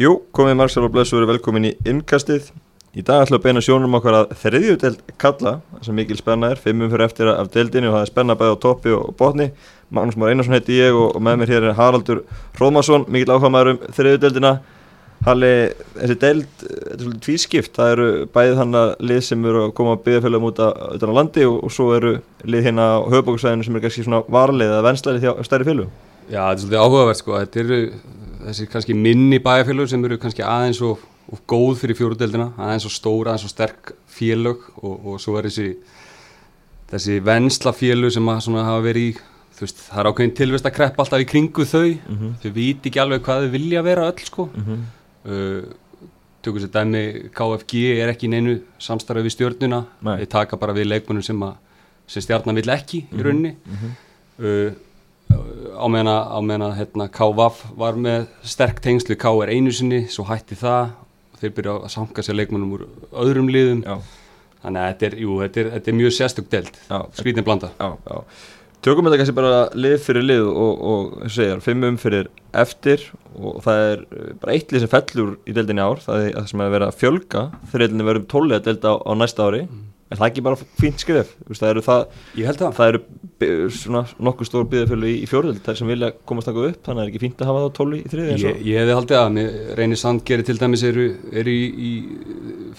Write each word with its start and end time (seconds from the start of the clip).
Jú, 0.00 0.14
komið 0.32 0.54
Marksal 0.56 0.86
og 0.86 0.94
Blessu 0.94 1.18
verið 1.18 1.34
velkomin 1.34 1.66
í 1.68 1.70
innkastið. 1.90 2.46
Í 2.96 3.02
dag 3.04 3.20
ætlum 3.20 3.36
við 3.36 3.40
að 3.42 3.42
beina 3.44 3.62
sjónum 3.66 3.96
okkar 3.98 4.16
að 4.16 4.30
þriðjudeld 4.40 5.02
kalla, 5.20 5.50
það 5.74 5.82
sem 5.84 5.98
mikil 6.00 6.16
spenna 6.16 6.48
er, 6.54 6.62
fimmum 6.62 6.88
fyrir 6.88 7.04
eftir 7.04 7.28
af 7.28 7.50
deldinu 7.52 7.90
og 7.90 7.98
það 7.98 8.04
er 8.06 8.08
spenna 8.08 8.36
bæði 8.40 8.54
á 8.56 8.62
toppi 8.62 8.94
og 8.96 9.10
botni. 9.18 9.50
Magnús 9.92 10.16
Már 10.16 10.30
Einarsson 10.32 10.56
heiti 10.56 10.78
ég 10.78 10.96
og, 10.96 11.10
og 11.18 11.26
með 11.26 11.42
mér 11.42 11.52
hér 11.52 11.66
er 11.68 11.76
Haraldur 11.76 12.22
Rómarsson, 12.56 13.04
mikil 13.12 13.34
áhugamæður 13.34 13.74
um 13.74 13.82
þriðjudeldina. 13.98 14.52
Halli, 15.26 15.54
þessi 15.98 16.16
deld, 16.22 16.54
þetta 16.62 16.94
er 16.94 17.02
svolítið 17.04 17.24
tvískipt, 17.26 17.72
það 17.76 17.92
eru 17.98 18.06
bæðið 18.38 18.60
hann 18.62 18.78
að 18.80 18.92
lið 19.10 19.24
sem 19.26 19.48
eru 19.50 19.66
að 19.66 19.74
koma 19.82 19.98
að 19.98 20.06
byggja 20.06 20.22
fjöldum 20.24 20.46
út 20.48 20.62
á 20.64 21.16
landi 21.18 21.44
og, 21.50 21.58
og 21.60 21.74
svo 21.76 21.90
eru 21.98 22.14
lið 22.48 22.70
hérna 22.70 22.94
á 22.96 22.98
höfbóksvæðinu 23.04 23.68
sem 23.68 23.76
er 23.76 23.84
kannski 23.84 24.06
svona 24.08 24.22
varlið 24.32 24.72
eða 24.72 24.86
venstlæri 24.88 25.20
þjá 25.26 25.34
stærri 25.44 25.68
fjöldum. 25.68 25.92
Já, 26.30 26.40
þetta 26.46 26.56
er 26.56 26.64
svolítið 26.64 26.86
áhugavert 26.86 27.20
sko, 27.20 27.36
þetta 27.42 27.60
eru 27.66 27.82
þessi 28.46 28.66
kannski 28.70 28.94
minni 28.94 29.38
bæjarfélög 29.38 29.88
sem 29.88 30.04
eru 30.04 30.18
kannski 30.18 30.42
aðeins 30.42 30.80
og, 30.82 30.98
og 31.30 31.40
góð 31.46 31.80
fyrir 31.82 31.98
fjóruðdeldina, 31.98 32.52
aðeins 32.58 32.86
og 32.88 32.94
stóra, 32.94 33.34
aðeins 33.34 33.44
og 33.44 33.54
sterk 33.54 33.94
félög 34.08 34.58
og, 34.82 34.94
og 35.06 35.20
svo 35.20 35.38
er 35.38 35.50
þessi 35.50 35.74
þessi 36.90 37.20
vensla 37.24 37.72
félög 37.76 38.14
sem 38.14 38.30
hafa 38.32 38.80
verið 38.84 39.10
í, 39.10 39.12
þú 39.56 39.66
veist, 39.66 39.84
það 39.86 40.02
er 40.02 40.10
ákveðin 40.10 40.34
tilvist 40.40 40.66
að 40.66 40.76
kreppa 40.78 41.04
alltaf 41.04 41.22
í 41.22 41.28
kringu 41.28 41.66
þau, 41.68 41.86
mm 41.86 42.16
-hmm. 42.16 42.32
þau 42.42 42.50
viti 42.56 42.90
ekki 42.90 43.02
alveg 43.02 43.22
hvað 43.22 43.44
þau 43.44 43.52
vilja 43.54 43.82
vera 43.82 44.08
öll 44.10 44.24
sko. 44.26 44.48
Mm 44.54 44.64
-hmm. 44.66 44.80
uh, 45.30 45.62
tökur 46.42 46.60
sér 46.60 46.72
dæmi 46.72 47.30
KFG 47.36 47.74
er 48.00 48.08
ekki 48.08 48.28
neinu 48.28 48.60
samstarfið 48.78 49.24
við 49.24 49.34
stjórnuna, 49.36 49.84
þeir 50.02 50.28
taka 50.28 50.56
bara 50.56 50.72
við 50.72 50.86
leikmunum 50.88 51.22
sem, 51.22 51.42
sem 52.06 52.22
stjárna 52.22 52.54
vill 52.54 52.70
ekki 52.70 53.06
í 53.12 53.22
rauninni. 53.22 53.56
Uh, 54.40 54.72
á 55.30 55.86
meðan 55.88 56.64
að 56.66 56.76
hérna, 56.78 57.08
KVAF 57.14 57.62
var 57.80 57.98
með 58.00 58.28
sterk 58.46 58.80
tengslu 58.84 59.16
K 59.20 59.32
er 59.44 59.52
einu 59.54 59.72
sinni, 59.74 60.04
svo 60.12 60.26
hætti 60.28 60.58
það. 60.60 60.94
Þeir 61.40 61.52
byrja 61.56 61.74
að 61.78 61.92
sanga 61.94 62.24
sér 62.24 62.36
leikmennum 62.36 62.72
úr 62.76 62.86
öðrum 63.22 63.48
liðum. 63.52 63.84
Já. 63.86 64.00
þannig 64.60 64.80
að 64.82 64.90
þetta 64.90 65.06
er, 65.06 65.14
jú, 65.24 65.36
þetta 65.40 65.60
er, 65.60 65.68
þetta 65.74 65.90
er 65.90 65.96
mjög 65.96 66.10
sérstök 66.12 66.48
delt 66.52 66.80
skrítin 67.16 67.46
blanda. 67.46 67.70
Já, 67.80 67.94
já. 68.10 68.40
Tökum 68.84 69.04
þetta 69.04 69.20
kannski 69.20 69.36
bara 69.36 69.56
lið 69.76 69.96
fyrir 70.00 70.24
lið 70.24 70.46
og, 70.48 70.84
og 70.90 71.30
segjar, 71.32 71.58
fimm 71.64 71.84
umfyrir 71.84 72.30
eftir 72.56 73.02
og 73.36 73.58
það 73.64 73.80
er 73.86 74.04
uh, 74.04 74.30
bara 74.40 74.54
eitt 74.54 74.72
lið 74.72 74.84
sem 74.84 74.92
fellur 74.92 75.34
í 75.44 75.54
deildinni 75.56 75.84
ár, 75.84 76.00
það 76.00 76.26
er 76.26 76.30
það 76.38 76.46
sem 76.52 76.62
er 76.62 76.68
að 76.68 76.76
vera 76.76 76.88
að 76.88 77.00
fjölga. 77.00 77.42
Þegar 77.68 77.84
deildinni 77.84 78.06
verður 78.08 78.28
tólið 78.32 78.56
að 78.56 78.68
delta 78.70 78.92
á, 78.92 78.96
á 79.04 79.12
næsta 79.20 79.48
ári 79.48 79.62
Er 80.10 80.18
það 80.18 80.26
ekki 80.26 80.42
bara 80.42 80.58
fínt 80.58 81.02
skrif? 81.02 81.28
Það 81.46 81.68
eru, 81.68 81.82
það, 81.86 82.00
það 82.74 82.88
eru 82.88 83.68
svona 83.70 84.00
nokkuð 84.18 84.48
stór 84.48 84.64
byggðarfjölu 84.72 85.06
í, 85.06 85.12
í 85.22 85.28
fjórðöld 85.30 85.60
þar 85.64 85.76
sem 85.78 85.90
vilja 85.92 86.08
komast 86.26 86.50
takku 86.50 86.64
upp, 86.66 86.80
þannig 86.82 86.90
að 86.90 86.98
það 86.98 87.04
er 87.04 87.12
ekki 87.12 87.22
fínt 87.22 87.44
að 87.44 87.50
hafa 87.50 87.60
það 87.62 87.70
tóli 87.78 88.00
í 88.00 88.10
þriði 88.10 88.34
Ég, 88.42 88.58
ég 88.66 88.82
hefði 88.82 88.96
haldið 88.98 89.20
að, 89.20 89.38
reynir 89.78 90.00
Sandgeri 90.00 90.46
til 90.48 90.56
dæmis 90.58 90.84
eru, 90.90 91.06
eru 91.42 91.54
í, 91.54 91.62
í 91.70 91.92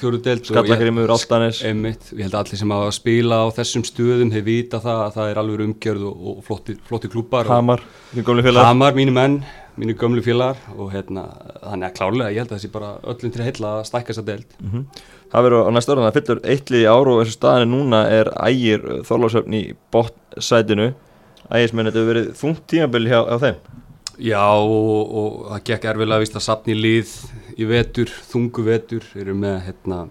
fjórðöld 0.01 0.51
Skallakrimur, 0.51 1.15
Altanis 1.15 1.63
Emmitt, 1.71 2.11
ég 2.11 2.27
held 2.27 2.35
að 2.35 2.43
allir 2.43 2.61
sem 2.61 2.75
hafa 2.75 2.91
að 2.91 2.97
spila 2.99 3.39
á 3.41 3.45
þessum 3.61 3.87
stöðum 3.87 4.35
hefur 4.35 4.47
vita 4.51 4.83
það 4.83 5.01
að 5.05 5.15
það 5.15 5.31
er 5.31 5.41
alveg 5.45 5.65
umgjörð 5.69 6.05
og, 6.11 6.29
og 6.33 6.45
flotti, 6.49 6.77
flotti 6.91 7.13
klúpar 7.15 7.47
Hamar, 7.47 7.87
Hamar, 8.11 8.99
mínu 8.99 9.15
menn 9.15 9.41
mínu 9.79 9.95
gömlu 9.95 10.21
félagar 10.23 10.59
og 10.75 10.91
hérna, 10.91 11.23
þannig 11.63 11.87
að 11.87 11.93
klárlega 11.95 12.33
ég 12.33 12.43
held 12.43 12.51
að 12.51 12.57
þessi 12.57 12.71
bara 12.73 12.89
öllum 13.07 13.33
til 13.33 13.45
heila 13.45 13.69
að 13.77 13.85
stækka 13.87 14.11
þessa 14.11 14.25
deild 14.27 14.55
mm 14.59 14.71
-hmm. 14.71 15.03
Það 15.31 15.45
verður 15.47 15.67
á 15.67 15.71
næsta 15.71 15.93
orðan 15.93 16.09
að 16.09 16.17
fyllur 16.17 16.41
eittlið 16.53 16.81
í 16.81 16.89
áru 16.91 17.13
og 17.13 17.21
þessu 17.21 17.37
staðinu 17.37 17.71
núna 17.71 18.01
er 18.11 18.29
ægir 18.35 18.83
þorlásöfn 19.07 19.55
í 19.55 19.61
bottsætinu 19.93 20.89
ægismenn, 21.51 21.87
þetta 21.87 22.01
hefur 22.01 22.11
verið 22.11 22.27
þungt 22.39 22.65
tímabili 22.71 23.11
hjá, 23.11 23.21
hjá 23.27 23.37
þeim. 23.45 23.61
Já 24.21 24.43
og, 24.43 25.13
og 25.21 25.37
það 25.49 25.63
gekk 25.69 25.87
erfilega 25.91 26.19
að 26.19 26.25
vista 26.25 26.41
sapni 26.43 26.75
lið 26.77 27.13
í 27.57 27.67
vetur, 27.69 28.11
þungu 28.31 28.65
vetur. 28.67 29.07
Eru 29.17 29.35
með 29.37 29.57
hérna 29.69 30.01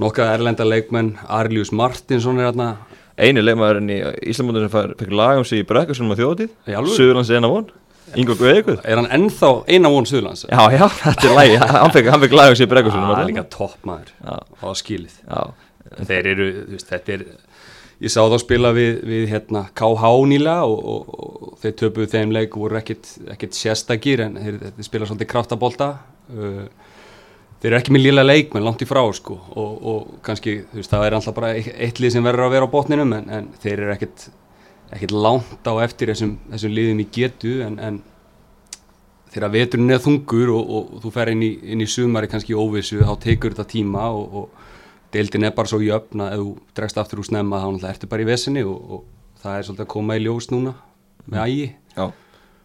nokkað 0.00 0.32
erlenda 0.38 0.66
leikmenn, 0.66 1.12
Arlius 1.28 1.72
Martinsson 1.76 2.40
er 2.40 2.50
hérna. 2.50 2.72
Einu 3.20 3.42
leikmæðurinn 3.44 3.92
í 3.92 3.98
Íslandmóndin 4.32 4.70
sem 4.70 4.94
fekk 4.96 5.10
lagum 5.12 5.44
sig 5.44 5.60
í 5.60 5.68
brekkursunum 5.68 6.14
á 6.16 6.20
þjóðtíð, 6.22 6.52
Suðurlands 6.88 7.32
eina 7.36 7.50
von 7.52 7.66
Ingo 8.18 8.36
Guðeikuð 8.38 8.80
Er 8.84 9.00
hann 9.00 9.10
ennþá 9.14 9.50
eina 9.70 9.92
von 9.92 10.08
Suðlands? 10.08 10.46
Já, 10.48 10.62
já, 10.74 10.86
þetta 11.02 11.28
er 11.28 11.36
lægi, 11.38 11.60
hann 11.62 11.94
fekk, 11.94 12.10
fekk 12.24 12.36
læg 12.40 12.50
á 12.50 12.54
sig 12.56 12.66
í 12.66 12.70
breggusunum 12.72 13.10
Það? 13.10 13.20
er 13.20 13.30
líka 13.30 13.46
toppmaður 13.54 14.10
á 14.64 14.68
skilið. 14.80 15.14
Já. 15.26 15.40
Þeir 16.10 16.28
eru, 16.34 16.50
veist, 16.72 16.90
þetta 16.90 17.16
er 17.16 17.24
Ég 18.00 18.08
sá 18.08 18.22
þá 18.32 18.38
spila 18.40 18.70
við, 18.72 19.02
við 19.04 19.26
hérna, 19.28 19.66
KH 19.76 20.10
nýla 20.30 20.54
og, 20.64 20.78
og, 20.88 21.08
og 21.20 21.56
þeir 21.60 21.74
töpuð 21.82 22.06
þeim 22.14 22.30
leik 22.32 22.54
og 22.56 22.62
voru 22.64 22.78
ekkit 22.80 23.58
sérstakir 23.58 24.22
en 24.24 24.38
þeir, 24.40 24.56
þeir 24.78 24.86
spila 24.86 25.08
svolítið 25.10 25.28
kraftabólta 25.34 25.90
uh, 26.32 26.62
Þeir 27.60 27.74
eru 27.74 27.76
ekki 27.76 27.92
með 27.92 28.06
lila 28.06 28.22
leik 28.24 28.54
menn 28.56 28.64
langt 28.64 28.80
í 28.80 28.86
frá 28.88 29.02
sko. 29.12 29.34
Og, 29.52 29.72
og 29.90 30.12
kannski, 30.24 30.62
þú 30.70 30.78
veist, 30.80 30.92
það 30.94 31.02
er 31.06 31.16
alltaf 31.18 31.34
bara 31.36 31.50
eitt 31.60 31.98
lið 32.00 32.14
sem 32.14 32.24
verður 32.24 32.46
að 32.46 32.54
vera 32.54 32.68
á 32.70 32.72
botninum 32.72 33.12
en, 33.18 33.26
en 33.36 33.50
þeir 33.60 33.82
eru 33.82 33.92
ekkit 33.92 34.30
ekkert 34.90 35.14
langt 35.14 35.66
á 35.66 35.74
eftir 35.84 36.10
þessum, 36.10 36.36
þessum 36.50 36.74
liðum 36.74 37.02
í 37.04 37.06
getu 37.14 37.60
en, 37.64 37.78
en 37.78 38.00
þegar 39.30 39.52
veturinn 39.54 39.94
er 39.94 40.02
þungur 40.02 40.52
og, 40.56 40.62
og, 40.64 40.90
og 40.96 41.04
þú 41.04 41.12
fer 41.14 41.32
inn 41.34 41.44
í, 41.46 41.50
inn 41.72 41.84
í 41.84 41.88
sumari 41.90 42.30
kannski 42.30 42.56
óvissu 42.58 43.00
þá 43.04 43.14
tekur 43.22 43.54
þetta 43.54 43.70
tíma 43.70 44.08
og, 44.10 44.34
og 44.40 45.14
deildin 45.14 45.46
er 45.46 45.54
bara 45.54 45.70
svo 45.70 45.80
jöfn 45.82 46.24
að 46.24 46.34
ef 46.34 46.42
þú 46.42 46.54
dregst 46.78 47.00
aftur 47.02 47.22
úr 47.22 47.28
snemma 47.30 47.62
þá 47.62 47.88
ertu 47.92 48.10
bara 48.10 48.24
í 48.24 48.28
vesinni 48.28 48.64
og 48.66 49.04
það 49.42 49.56
er 49.56 49.68
svolítið 49.68 49.86
að 49.86 49.92
koma 49.94 50.16
í 50.18 50.24
ljós 50.24 50.50
núna 50.52 50.74
með 51.30 51.44
ægi. 51.46 51.68
Já, 51.94 52.04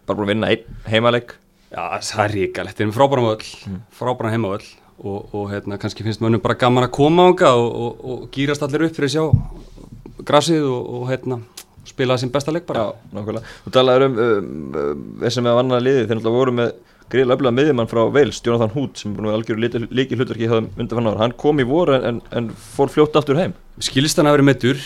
bara 0.08 0.18
búin 0.18 0.26
að 0.26 0.32
vinna 0.32 0.50
einn 0.54 0.80
heimaleg 0.90 1.36
Já, 1.66 1.82
það 2.08 2.24
er 2.24 2.34
ríkalegt, 2.34 2.76
þetta 2.78 2.86
er 2.86 2.94
frábæran 2.94 3.26
völl 3.26 3.48
mm. 3.70 3.80
frábæran 3.94 4.34
heimavöll 4.34 4.68
og 5.06 5.50
hérna 5.50 5.76
kannski 5.76 6.06
finnst 6.06 6.22
mönnum 6.24 6.40
bara 6.40 6.56
gaman 6.56 6.86
að 6.86 6.94
koma 6.96 7.26
ánga 7.28 7.50
og 7.52 8.30
gýrast 8.32 8.62
allir 8.64 8.86
upp 8.86 8.96
fyrir 8.96 9.12
sjá 9.12 9.24
grasið 10.26 10.64
og 10.70 11.04
hérna 11.10 11.42
spilaði 11.92 12.24
sem 12.24 12.34
besta 12.34 12.54
leik 12.54 12.66
bara 12.68 12.84
Já, 12.84 13.08
nákvæmlega. 13.16 13.54
Þú 13.64 13.72
talaður 13.76 14.06
um, 14.08 14.20
um, 14.26 14.52
um 14.82 15.06
þessum 15.24 15.48
með 15.48 15.58
vannaða 15.60 15.86
liði, 15.86 16.04
þeir 16.04 16.18
náttúrulega 16.18 16.40
voru 16.40 16.56
með 16.60 16.76
greiðlega 17.10 17.38
öflaða 17.38 17.54
miðjumann 17.54 17.90
frá 17.90 18.00
Veils, 18.14 18.40
Jonathan 18.42 18.72
Hood 18.74 18.98
sem 18.98 19.12
búin 19.14 19.28
að 19.30 19.36
algjörðu 19.38 19.82
líki 19.94 20.16
hlutverki 20.18 20.48
það 20.50 20.64
undan 20.64 20.98
fann 20.98 21.08
ára, 21.10 21.20
hann 21.22 21.34
kom 21.38 21.62
í 21.62 21.66
voru 21.68 21.94
en, 22.00 22.18
en 22.34 22.48
fór 22.50 22.90
fljótt 22.90 23.18
aftur 23.18 23.38
heim. 23.38 23.54
Skilist 23.84 24.18
hann 24.18 24.26
að 24.26 24.38
vera 24.38 24.46
meittur, 24.48 24.80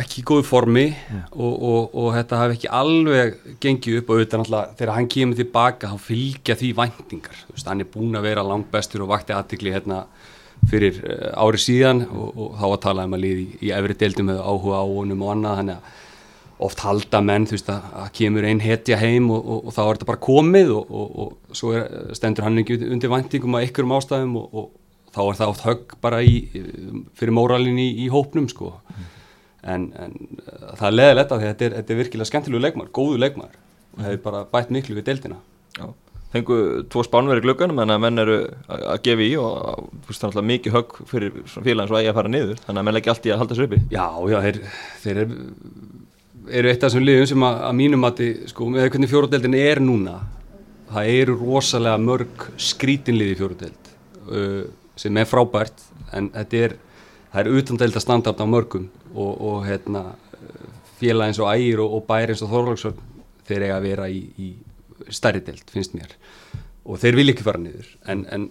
ekki 0.00 0.20
í 0.20 0.26
góðu 0.28 0.44
formi 0.44 0.84
mm. 0.90 1.22
og, 1.32 1.54
og, 1.54 1.96
og 2.02 2.10
þetta 2.18 2.40
hafi 2.42 2.58
ekki 2.58 2.70
alveg 2.80 3.38
gengið 3.62 4.00
upp 4.00 4.10
og 4.10 4.18
auðvitað 4.18 4.42
náttúrulega 4.42 4.76
þegar 4.80 4.94
hann 4.98 5.10
kemur 5.14 5.40
tilbaka 5.40 5.92
þá 5.92 6.06
fylgja 6.10 6.58
því 6.60 6.72
væntingar, 6.82 7.42
veist, 7.54 7.70
hann 7.70 7.84
er 7.84 7.90
búin 7.94 8.20
að 8.20 8.28
vera 8.28 8.44
langt 8.46 8.68
bestur 8.74 9.06
og 9.06 9.12
vakti 9.14 9.36
aðtikli 9.36 9.72
hérna 9.72 10.02
fyrir 10.68 11.00
uh, 11.06 11.30
ári 11.40 11.62
síðan 11.62 12.04
og, 12.10 12.28
og 12.36 12.58
þá 12.60 12.66
að 12.68 12.80
tala 12.84 13.06
um 13.08 13.16
að 13.16 13.24
liði 13.24 13.46
í, 13.46 13.58
í 13.68 13.72
efri 13.78 13.96
deildum 14.02 14.28
með 14.28 14.42
áhuga 14.42 14.82
á 14.82 14.86
honum 14.90 15.24
og 15.24 15.32
annað, 15.36 15.60
þannig 15.62 15.78
að 15.78 16.00
oft 16.62 16.82
halda 16.84 17.22
menn, 17.24 17.46
þú 17.48 17.56
veist, 17.56 17.70
að, 17.72 17.88
að 18.02 18.12
kemur 18.18 18.46
einn 18.48 18.60
hetja 18.62 18.98
heim 19.00 19.30
og, 19.34 19.40
og, 19.42 19.64
og 19.66 19.76
þá 19.76 19.80
er 19.82 19.96
þetta 19.96 20.10
bara 20.12 20.22
komið 20.26 20.74
og, 20.76 20.92
og 21.24 21.56
svo 21.56 21.72
er, 21.78 21.88
stendur 22.18 22.46
hann 22.46 22.62
ekki 22.62 22.78
undir 22.88 23.12
væntingum 23.12 23.58
að 23.58 23.66
ykkurum 23.70 23.96
ástæðum 23.96 24.36
og 24.42 24.70
þá 25.12 25.22
er 25.24 25.40
það 25.40 25.54
oft 25.54 25.66
högg 25.66 25.96
bara 26.04 26.20
í, 26.24 26.36
fyrir 27.18 27.36
móralin 27.36 27.80
í, 27.80 27.88
í 28.04 28.06
hópnum, 28.12 28.48
sko. 28.50 28.74
Mm. 28.88 29.10
En, 29.72 29.82
en 29.94 30.14
það 30.78 30.86
er 30.88 30.96
leðilegt 30.96 31.34
að 31.34 31.44
þetta 31.46 31.66
er, 31.66 31.74
þetta 31.80 31.94
er 31.94 32.00
virkilega 32.00 32.30
skemmtilegu 32.30 32.62
leikmar, 32.64 32.94
góðu 32.94 33.20
leikmar 33.22 33.52
og 33.92 34.06
hefur 34.06 34.24
bara 34.24 34.46
bætt 34.50 34.72
miklu 34.74 34.96
við 34.98 35.10
deildina. 35.10 35.38
Já. 35.76 35.92
Þengu 36.32 36.56
tvo 36.88 37.02
spánveri 37.04 37.42
glögganum 37.44 37.82
en 37.82 37.92
að 37.92 38.00
menn 38.00 38.22
eru 38.22 38.36
að 38.72 39.02
gefa 39.04 39.24
í 39.26 39.32
og 39.36 39.50
þú 39.52 40.08
veist, 40.08 40.22
það 40.22 40.22
er 40.22 40.30
alltaf 40.30 40.46
mikið 40.48 40.76
högg 40.78 40.94
fyrir 41.10 41.34
félagin 41.52 41.90
svo 41.90 41.98
að 41.98 42.06
ég 42.06 42.14
að 42.14 42.18
fara 42.18 42.32
niður, 42.32 42.62
þannig 42.64 42.80
að 42.80 42.86
menn 42.88 43.00
ekki 43.02 43.12
alltaf 43.12 43.34
að 43.34 43.42
halda 43.42 43.58
sér 43.58 43.66
uppi. 43.68 43.80
Já, 43.92 44.06
já, 44.32 44.38
þeir, 44.46 44.60
þeir 45.02 45.20
er 45.22 45.34
eru 46.50 46.70
eitt 46.70 46.82
af 46.82 46.90
þessum 46.90 47.06
liðum 47.06 47.28
sem 47.30 47.44
að, 47.46 47.58
að 47.68 47.76
mínum 47.78 48.02
mati, 48.02 48.28
sko, 48.50 48.68
með 48.72 48.88
hvernig 48.88 49.10
fjóruðdeldin 49.12 49.58
er 49.58 49.82
núna, 49.82 50.16
það 50.92 51.10
eru 51.18 51.36
rosalega 51.40 52.00
mörg 52.02 52.46
skrítinlið 52.60 53.32
í 53.32 53.38
fjóruðdeld 53.40 53.92
uh, 54.26 54.64
sem 54.98 55.20
er 55.20 55.28
frábært 55.28 55.86
en 56.12 56.28
þetta 56.34 56.64
er, 56.66 56.76
það 57.32 57.40
er 57.44 57.60
utandelda 57.60 58.02
standard 58.02 58.42
á 58.42 58.46
mörgum 58.48 58.88
og, 59.14 59.32
og 59.32 59.62
hérna, 59.68 60.04
félag 61.00 61.32
eins 61.32 61.40
og 61.42 61.50
ægir 61.52 61.82
og, 61.82 61.98
og 61.98 62.06
bæri 62.08 62.34
eins 62.34 62.44
og 62.44 62.52
þorlagsvörn 62.52 63.08
þeir 63.48 63.66
eiga 63.66 63.78
að 63.78 63.86
vera 63.88 64.08
í, 64.12 64.20
í 64.38 65.12
stærri 65.12 65.42
deld, 65.44 65.64
finnst 65.72 65.96
mér. 65.96 66.12
Og 66.86 67.00
þeir 67.02 67.18
vil 67.18 67.32
ekki 67.32 67.46
fara 67.46 67.60
niður 67.62 67.88
en, 68.10 68.26
en 68.32 68.48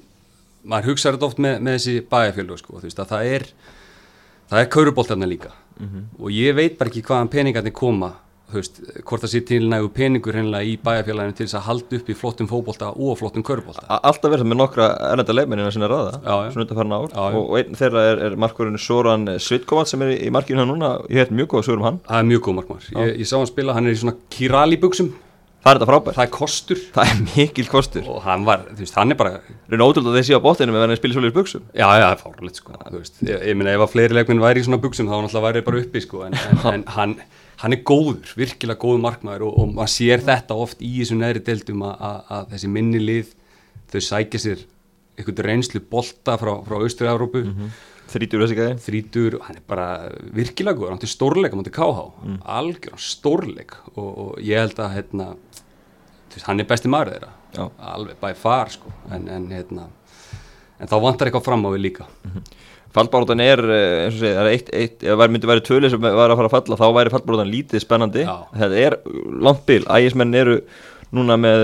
maður 0.64 0.92
hugsaður 0.92 1.18
þetta 1.18 1.30
oft 1.30 1.42
með, 1.42 1.58
með 1.64 1.78
þessi 1.78 1.96
bæjarfjölu 2.12 2.58
sko, 2.60 2.80
þú 2.80 2.88
veist 2.88 3.02
að 3.02 3.12
það 3.14 3.30
er 3.36 3.48
það 4.52 4.64
er 4.64 4.72
kaurubóltarna 4.76 5.30
líka 5.30 5.54
mm 5.80 5.88
-hmm. 5.88 6.04
og 6.24 6.30
ég 6.32 6.56
veit 6.56 6.78
bara 6.78 6.90
ekki 6.90 7.06
hvaðan 7.08 7.30
peningarnir 7.30 7.74
koma 7.74 8.14
Veist, 8.52 8.82
hvort 9.08 9.24
það 9.24 9.32
sé 9.32 9.40
til 9.48 9.70
nægu 9.72 9.90
peningur 9.96 10.36
í 10.36 10.74
bæjarfélaginu 10.84 11.36
til 11.36 11.46
þess 11.46 11.56
að 11.56 11.68
halda 11.70 11.96
upp 11.98 12.10
í 12.10 12.16
flottum 12.20 12.50
fókbólta 12.50 12.90
og 12.92 13.18
flottum 13.20 13.46
körubólta 13.48 13.86
Alltaf 13.88 14.32
verður 14.32 14.50
með 14.52 14.60
nokkra 14.60 14.88
ennenda 15.12 15.34
leifmennina 15.34 15.72
sinna 15.72 15.88
undan 15.88 16.92
ár. 16.92 17.08
Já, 17.08 17.32
já. 17.32 17.38
og 17.38 17.58
einn 17.60 17.80
þeirra 17.80 18.04
er, 18.12 18.24
er 18.26 18.36
markurinn 18.36 18.78
Soran 18.78 19.40
Svitkovall 19.40 19.88
sem 19.88 20.02
er 20.02 20.18
í 20.18 20.30
markinu 20.30 20.60
hann 20.60 20.68
núna, 20.74 20.98
ég 21.08 21.24
heit 21.24 21.32
mjög 21.32 21.48
góð 21.54 21.62
að 21.62 21.68
sögur 21.70 21.80
um 21.80 21.88
hann. 21.88 22.00
Það 22.10 22.20
er 22.20 22.30
mjög 22.34 22.42
góð 22.48 22.58
markmar, 22.60 22.88
ég, 22.92 23.20
ég 23.22 23.28
sá 23.32 23.38
hann 23.38 23.48
spila, 23.48 23.74
hann 23.74 23.88
er 23.88 23.96
í 23.96 24.02
svona 24.04 24.18
kirali 24.30 24.82
buksum 24.82 25.14
það 25.62 25.70
er 25.72 25.78
þetta 25.80 25.88
frábært, 25.90 26.18
það 26.18 26.24
er 26.26 26.32
kostur. 26.36 26.80
Það 26.96 27.12
er 27.12 27.20
mikil 27.28 27.66
kostur. 27.70 28.08
Og 28.10 28.24
hann 28.26 28.46
var, 28.48 28.64
þú 28.72 28.82
veist, 28.82 28.98
hann 28.98 29.14
er 29.14 29.20
bara 29.20 29.34
Reyna 29.72 29.88
ótrúld 29.88 30.10
að 30.10 30.18
þeir 30.18 30.28
séu 30.30 30.40
á 30.42 30.46
bóttinu 30.46 30.74
með 30.76 30.86
að 30.88 30.98
spila 31.00 31.18
svolítið 31.18 31.38
buksum 31.38 31.68
Já, 31.70 31.86
já, 31.86 32.06
það 32.06 32.16
er 32.16 32.22
fáralegt 32.24 32.62
sko, 32.62 32.80
þú 32.82 32.98
veist, 32.98 33.22
ég, 33.28 33.46
ég 33.52 33.60
meina 33.60 33.76
ef 33.76 33.86
að 33.86 33.94
fleiri 33.94 34.18
leikminn 34.18 34.42
væri 34.44 34.64
í 34.64 34.66
svona 34.68 34.82
buksum 34.82 35.12
þá 35.12 35.16
náttúrulega 35.18 35.46
væri 35.46 35.62
þeir 35.62 35.68
bara 35.70 35.84
uppi 35.84 36.04
sko, 36.06 36.24
en, 36.28 36.40
en, 36.42 36.64
en 36.72 36.86
hann, 36.98 37.16
hann 37.62 37.78
er 37.78 37.84
góður, 37.88 38.34
virkilega 38.42 38.82
góður 38.82 39.06
markmaður 39.06 39.48
og, 39.48 39.62
og 39.62 39.72
maður 39.78 39.94
sér 39.94 40.26
þetta 40.28 40.58
oft 40.66 40.82
í 40.82 40.92
þessum 40.98 41.22
neðri 41.22 41.46
deildum 41.52 41.86
að, 41.88 42.36
þessi 42.56 42.72
minni 42.74 43.02
lið, 43.04 43.32
þau 43.94 44.02
sækja 44.10 44.44
sér 44.48 44.66
einhvern 45.20 45.46
reynslu 45.46 45.84
bolta 45.92 46.38
frá, 46.42 46.56
frá 46.66 46.78
Austur-Európu, 46.82 47.46
Þrítur 48.12 48.44
þessi 48.44 48.58
gæði 48.58 48.78
þrítur, 48.86 49.38
hann 49.46 49.60
er 49.60 49.64
bara 49.70 49.88
virkilega 50.36 50.78
góður, 50.78 50.96
hann 50.96 51.06
er 51.06 51.12
stórleik, 51.12 51.54
hann 51.56 51.64
er 51.64 51.76
KH, 51.76 52.06
mm. 52.26 52.40
algjör 52.58 53.00
stórleik 53.00 53.76
og, 53.94 54.10
og 54.10 54.32
ég 54.44 54.60
held 54.60 54.82
að, 54.84 54.96
hérna, 54.98 55.28
veist, 56.34 56.48
hann 56.48 56.64
er 56.64 56.68
besti 56.68 56.92
maður 56.92 57.14
þeirra, 57.16 57.32
Já. 57.56 57.64
alveg 57.94 58.20
by 58.24 58.34
far 58.40 58.74
sko, 58.74 58.92
en, 59.16 59.30
en 59.32 59.48
hérna, 59.54 59.88
en 60.82 60.92
þá 60.92 60.98
vantar 61.06 61.30
eitthvað 61.30 61.48
fram 61.48 61.64
á 61.64 61.70
við 61.72 61.86
líka. 61.88 62.10
Fallbaróttan 62.92 63.40
er, 63.40 63.62
eh, 63.72 63.98
eins 64.06 64.18
og 64.18 64.26
segja, 64.26 64.36
það 64.36 64.48
er 64.50 64.56
eitt, 64.58 64.72
eitt 64.76 65.06
ef 65.08 65.20
það 65.22 65.32
myndi 65.32 65.48
væri 65.48 65.64
tvölið 65.64 65.94
sem 65.94 66.02
var 66.04 66.34
að 66.34 66.42
fara 66.42 66.50
að 66.50 66.56
falla 66.58 66.80
þá 66.82 66.88
væri 66.98 67.14
fallbaróttan 67.14 67.54
lítið 67.54 67.86
spennandi. 67.86 68.26
Já. 68.28 68.34
þetta 68.58 68.82
er 68.82 68.98
langt 69.48 69.64
bil, 69.70 69.86
ægismenn 69.88 70.36
eru 70.42 70.58
núna 71.16 71.38
með 71.40 71.64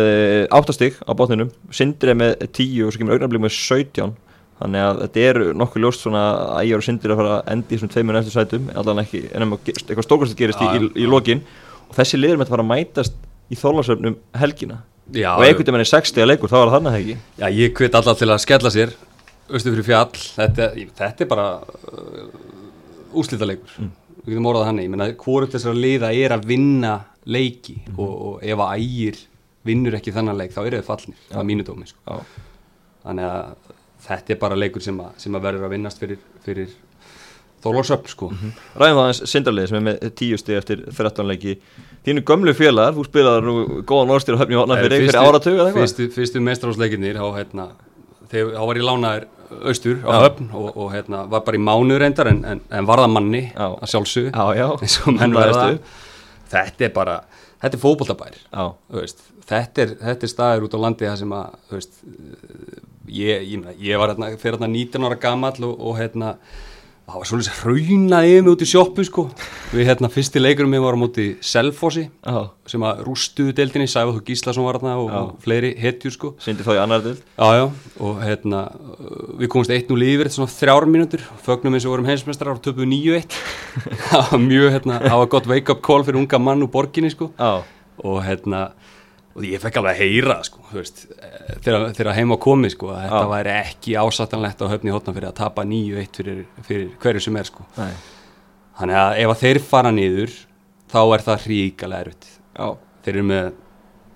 áttastig 0.55 0.95
á 1.03 1.11
botninum, 1.15 1.51
Sindri 1.71 2.13
er 2.13 2.19
með 2.19 2.47
10 2.47 2.88
og 2.88 2.95
svo 2.95 3.01
kemur 3.01 3.17
augnablík 3.17 3.44
með 3.44 3.55
17 3.55 4.15
þannig 4.59 4.81
að 4.88 5.00
þetta 5.04 5.24
eru 5.31 5.48
nokkuð 5.62 5.83
ljóst 5.83 6.01
svona 6.06 6.21
að 6.33 6.62
ægjar 6.65 6.81
og 6.81 6.86
Sindri 6.88 7.13
að 7.13 7.19
fara 7.21 7.33
að 7.38 7.50
endi 7.54 7.75
í 7.75 7.80
svona 7.81 7.94
tveimur 7.94 8.19
eftir 8.21 8.33
sætum, 8.36 8.69
allan 8.75 9.01
ekki 9.04 9.21
en 9.31 9.45
ef 9.48 9.57
eitthvað 9.69 10.07
stókast 10.07 10.38
gerist 10.39 10.62
í, 10.62 10.68
í, 10.77 10.92
í 11.04 11.07
lokin. 11.09 11.42
Og 11.88 11.95
þessi 11.95 12.18
liður 12.19 12.39
með 12.39 12.45
þetta 12.48 12.56
fara 12.57 12.65
að 12.65 12.71
mætast 12.74 13.13
í 13.54 13.56
þólarsöfnum 13.62 14.15
helgina. 14.42 14.80
Já, 15.15 15.30
og 15.38 15.45
einhvern 15.45 15.63
veginn 15.69 15.80
er 15.86 15.88
60 15.88 16.19
að 16.25 16.27
leikur, 16.33 16.50
þá 16.51 16.57
var 16.57 16.68
það 16.68 16.75
þannig 16.77 16.98
ekki? 17.00 17.13
Já, 17.39 17.48
ég 17.56 17.77
hvit 17.80 17.94
alltaf 17.95 18.18
til 18.19 18.27
að 18.33 18.42
skella 18.44 18.71
sér 18.74 18.89
austu 19.48 19.71
fyrir 19.71 19.86
fjall, 19.88 20.18
þetta, 20.36 20.65
þetta 21.00 21.24
er 21.24 21.30
bara 21.31 21.45
uh, 21.63 22.25
úslítaleikur 23.15 23.77
Mm. 23.80 23.92
við 24.25 24.33
getum 24.36 24.50
orðað 24.51 24.65
hann 24.68 24.81
ég 24.83 24.89
menna, 24.92 25.07
hvort 25.15 25.54
þessar 25.56 25.77
liða 25.80 26.09
er 26.12 26.33
að 26.36 26.44
vinna 26.50 26.98
leiki 27.25 27.77
Mhm. 27.88 27.95
og, 28.00 28.12
og 28.27 28.44
ef 28.44 28.57
að 28.59 28.74
ægir 28.81 29.21
vinnur 29.63 29.95
ekki 29.95 30.12
þannan 30.12 30.38
leik, 30.42 30.51
þá 30.51 30.59
eru 30.65 30.81
þið 30.81 30.88
fallnir 30.89 31.21
það 31.31 31.39
er 31.39 31.48
mínu 31.48 31.63
dómi, 31.68 31.88
sko. 31.88 32.18
Þannig 33.06 33.25
að 33.31 33.56
þetta 34.05 34.35
er 34.35 34.41
bara 34.41 34.59
leikur 34.59 34.83
sem 34.83 34.99
að, 35.01 35.15
sem 35.23 35.38
að 35.38 35.47
verður 35.47 35.67
að 35.67 35.73
vinnast 35.75 36.01
fyrir, 36.01 36.19
fyrir 36.45 36.75
þólarsöfn, 37.63 38.11
sko. 38.11 38.29
Mhm. 38.33 38.51
Ræðum 38.77 38.99
það 38.99 39.03
aðeins 39.03 39.23
Sindarlið 39.31 39.69
sem 39.71 39.79
er 39.79 39.85
með 39.88 40.11
10 40.21 40.41
stig 40.44 40.59
eftir 40.59 40.83
13 40.91 41.27
leiki. 41.27 41.57
Þínu 42.05 42.23
gömlu 42.27 42.53
félagar, 42.55 42.94
þú 42.95 43.07
spilaði 43.07 43.47
nú 43.47 43.55
góðan 43.88 44.13
orðstýr 44.15 44.38
og 44.38 44.44
höfni 44.44 44.59
hóna 44.59 44.77
fyrir, 44.79 45.07
fyrir 45.07 45.19
áratug 45.19 45.57
eða 45.57 45.71
eitthvað? 45.71 45.88
fyrstu, 45.88 46.09
fyrstu 46.15 46.44
mestrásleikinir 46.45 47.17
þá, 47.17 47.27
hérna, 47.39 47.71
var 48.67 48.79
ég 48.79 48.88
lánaður 48.88 49.27
austur 49.67 50.01
á 50.03 50.27
höfn 50.27 50.49
og, 50.55 50.69
og 50.75 50.91
hérna, 50.94 51.23
var 51.31 51.44
bara 51.45 51.59
í 51.59 51.63
mánu 51.63 51.97
reyndar 51.99 52.29
en, 52.31 52.44
en, 52.47 52.61
en 52.69 52.88
varða 52.88 53.07
manni 53.11 53.45
Já. 53.47 53.67
að 53.69 53.91
sjálfsög 53.94 54.29
þetta 56.51 56.88
er 56.88 56.94
bara, 56.95 57.17
þetta 57.63 57.77
er 57.77 57.81
veist, 58.97 59.23
þetta 59.47 59.85
er, 59.85 59.95
þetta 60.03 60.27
er 60.27 60.33
staður 60.33 60.67
út 60.67 60.75
á 60.75 60.79
landi 60.83 61.07
það 61.07 61.19
sem 61.23 61.35
að 61.38 61.57
veist, 61.73 62.01
ég, 63.07 63.45
ég, 63.51 63.68
ég 63.89 64.01
var 64.01 64.13
hérna, 64.13 64.33
fyrir 64.38 64.57
hérna 64.57 64.71
19 64.74 65.07
ára 65.07 65.19
gamall 65.21 65.63
og, 65.68 65.77
og 65.77 66.00
hérna 66.00 66.36
það 67.07 67.21
var 67.21 67.27
svolítið 67.30 67.59
hraunaði 67.62 68.31
yfir 68.33 68.42
mig 68.44 68.51
út 68.51 68.63
í 68.63 68.65
sjoppu 68.68 69.04
sko. 69.07 69.24
við 69.71 69.88
hérna 69.88 70.09
fyrsti 70.12 70.42
leikurum 70.42 70.74
við 70.75 70.81
varum 70.83 71.06
út 71.06 71.19
í 71.24 71.27
Selfossi 71.39 72.04
já. 72.04 72.39
sem 72.68 72.83
að 72.83 73.00
rústuðu 73.06 73.54
deildinni, 73.56 73.88
Sæfaþór 73.88 74.25
Gíslason 74.27 74.68
var 74.68 74.81
þarna 74.81 74.95
og, 75.00 75.13
og 75.15 75.30
fleiri 75.45 75.69
hetjur 75.80 76.12
sko. 76.12 76.33
Sindi 76.44 76.68
þá 76.68 76.74
í 76.74 76.81
annar 76.81 77.06
dild 77.06 77.21
Já, 77.24 77.62
já, 77.62 77.63
og 78.04 78.19
hérna 78.25 78.65
við 79.39 79.54
komumst 79.54 79.71
1-0 79.71 80.04
yfir 80.09 80.27
þetta 80.27 80.39
svona 80.42 80.56
þrjár 80.57 80.88
mínútur 80.92 81.24
fögnum 81.48 81.80
eins 81.80 81.88
og 81.88 81.95
vorum 81.95 82.12
heimsmestrar 82.12 82.57
og 82.57 82.62
töpuðu 82.65 82.89
9-1 82.92 83.39
það 84.09 84.27
var 84.33 84.44
mjög, 84.44 84.69
hérna, 84.75 85.00
það 85.07 85.24
var 85.24 85.31
gott 85.38 85.50
wake 85.54 85.77
up 85.77 85.83
call 85.88 86.04
fyrir 86.04 86.19
unga 86.19 86.44
mann 86.44 86.68
úr 86.68 86.74
borginni 86.75 87.13
sko. 87.15 87.31
Já, 87.39 87.63
og 88.04 88.19
hérna 88.27 88.65
og 89.38 89.45
ég 89.45 89.62
fekk 89.62 89.78
alveg 89.80 89.94
að 89.94 90.01
heyra 90.01 90.38
sko, 90.45 90.63
veist, 90.74 91.04
eh, 91.13 91.54
þegar, 91.62 91.92
þegar 91.94 92.18
heim 92.18 92.34
á 92.34 92.38
komið 92.42 92.74
sko, 92.74 92.89
að 92.89 93.04
þetta 93.06 93.30
væri 93.31 93.54
ekki 93.54 93.95
ásattanlegt 94.01 94.63
á 94.66 94.72
höfni 94.72 94.94
hóttan 94.95 95.18
fyrir 95.18 95.30
að 95.30 95.38
tapa 95.38 95.66
9-1 95.68 96.18
fyrir, 96.18 96.44
fyrir 96.66 96.89
hverju 97.04 97.24
sem 97.28 97.38
er 97.38 97.50
sko. 97.51 97.68
þannig 98.80 99.00
að 99.04 99.22
ef 99.22 99.34
að 99.34 99.44
þeir 99.44 99.62
fara 99.69 99.94
niður 99.94 100.36
þá 100.89 101.00
er 101.06 101.25
það 101.28 101.45
hríkalega 101.45 102.06
erfitt. 102.06 102.30
Þeir 103.06 103.13
eru 103.13 103.25
með, 103.30 103.50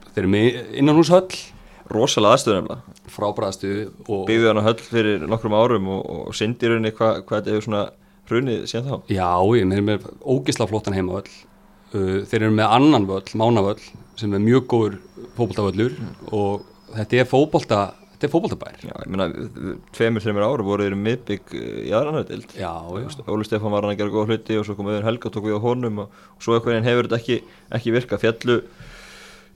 þeir 0.10 0.24
eru 0.24 0.32
með 0.36 0.62
innanhúshöll 0.82 1.42
Rosalega 1.92 2.38
aðstöðu 2.38 2.58
nefnilega. 2.62 2.98
Frábæðastu 3.12 3.72
og 4.08 4.22
Byggðu 4.30 4.48
hann 4.48 4.62
á 4.64 4.68
höll 4.70 4.78
fyrir 4.80 5.26
nokkrum 5.28 5.56
árum 5.58 5.90
og, 5.92 6.06
og 6.30 6.38
Sindi 6.38 6.68
í 6.68 6.72
rauninni 6.72 6.94
hvað 6.96 7.18
hva 7.26 7.40
þetta 7.40 7.52
hefur 7.52 7.66
svona 7.66 7.82
hrunið 8.32 8.62
síðan 8.72 8.88
þá. 8.88 9.12
Já, 9.12 9.32
ég 9.60 9.68
með, 9.68 9.82
með 9.90 10.06
ógisla 10.24 10.68
flottan 10.70 10.96
heimavöll. 10.96 11.34
Uh, 11.92 12.22
þeir 12.32 12.46
eru 12.46 12.54
með 12.56 12.76
annan 12.78 13.08
völl, 13.10 13.26
mánavöll 13.36 13.82
sem 14.20 14.34
er 14.36 14.44
mjög 14.44 14.68
góður 14.72 15.00
fótboltavöllur 15.38 15.98
og 16.32 16.68
þetta 16.96 17.22
er 17.22 17.30
fótbolta 17.30 17.82
þetta 18.22 18.28
er 18.28 18.34
fótboltabær. 18.36 18.82
Já, 18.86 18.94
ég 19.02 19.10
meina, 19.10 19.28
tveimur, 19.96 20.22
þreimur 20.22 20.46
ára 20.46 20.66
voru 20.66 20.86
þeir 20.86 20.96
miðbygg 21.00 21.54
í 21.58 21.94
aðra 21.98 22.22
dild 22.30 22.54
Já, 22.54 22.70
já, 23.02 23.08
Óli 23.26 23.48
Stefán 23.48 23.74
var 23.74 23.88
hann 23.88 23.96
að 23.96 24.04
gera 24.04 24.14
góða 24.14 24.36
hluti 24.36 24.58
og 24.60 24.68
svo 24.68 24.76
kom 24.78 24.90
auðvitað 24.92 25.08
Helga 25.10 25.30
og 25.30 25.34
tók 25.34 25.48
við 25.48 25.58
á 25.58 25.66
honum 25.66 26.04
og, 26.04 26.20
og 26.38 26.46
svo 26.46 26.58
eitthvað 26.58 26.86
hefur 26.86 27.10
þetta 27.10 27.18
ekki, 27.18 27.38
ekki 27.80 27.96
virkað. 27.96 28.22
Fjallu 28.22 28.60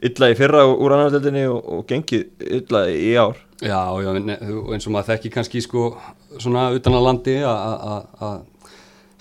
illa 0.09 0.31
í 0.31 0.37
fyrra 0.39 0.63
úr 0.71 0.95
annar 0.95 1.13
dildinni 1.13 1.45
og, 1.51 1.61
og 1.61 1.85
gengið 1.91 2.47
illa 2.57 2.81
í 2.89 3.13
ár. 3.21 3.37
Já, 3.61 3.79
já 4.01 4.09
eins 4.15 4.89
og 4.89 4.95
maður 4.95 5.11
þekki 5.13 5.33
kannski 5.37 5.61
sko 5.63 5.91
svona 6.41 6.71
utan 6.75 6.97
að 6.97 7.05
landi 7.05 7.37
að 7.45 8.41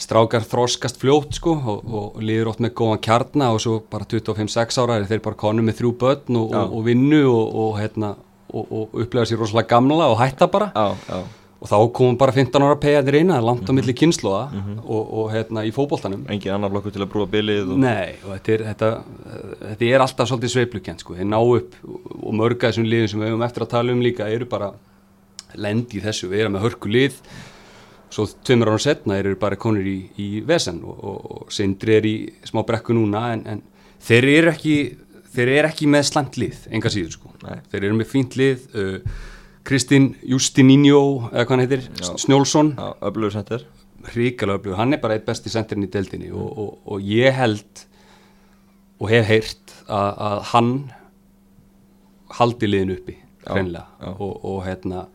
strákar 0.00 0.42
þroskast 0.48 0.98
fljótt 1.02 1.36
sko 1.38 1.54
og, 1.54 1.84
og 1.86 2.18
liður 2.22 2.50
oft 2.50 2.62
með 2.64 2.74
góðan 2.80 3.02
kjarna 3.04 3.52
og 3.54 3.62
svo 3.62 3.78
bara 3.90 4.06
25-6 4.10 4.80
ára 4.82 4.98
er 4.98 5.06
þeir 5.10 5.22
bara 5.24 5.38
konum 5.38 5.68
með 5.68 5.80
þrjú 5.82 5.94
börn 6.00 6.40
og, 6.40 6.50
og, 6.50 6.74
og 6.74 6.84
vinnu 6.88 7.22
og, 7.30 7.54
og, 7.62 7.70
hérna, 7.78 8.10
og, 8.50 8.66
og 8.66 9.00
upplega 9.04 9.30
sér 9.30 9.40
rosalega 9.42 9.70
gamla 9.76 10.10
og 10.10 10.18
hætta 10.18 10.50
bara. 10.50 10.72
Já, 10.74 11.06
já, 11.08 11.22
og 11.64 11.70
þá 11.70 11.76
komum 11.96 12.16
bara 12.20 12.34
15 12.34 12.66
ára 12.66 12.76
pegaðir 12.76 13.16
er 13.22 13.40
langt 13.40 13.70
á 13.70 13.72
milli 13.72 13.94
kynnslóða 13.96 14.42
og, 14.82 15.00
og 15.00 15.30
hérna 15.32 15.62
í 15.64 15.70
fótboltanum. 15.72 16.26
Engin 16.28 16.52
annar 16.52 16.74
flokkur 16.74 16.92
til 16.92 17.00
að 17.06 17.10
brúa 17.14 17.30
bilið 17.30 17.72
og, 17.72 17.78
Nei, 17.80 18.18
og 18.26 18.34
þetta 18.34 18.52
er, 18.52 18.66
þetta, 18.68 18.90
þetta 19.62 19.88
er 19.88 20.04
alltaf 20.04 20.28
svolítið 20.28 20.54
sveiplukent 20.58 21.06
sko, 21.06 21.16
þeir 21.16 21.30
ná 21.30 21.38
upp 21.40 21.78
og 21.86 22.36
mörga 22.36 22.68
þessum 22.68 22.90
liðum 22.90 23.14
sem 23.14 23.24
við 23.24 23.32
höfum 23.32 23.46
eftir 23.48 23.64
að 23.64 23.72
tala 23.78 23.96
um 23.96 24.04
líka 24.04 24.28
eru 24.28 24.50
bara 24.50 24.74
lendi 25.54 26.02
í 26.02 26.04
þessu, 26.04 26.28
við 26.28 26.44
erum 26.44 26.58
með 26.58 26.66
hörku 26.66 26.92
lið 26.92 27.16
svo 28.14 28.26
tveimur 28.46 28.70
ára 28.70 28.82
setna 28.82 29.18
eru 29.18 29.34
bara 29.40 29.58
konur 29.60 29.86
í, 29.86 29.98
í 30.20 30.28
vesen 30.46 30.80
og, 30.86 30.98
og, 30.98 31.30
og 31.34 31.54
sindri 31.54 31.96
er 31.98 32.06
í 32.06 32.16
smá 32.46 32.62
brekku 32.66 32.94
núna 32.94 33.26
en, 33.34 33.44
en 33.50 33.62
þeir 34.04 34.28
eru 34.36 34.52
ekki 34.52 34.76
þeir 35.34 35.52
eru 35.58 35.70
ekki 35.70 35.88
með 35.90 36.04
slæmt 36.10 36.36
lið, 36.38 36.58
enga 36.70 36.92
síður 36.92 37.16
sko. 37.16 37.32
Nei. 37.44 37.56
þeir 37.72 37.80
eru 37.88 37.96
með 37.98 38.10
fínt 38.12 38.36
lið 38.38 38.66
uh, 38.78 39.22
Kristinn 39.66 40.12
Justininho 40.28 41.00
eða 41.32 41.46
hvað 41.46 41.54
hann 41.54 41.64
heitir, 41.64 41.86
Já. 41.98 42.10
Snjólfsson 42.20 42.74
já, 42.76 42.86
öflugur 43.08 43.34
sendir. 43.34 43.64
Hrikalega 44.12 44.60
öflugur, 44.60 44.78
hann 44.78 44.94
er 44.94 45.02
bara 45.02 45.16
eitt 45.16 45.26
besti 45.26 45.52
sendirinn 45.52 45.88
í 45.88 45.90
deildinni 45.90 46.30
og, 46.30 46.50
og, 46.52 46.70
og 46.84 47.08
ég 47.08 47.34
held 47.34 47.84
og 49.00 49.08
hef 49.10 49.26
heyrt 49.28 49.74
að, 49.88 50.10
að 50.28 50.42
hann 50.52 50.72
haldi 52.38 52.70
liðin 52.70 52.94
uppi 52.94 53.16
hreinlega. 53.48 54.12
Og 54.20 54.60
hérna 54.66 55.06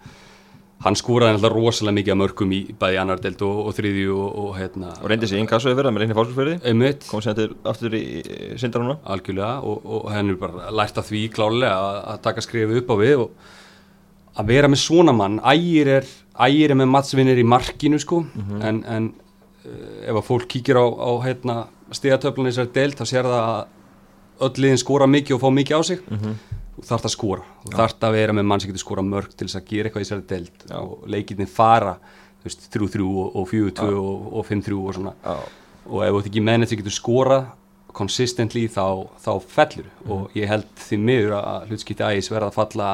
hann 0.83 0.95
skúraði 0.95 1.35
alltaf 1.35 1.51
rosalega 1.51 1.95
mikið 1.97 2.13
að 2.13 2.19
mörgum 2.21 2.51
í 2.55 2.59
bæði 2.79 2.99
annar 3.01 3.21
deild 3.23 3.41
og, 3.43 3.57
og 3.67 3.75
þriðju 3.75 4.15
og, 4.15 4.35
og 4.43 4.51
hérna 4.55 4.91
og 4.95 5.11
reyndi 5.11 5.27
sér 5.27 5.41
innkassu 5.41 5.73
yfir 5.73 5.87
það 5.87 5.95
með 5.95 6.03
reyndi 6.03 6.17
fólksfyrði 6.17 6.53
einmitt, 6.71 7.07
kom 7.09 7.23
sér 7.23 7.55
aftur 7.67 7.97
í, 7.99 8.03
sindar 8.61 8.85
núna. 8.85 8.95
Algjörlega 9.11 9.57
og, 9.67 9.89
og 9.97 10.05
henni 10.13 10.37
bara 10.39 10.71
lært 10.71 10.99
að 11.01 11.09
því 11.11 11.23
klálega 11.35 11.73
að, 11.75 11.97
að 12.13 12.21
taka 12.29 12.43
skrifu 12.45 12.79
upp 12.79 12.93
á 12.93 12.95
við 13.01 13.23
og 13.25 13.49
að 14.39 14.53
vera 14.53 14.69
með 14.71 14.81
svona 14.85 15.15
mann 15.15 15.41
ægir 15.51 15.91
er, 15.97 16.07
ægir 16.47 16.71
er 16.71 16.79
með 16.79 16.91
matsvinnir 16.93 17.41
í 17.41 17.47
markinu 17.55 17.99
sko. 17.99 18.21
En, 18.63 18.79
en 18.87 19.09
uh, 19.65 20.07
ef 20.07 20.15
að 20.15 20.25
fólk 20.29 20.47
kíkir 20.53 20.79
á, 20.79 20.85
á 20.87 21.11
hérna, 21.27 21.57
stigatöflunni 21.91 22.53
þessari 22.53 22.71
deild 22.77 22.95
þá 23.01 23.05
sér 23.09 23.27
það 23.27 23.43
að 23.49 24.47
öll 24.47 24.63
liðin 24.63 24.79
skora 24.79 25.09
mikið 25.11 25.35
og 25.35 25.43
fá 25.43 25.49
mikið 25.51 25.75
á 25.75 25.81
sig 25.83 26.03
þú 26.79 26.89
þarft 26.89 27.09
að 27.09 27.15
skora, 27.15 27.45
þú 27.63 27.75
þarft 27.75 28.07
að 28.07 28.17
vera 28.17 28.35
með 28.35 28.49
mann 28.49 28.63
sem 28.63 28.71
getur 28.71 28.83
skora 28.85 29.05
mörg 29.05 29.35
til 29.35 29.47
þess 29.47 29.59
að 29.59 29.69
gera 29.69 29.89
eitthvað 29.89 30.03
í 30.03 30.07
þessari 30.07 30.27
deild 30.29 30.65
Já. 30.69 30.79
og 30.79 31.07
leikirni 31.15 31.47
fara 31.49 31.95
þú 32.39 32.49
veist, 32.49 32.67
3-3 32.73 33.05
og, 33.05 33.39
og 33.39 33.47
4-2 33.51 33.87
og, 33.99 34.27
og 34.39 34.45
5-3 34.47 34.77
og 34.79 34.93
svona. 34.97 35.15
Já, 35.23 35.37
og 35.89 36.03
ef 36.05 36.13
þú 36.13 36.19
ert 36.21 36.29
ekki 36.29 36.45
mennið 36.45 36.71
sem 36.71 36.81
getur 36.81 36.95
skorað 36.95 37.47
consistently 37.99 38.67
þá, 38.71 38.85
þá 39.19 39.31
fellur. 39.49 39.87
Og 40.07 40.35
ég 40.37 40.49
held 40.49 40.67
því 40.79 40.99
miður 41.03 41.37
að 41.39 41.71
hlutskipti 41.71 42.05
ægis 42.05 42.31
verða 42.31 42.51
að 42.51 42.59
falla 42.59 42.89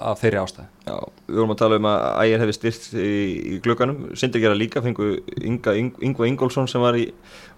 af 0.00 0.22
þeirri 0.22 0.42
ástæð 0.42 0.66
já 0.86 0.96
við 1.26 1.40
vorum 1.40 1.54
að 1.54 1.60
tala 1.62 1.78
um 1.80 1.88
að 1.90 2.04
ægir 2.22 2.42
hefði 2.42 2.54
styrt 2.56 2.84
í, 2.94 3.12
í 3.56 3.58
glögganum, 3.64 4.02
Sindri 4.18 4.42
gera 4.44 4.58
líka 4.58 4.82
fengu 4.84 5.16
Inga, 5.42 5.74
Ingva 5.76 6.28
Ingólfsson 6.30 6.68
sem 6.70 6.82
var 6.82 6.98
í 6.98 7.08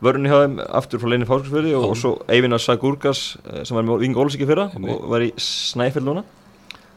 vörunni 0.04 0.30
hjá 0.33 0.40
þeim 0.45 0.59
aftur 0.80 1.02
frá 1.02 1.12
leini 1.12 1.28
fáskilsfjörði 1.28 1.75
og, 1.76 1.88
og 1.90 1.99
svo 2.00 2.14
Eyvinar 2.33 2.62
Sagurgas 2.64 3.23
eh, 3.45 3.64
sem 3.68 3.76
var 3.76 3.85
með 3.87 4.07
Inga 4.09 4.23
Ólisiki 4.25 4.49
fyrra 4.49 4.71
og 4.73 5.09
var 5.12 5.26
í 5.26 5.33
Snæfell 5.42 6.07
núna. 6.07 6.25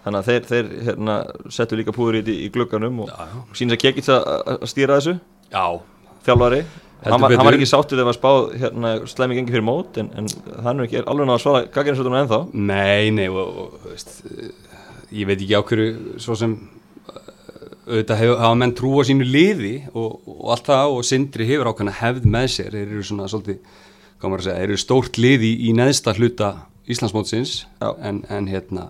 Þannig 0.01 0.21
að 0.21 0.29
þeir, 0.29 0.45
þeir 0.49 0.69
hérna, 0.87 1.17
settu 1.53 1.77
líka 1.77 1.93
púður 1.93 2.21
í, 2.21 2.37
í 2.45 2.47
glögganum 2.53 3.03
og, 3.03 3.11
og 3.11 3.51
sínist 3.57 3.77
að 3.77 3.83
kekit 3.83 4.07
að 4.15 4.63
stýra 4.71 4.97
þessu. 4.97 5.19
Já. 5.51 5.65
þjálfari. 6.25 6.63
Hann 7.01 7.21
var, 7.21 7.33
hann 7.33 7.47
var 7.47 7.57
ekki 7.57 7.65
sáttið 7.69 7.97
þegar 7.97 8.05
það 8.05 8.09
var 8.11 8.17
spáð 8.17 8.43
hérna, 8.61 8.89
slæmi 9.09 9.37
gengi 9.37 9.53
fyrir 9.55 9.65
mót 9.65 9.97
en, 9.97 10.11
en 10.21 10.27
hann 10.61 10.81
er 10.81 10.85
ekki 10.85 10.99
alveg 11.01 11.25
náða 11.25 11.37
að 11.39 11.43
svara 11.43 11.61
gagginnsvöldunum 11.73 12.17
ennþá. 12.19 12.39
Nei, 12.53 13.09
nei 13.13 13.25
og, 13.29 13.57
og, 13.63 13.87
veist, 13.87 14.11
ég 15.11 15.27
veit 15.29 15.39
ekki 15.39 15.57
á 15.57 15.61
hverju 15.67 16.21
svo 16.21 16.37
sem 16.39 16.55
auðvitað 17.91 18.21
hef, 18.21 18.33
hafa 18.39 18.57
menn 18.61 18.73
trú 18.77 18.93
á 18.99 19.03
sínu 19.07 19.27
liði 19.27 19.73
og, 19.91 20.21
og 20.29 20.51
allt 20.55 20.69
það 20.69 20.95
og 20.95 21.05
Sindri 21.07 21.47
hefur 21.49 21.71
ákveðna 21.71 21.97
hefð 21.99 22.27
með 22.31 22.47
sér. 22.55 22.71
Þeir 22.75 22.87
eru 22.87 23.05
svona 23.07 23.27
svolítið, 23.31 23.59
hvað 24.21 24.31
maður 24.31 24.43
að 24.43 24.47
segja, 24.47 24.61
þeir 24.61 24.69
eru 24.69 24.81
stórt 24.85 25.21
liði 25.21 25.51
í 25.67 25.75
neðsta 25.77 26.15
hluta 26.17 26.51
Íslandsmótsins 26.91 27.55
en, 27.81 28.23
en 28.31 28.49
hérna 28.49 28.89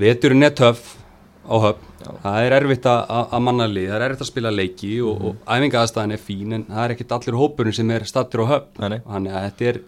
veturinn 0.00 0.46
er 0.46 0.54
töff 0.56 0.96
á 1.42 1.54
höfn, 1.58 1.88
það 2.22 2.44
er 2.46 2.54
erfitt 2.56 2.86
að 2.86 3.40
manna 3.42 3.66
lið, 3.66 3.88
það 3.90 3.96
er 3.96 4.04
erfitt 4.06 4.24
að 4.24 4.30
spila 4.30 4.52
leiki 4.54 4.92
og, 5.02 5.16
mm. 5.18 5.26
og 5.26 5.50
æfinga 5.56 5.82
aðstæðan 5.82 6.14
er 6.14 6.22
fín 6.22 6.56
en 6.56 6.64
það 6.68 6.84
er 6.84 6.94
ekkit 6.94 7.14
allir 7.16 7.38
hópurinn 7.40 7.76
sem 7.76 7.90
er 7.94 8.06
stattur 8.08 8.44
á 8.46 8.52
höfn. 8.52 8.78
Þannig 8.78 9.34
að 9.34 9.46
þetta 9.48 9.68
er, 9.72 9.80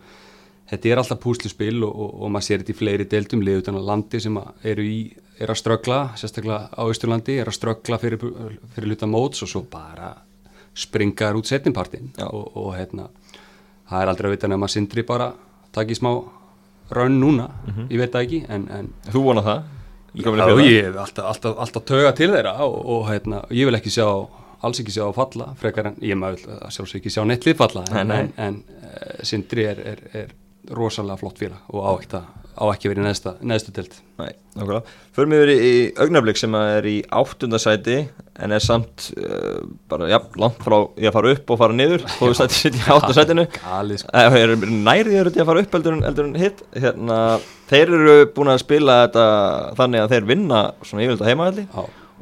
þetta 0.70 0.88
er 0.88 1.00
alltaf 1.02 1.20
púsluspil 1.20 1.82
og, 1.84 1.92
og, 1.92 2.14
og 2.22 2.32
maður 2.32 2.46
sér 2.48 2.62
þetta 2.62 2.74
í 2.74 2.78
fleiri 2.78 3.08
deildum 3.10 3.44
lið 3.44 3.62
utan 3.62 3.78
á 3.78 3.82
landi 3.90 4.20
sem 4.20 4.38
eru 4.62 4.86
í 4.86 4.98
er 5.40 5.50
að 5.50 5.58
ströggla, 5.58 5.98
sérstaklega 6.18 6.70
á 6.70 6.82
Ísturlandi 6.90 7.38
er 7.42 7.50
að 7.50 7.56
ströggla 7.58 7.98
fyrir, 7.98 8.22
fyrir 8.74 8.90
luta 8.92 9.08
móts 9.10 9.42
og 9.42 9.50
svo 9.50 9.64
bara 9.70 10.12
springar 10.74 11.38
út 11.38 11.50
setningpartin 11.50 12.12
og 12.28 12.74
hérna 12.76 13.08
það 13.90 14.00
er 14.00 14.12
aldrei 14.12 14.28
að 14.28 14.36
vita 14.36 14.50
nefn 14.50 14.66
að 14.66 14.74
Sindri 14.74 15.04
bara 15.06 15.32
takk 15.74 15.90
í 15.90 15.98
smá 15.98 16.12
raun 16.94 17.18
núna, 17.20 17.48
mm 17.48 17.72
-hmm. 17.72 17.86
ég 17.90 17.98
veit 17.98 18.12
það 18.12 18.22
ekki 18.22 18.44
en, 18.48 18.68
en 18.70 18.92
Þú 19.10 19.22
vonað 19.24 19.44
það? 19.44 19.62
Já, 20.14 20.60
ég 20.62 20.84
hef 20.84 20.96
alltaf, 20.96 21.24
alltaf, 21.24 21.58
alltaf 21.58 21.84
töga 21.84 22.12
til 22.12 22.30
þeirra 22.30 22.58
og, 22.62 22.86
og 22.86 23.08
hérna, 23.08 23.42
ég 23.50 23.66
vil 23.66 23.74
ekki 23.74 23.90
sjá, 23.90 24.06
alls 24.60 24.80
ekki 24.80 24.92
sjá 24.92 25.12
falla, 25.14 25.54
frekar 25.58 25.86
en 25.86 25.96
ég 26.00 26.14
maður 26.14 26.38
sjálfsög 26.70 27.00
ekki 27.00 27.10
sjá 27.10 27.24
nettlið 27.24 27.56
falla, 27.56 27.84
en, 27.90 28.10
en, 28.10 28.32
en 28.36 28.62
uh, 28.82 29.22
Sindri 29.22 29.64
er, 29.64 29.80
er, 29.80 29.98
er 30.12 30.34
rosalega 30.72 31.20
flott 31.20 31.40
félag 31.42 31.70
og 31.74 31.84
á 31.84 31.90
ekki, 31.98 32.20
á 32.54 32.64
ekki 32.70 32.90
verið 32.92 33.08
neðsta, 33.08 33.34
neðstu 33.44 33.74
tilt. 33.74 33.96
Nei, 34.20 34.30
nákvæmlega. 34.54 34.94
Förum 35.16 35.34
við 35.34 35.42
verið 35.44 35.64
í 35.66 35.72
augnablik 36.04 36.38
sem 36.40 36.54
er 36.58 36.86
í 36.86 36.94
áttundasæti 37.10 37.96
en 38.44 38.54
er 38.54 38.62
samt 38.62 39.08
uh, 39.18 39.64
bara, 39.90 40.08
já, 40.10 40.18
langt 40.40 40.62
frá 40.62 40.76
ég 40.98 41.10
að 41.10 41.16
fara 41.18 41.34
upp 41.34 41.52
og 41.54 41.60
fara 41.60 41.76
niður, 41.76 42.06
þó 42.14 42.22
við 42.28 42.38
sætið 42.40 42.60
sitt 42.60 42.78
í 42.78 42.86
áttundasætinu. 42.86 43.46
Sko. 43.54 44.14
Það 44.14 44.38
er 44.40 44.54
nærið 44.70 45.20
að 45.34 45.44
fara 45.50 45.66
upp 45.66 45.76
eldur 45.80 45.98
en, 45.98 46.06
eldur 46.08 46.30
en 46.30 46.40
hitt, 46.40 46.64
hérna 46.78 47.20
þeir 47.70 47.94
eru 47.98 48.16
búin 48.34 48.52
að 48.52 48.62
spila 48.64 48.98
þetta 49.04 49.26
þannig 49.78 50.02
að 50.02 50.14
þeir 50.14 50.26
vinna 50.30 50.60
svona 50.84 51.06
yfirlega 51.06 51.30
heimavelli 51.30 51.64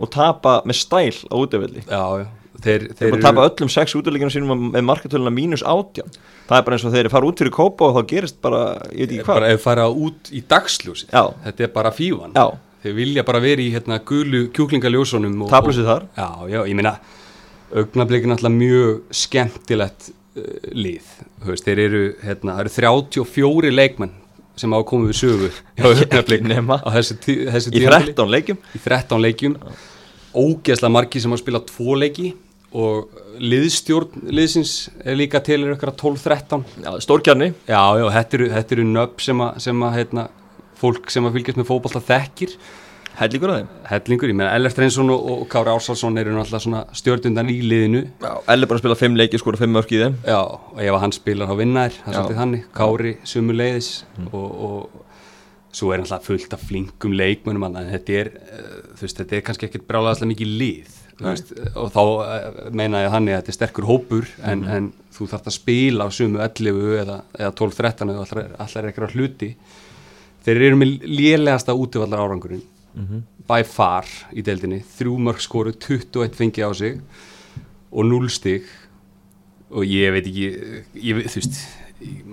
og 0.02 0.12
tapa 0.12 0.60
með 0.68 0.78
stæl 0.78 1.18
á 1.28 1.34
útöfelli 1.36 1.82
já, 1.84 2.02
já. 2.22 2.26
Þeir, 2.62 2.86
þeir, 2.98 3.08
eru... 3.08 3.22
tapa 3.22 3.46
öllum 3.48 3.70
sex 3.72 3.96
útöfleikinu 3.98 4.32
sínum 4.32 4.68
með 4.72 4.84
markatöluna 4.88 5.32
mínus 5.34 5.64
átján. 5.66 6.12
Það 6.48 6.58
er 6.58 6.66
bara 6.66 6.78
eins 6.78 6.86
og 6.86 6.94
þeir 6.94 7.08
fara 7.12 7.28
út 7.28 7.42
fyrir 7.42 7.54
kópa 7.54 7.88
og 7.88 7.96
þá 7.96 8.12
gerist 8.12 8.38
bara, 8.44 8.62
ég 8.90 9.06
veit 9.06 9.16
ekki 9.16 9.24
hvað. 9.24 9.32
bara 9.32 9.50
ef 9.54 9.64
fara 9.64 9.88
út 9.88 10.30
í 10.32 10.42
dagsljósi 10.48 11.08
þetta 11.10 11.66
er 11.66 11.72
bara 11.74 11.92
fívan 11.94 12.36
já. 12.36 12.46
þeir 12.84 12.96
vilja 12.98 13.26
bara 13.28 13.42
vera 13.42 13.62
í 13.64 13.68
hérna, 13.74 14.00
gulu 14.08 14.46
kjúklingaljósunum 14.54 15.44
taplusi 15.52 15.86
þar. 15.86 16.08
Já, 16.18 16.28
já, 16.50 16.60
ég 16.68 16.78
meina 16.78 16.96
augnablikin 17.72 18.34
alltaf 18.34 18.52
mjög 18.52 19.14
skemmtilegt 19.22 20.10
uh, 20.10 20.50
lið. 20.76 21.14
Veist, 21.46 21.66
þeir 21.66 21.86
eru, 21.86 22.02
hérna, 22.22 22.58
eru 22.62 22.74
34 22.74 23.72
leikmenn 23.72 24.18
sem 24.58 24.72
á 24.72 24.76
að 24.76 24.86
koma 24.90 25.08
við 25.08 25.16
sögu 25.22 25.48
á 26.84 26.88
þessu 26.98 27.72
í 27.72 27.84
13 27.86 28.32
leikjum. 28.34 28.58
Í 28.76 28.82
13 28.84 29.24
leikjum. 29.24 29.58
Ógeðslega 30.32 30.92
margi 30.92 31.20
sem 31.20 31.32
á 31.32 31.36
að 31.36 31.42
spila 31.44 31.60
tvo 31.68 31.96
leiki 31.98 32.32
og 32.72 33.22
liðstjórn 33.42 34.28
liðsins 34.32 34.76
er 35.04 35.16
líka 35.18 35.42
til 35.44 35.60
er 35.62 35.74
okkar 35.74 35.92
12-13 36.00 37.02
stórkjarni 37.04 37.52
já, 37.68 37.82
já, 38.00 38.06
þetta 38.16 38.38
eru, 38.38 38.52
eru 38.62 38.86
nöpp 38.88 39.24
sem 39.24 39.42
að, 39.44 39.58
sem 39.66 39.84
að 39.84 39.98
heitna, 39.98 40.28
fólk 40.80 41.12
sem 41.12 41.26
að 41.26 41.36
fylgjast 41.38 41.60
með 41.60 41.68
fókbalta 41.68 42.02
þekkir. 42.06 42.56
Hellingur 43.12 43.50
að 43.52 43.58
þeim? 43.60 43.72
Hellingur, 43.90 44.30
ég 44.32 44.36
meina 44.38 44.54
Ellert 44.56 44.78
Reynsson 44.80 45.12
og, 45.12 45.26
og 45.34 45.42
Kári 45.52 45.68
Ársálsson 45.68 46.16
eru 46.18 46.32
náttúrulega 46.32 46.64
svona 46.64 46.80
stjórnundan 46.96 47.50
í 47.52 47.58
liðinu. 47.60 48.06
Já, 48.24 48.32
Ellert 48.54 48.72
bara 48.72 48.80
spila 48.80 48.96
fimm 48.98 49.18
leiki, 49.20 49.40
skora 49.40 49.60
fimm 49.60 49.76
mörk 49.76 49.92
í 49.92 50.00
þeim. 50.00 50.16
Já, 50.24 50.40
og 50.40 50.80
ef 50.80 50.98
hann 51.04 51.14
spilar 51.14 51.50
þá 51.50 51.54
vinnar, 51.60 51.98
það 51.98 52.08
er 52.08 52.16
svolítið 52.16 52.40
þannig. 52.40 52.64
Kári 52.78 53.14
sumu 53.28 53.56
leiðis 53.58 53.90
mm. 54.16 54.32
og, 54.32 54.48
og 54.66 55.76
svo 55.76 55.92
er 55.92 56.02
náttúrulega 56.02 56.28
fullt 56.30 56.56
af 56.56 56.66
flinkum 56.70 57.16
leikmönum 57.20 57.68
en 57.68 57.92
þetta 57.92 58.18
er, 58.22 58.32
uh, 58.48 58.74
þú 58.96 59.06
veist, 59.06 59.20
þetta 59.20 59.38
er 59.38 59.46
kannski 59.46 59.68
ekkert 59.68 59.88
brálaðslega 59.92 60.32
mikið 60.32 60.56
lið 60.64 60.98
veist, 61.20 61.52
og 61.76 61.92
þá 61.92 62.00
uh, 62.02 62.58
meina 62.74 63.04
ég 63.04 63.12
þannig 63.12 63.34
að 63.34 63.40
þetta 63.40 63.52
er 63.52 63.58
sterkur 63.58 63.88
hópur 63.88 64.28
en, 64.42 64.62
mm. 64.64 64.68
en 64.76 64.90
þú 65.12 65.28
þarfst 65.30 65.50
að 65.50 65.56
spila 65.58 66.06
á 66.06 66.10
sumu 66.14 66.42
11 66.42 67.00
eða, 67.02 67.18
eða 67.38 67.52
12-13 67.60 68.12
eða 68.14 68.26
allar, 68.64 68.88
ekkert 68.90 69.16
hluti 69.16 69.50
þeir 70.46 70.62
eru 70.68 70.80
með 70.80 71.06
lélegasta 71.06 71.76
útövallar 71.78 72.24
árangurinn 72.24 72.62
mm 72.62 73.06
-hmm. 73.06 73.22
by 73.48 73.62
far 73.64 74.08
í 74.32 74.42
deildinni 74.42 74.82
þrjú 74.96 75.18
mörg 75.18 75.40
skoru, 75.40 75.72
21 75.72 76.34
fengi 76.34 76.64
á 76.64 76.70
sig 76.74 77.00
og 77.90 78.04
0 78.04 78.30
stygg 78.30 78.64
og 79.70 79.84
ég 79.84 80.12
veit 80.12 80.26
ekki 80.26 80.48
ég, 80.94 81.24
þú 81.28 81.40
veist 81.40 81.60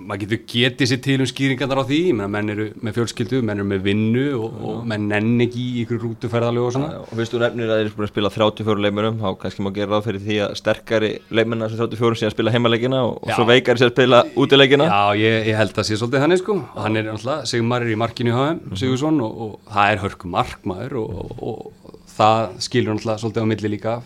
maður 0.09 0.23
getur 0.23 0.39
getið 0.49 0.89
sér 0.89 0.99
til 1.05 1.15
um 1.21 1.27
skýringarnar 1.29 1.81
á 1.81 1.89
því 1.89 1.99
menn 2.17 2.51
eru 2.53 2.65
með 2.81 2.95
fjölskyldu, 2.97 3.41
menn 3.45 3.61
eru 3.61 3.67
með 3.69 3.83
vinnu 3.85 4.23
og, 4.39 4.55
og 4.65 4.79
menn 4.89 5.05
nenn 5.11 5.43
ekki 5.45 5.61
í 5.61 5.83
ykkur 5.83 5.99
rútuferðalög 6.01 6.65
og 6.65 6.73
svona. 6.75 7.01
Og 7.03 7.19
fyrstu 7.19 7.41
nefnir 7.41 7.69
að 7.69 7.81
þeir 7.81 7.85
eru 7.85 7.95
búin 7.97 8.07
að 8.07 8.11
spila 8.13 8.31
34 8.33 8.85
leimurum, 8.85 9.19
þá 9.21 9.29
kannski 9.43 9.65
má 9.65 9.71
gera 9.75 9.93
ráð 9.93 10.07
fyrir 10.07 10.23
því 10.25 10.39
að 10.47 10.55
sterkari 10.59 11.11
leimuna 11.29 11.69
sem 11.69 11.81
34 11.83 12.21
sé 12.21 12.29
að 12.29 12.35
spila 12.35 12.55
heimaleikina 12.55 13.03
og, 13.05 13.21
og 13.21 13.33
svo 13.35 13.47
veikari 13.49 13.81
sé 13.81 13.89
að 13.89 13.93
spila 13.93 14.23
útileikina. 14.33 14.89
Já, 14.89 15.21
ég, 15.21 15.39
ég 15.51 15.61
held 15.61 15.73
að 15.73 15.79
það 15.79 15.89
sé 15.91 16.01
svolítið 16.01 16.25
þannig 16.25 16.43
sko. 16.43 16.57
Og 16.65 16.83
hann 16.87 17.01
er 17.01 17.13
alltaf, 17.13 17.47
Sigur 17.49 17.69
Marri 17.69 17.93
í 17.93 17.99
markinu 17.99 18.33
í 18.33 18.37
HM, 18.37 18.61
Sigursson 18.81 19.23
og, 19.25 19.41
og 19.45 19.73
það 19.73 19.93
er 19.93 20.05
hörku 20.07 20.33
markmaður 20.33 21.01
og 21.05 21.97
það 22.17 22.45
skilur 22.65 22.97
alltaf 22.97 23.21
svolítið 23.21 23.45
á 23.45 23.51
milli 23.53 23.75
líka 23.77 23.99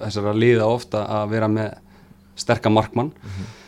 þessar 0.00 0.32
að 0.32 0.40
liða 0.40 0.68
ofta 0.72 1.02
að 1.20 1.34
vera 1.34 1.50
með 1.52 1.74
sterka 2.40 2.72
markmann. 2.72 3.12
Mm 3.12 3.34
-hmm 3.34 3.58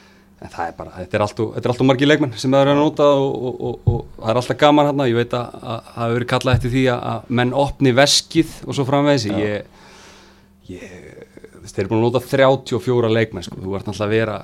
en 0.45 0.53
það 0.53 0.69
er 0.69 0.77
bara, 0.77 0.95
þetta 0.99 1.17
er 1.17 1.25
alltaf, 1.25 1.53
alltaf 1.57 1.87
margi 1.89 2.09
leikmenn 2.09 2.35
sem 2.37 2.53
það 2.53 2.67
eru 2.67 2.75
að 2.75 2.81
nota 2.83 3.09
og, 3.17 3.35
og, 3.35 3.55
og, 3.69 3.77
og 3.89 4.01
það 4.21 4.33
er 4.33 4.41
alltaf 4.41 4.61
gaman 4.61 4.91
hérna, 4.91 5.09
ég 5.09 5.19
veit 5.19 5.37
að 5.39 5.59
það 5.65 5.79
hefur 5.97 6.17
verið 6.19 6.31
kallað 6.35 6.59
eftir 6.59 6.75
því 6.75 6.85
að 6.95 7.31
menn 7.41 7.55
opni 7.65 7.95
veskið 7.97 8.57
og 8.67 8.77
svo 8.77 8.87
framvegis. 8.89 9.27
Ég, 9.33 9.85
ég 10.69 10.97
þeir 11.65 11.85
eru 11.85 11.93
búin 11.93 12.03
að 12.03 12.09
nota 12.11 12.25
34 12.29 13.13
leikmenn 13.17 13.47
sko, 13.47 13.61
þú 13.63 13.79
ert 13.79 13.89
alltaf 13.89 14.07
að 14.07 14.15
vera 14.15 14.39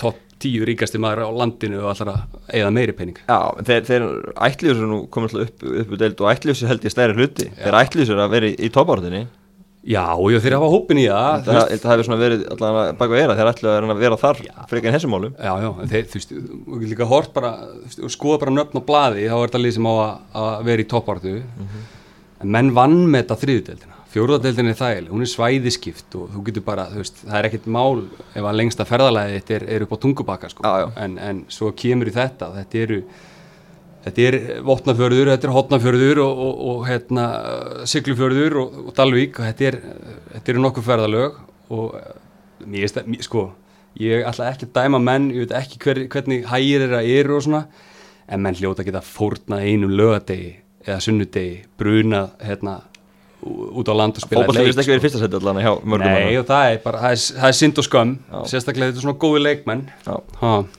topp 0.00 0.20
10 0.44 0.66
ríkasti 0.68 1.00
maður 1.00 1.28
á 1.28 1.38
landinu 1.44 1.80
og 1.82 1.92
alltaf 1.92 2.10
að 2.14 2.50
eigða 2.56 2.72
meiri 2.74 2.96
pening. 2.96 3.20
Já, 3.28 3.38
þeir, 3.68 3.86
þeir 3.88 4.06
ætliðsur 4.48 4.90
nú 4.90 5.00
komið 5.12 5.38
alltaf 5.38 5.48
upp, 5.48 5.64
upp 5.84 5.96
deild 6.00 6.24
og 6.24 6.30
ætliðsur 6.32 6.72
held 6.72 6.88
ég 6.88 6.94
stærri 6.94 7.16
hluti, 7.18 7.48
Já. 7.50 7.56
þeir 7.62 7.78
ætliðsur 7.84 8.24
að 8.24 8.36
vera 8.38 8.50
í, 8.50 8.56
í 8.58 8.72
toppártunni 8.74 9.24
Já, 9.84 10.04
og 10.16 10.32
þeir 10.40 10.56
hafa 10.56 10.68
hópin 10.72 11.00
í 11.02 11.04
það 11.10 11.48
Það, 11.48 11.72
það 11.82 11.90
hefur 11.92 12.06
svona 12.06 12.20
verið 12.20 12.44
allavega 12.54 12.92
baka 13.00 13.16
vera 13.18 13.34
þeir 13.36 13.50
ætlu 13.50 13.72
að 13.74 13.98
vera 14.00 14.18
þar 14.20 14.38
frekar 14.70 14.88
en 14.88 14.94
þessum 14.96 15.12
málum. 15.12 15.34
Já, 15.36 15.52
já, 15.60 15.68
þeir, 15.90 16.06
þú 16.08 16.20
veist, 16.20 16.32
þú 16.38 16.78
getur 16.78 16.92
líka 16.94 17.08
hort 17.10 17.34
bara, 17.34 17.50
skoða 18.14 18.38
bara 18.44 18.54
nöfn 18.54 18.80
og 18.80 18.86
bladi 18.88 19.26
þá 19.28 19.34
er 19.36 19.42
þetta 19.42 19.60
lið 19.60 19.74
sem 19.76 19.88
á 19.88 19.92
að, 19.94 20.14
að 20.44 20.54
vera 20.70 20.84
í 20.84 20.88
toppártu 20.94 21.34
mm 21.34 21.66
-hmm. 21.66 21.90
en 22.40 22.54
menn 22.56 22.72
vann 22.78 22.96
með 23.02 23.24
þetta 23.24 23.38
þriðudeldina, 23.42 24.00
fjóruðadeldina 24.14 24.72
er 24.72 24.80
þægileg 24.80 25.12
hún 25.12 25.26
er 25.26 25.32
svæðiskipt 25.34 26.16
og 26.16 26.32
þú 26.32 26.46
getur 26.48 26.64
bara 26.64 26.88
þú 26.88 27.04
veist, 27.04 27.20
það 27.20 27.38
er 27.38 27.50
ekkit 27.50 27.66
mál 27.66 28.04
ef 28.32 28.42
að 28.42 28.58
lengsta 28.62 28.88
ferðalæði 28.88 29.36
þetta 29.36 29.54
er, 29.58 29.68
er 29.68 29.84
upp 29.84 29.92
á 29.92 29.98
tungubakka 30.00 30.48
sko. 30.48 30.74
en, 30.96 31.18
en 31.18 31.44
svo 31.48 31.72
kemur 31.76 32.08
í 32.08 32.16
þetta, 32.16 32.54
þetta 32.56 32.78
eru 32.78 33.02
Þetta 34.04 34.24
er 34.28 34.36
Votnafjörður, 34.66 35.30
þetta 35.32 35.48
er 35.48 35.54
Hotnafjörður 35.54 36.20
og, 36.26 36.40
og, 36.44 36.58
og 36.70 36.80
hérna, 36.88 37.24
Siglufjörður 37.88 38.58
og, 38.60 38.74
og 38.84 38.96
Dalvík. 38.98 39.38
Og 39.40 39.48
þetta 39.48 39.68
er, 39.70 39.78
þetta 40.34 40.52
eru 40.52 40.64
nokkuð 40.64 40.88
ferðalög 40.90 41.38
og 41.72 41.94
mér 42.64 42.84
veist 42.84 43.00
að, 43.00 43.14
sko, 43.24 43.46
ég 44.00 44.26
ætla 44.28 44.50
ekki 44.50 44.68
að 44.68 44.74
dæma 44.76 45.00
menn, 45.02 45.30
ég 45.32 45.46
veit 45.46 45.56
ekki 45.62 45.80
hver, 45.84 46.02
hvernig 46.12 46.44
hægir 46.50 46.84
þeirra 46.84 47.00
eru 47.16 47.38
og 47.38 47.46
svona, 47.46 47.62
en 48.28 48.44
menn 48.44 48.58
hljóta 48.58 48.84
geta 48.84 49.02
fórnað 49.04 49.64
einum 49.68 49.94
lögadegi 49.96 50.52
eða 50.84 51.00
sunnudegi, 51.00 51.62
brunað, 51.80 52.34
hérna, 52.44 52.78
út 53.44 53.90
á 53.90 53.94
land 53.94 54.18
og 54.18 54.24
spila 54.24 54.42
leik. 54.42 54.48
Fókbalt 54.48 54.60
hefur 54.60 54.82
ekki 54.82 54.92
verið 54.94 55.06
fyrsta 55.06 55.22
seti 55.22 55.38
allan. 55.40 55.60
Nei 56.04 56.36
og 56.40 56.46
það 56.48 56.72
er 56.72 56.82
bara, 56.84 57.00
það 57.04 57.16
er, 57.16 57.22
það 57.38 57.48
er 57.50 57.58
synd 57.60 57.80
og 57.82 57.88
skömm, 57.88 58.12
Já. 58.32 58.38
sérstaklega 58.52 58.90
þetta 58.90 59.02
er 59.02 59.06
svona 59.06 59.20
góði 59.24 59.44
leikmenn. 59.44 59.86
Já, 60.04 60.14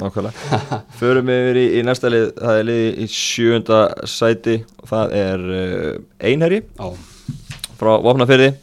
nákvæmlega. 0.02 0.62
Förum 1.02 1.32
við 1.32 1.42
yfir 1.46 1.62
í, 1.62 1.66
í 1.80 1.84
næsta 1.88 2.14
lið, 2.14 2.30
það 2.42 2.62
er 2.62 2.70
lið 2.72 2.86
í 3.06 3.10
sjönda 3.16 3.82
sæti 4.10 4.62
og 4.82 4.92
það 4.94 5.18
er 5.24 5.50
uh, 5.60 5.92
Einherji. 6.32 6.64
Frá 7.76 7.92
Vopnafyrði 8.00 8.54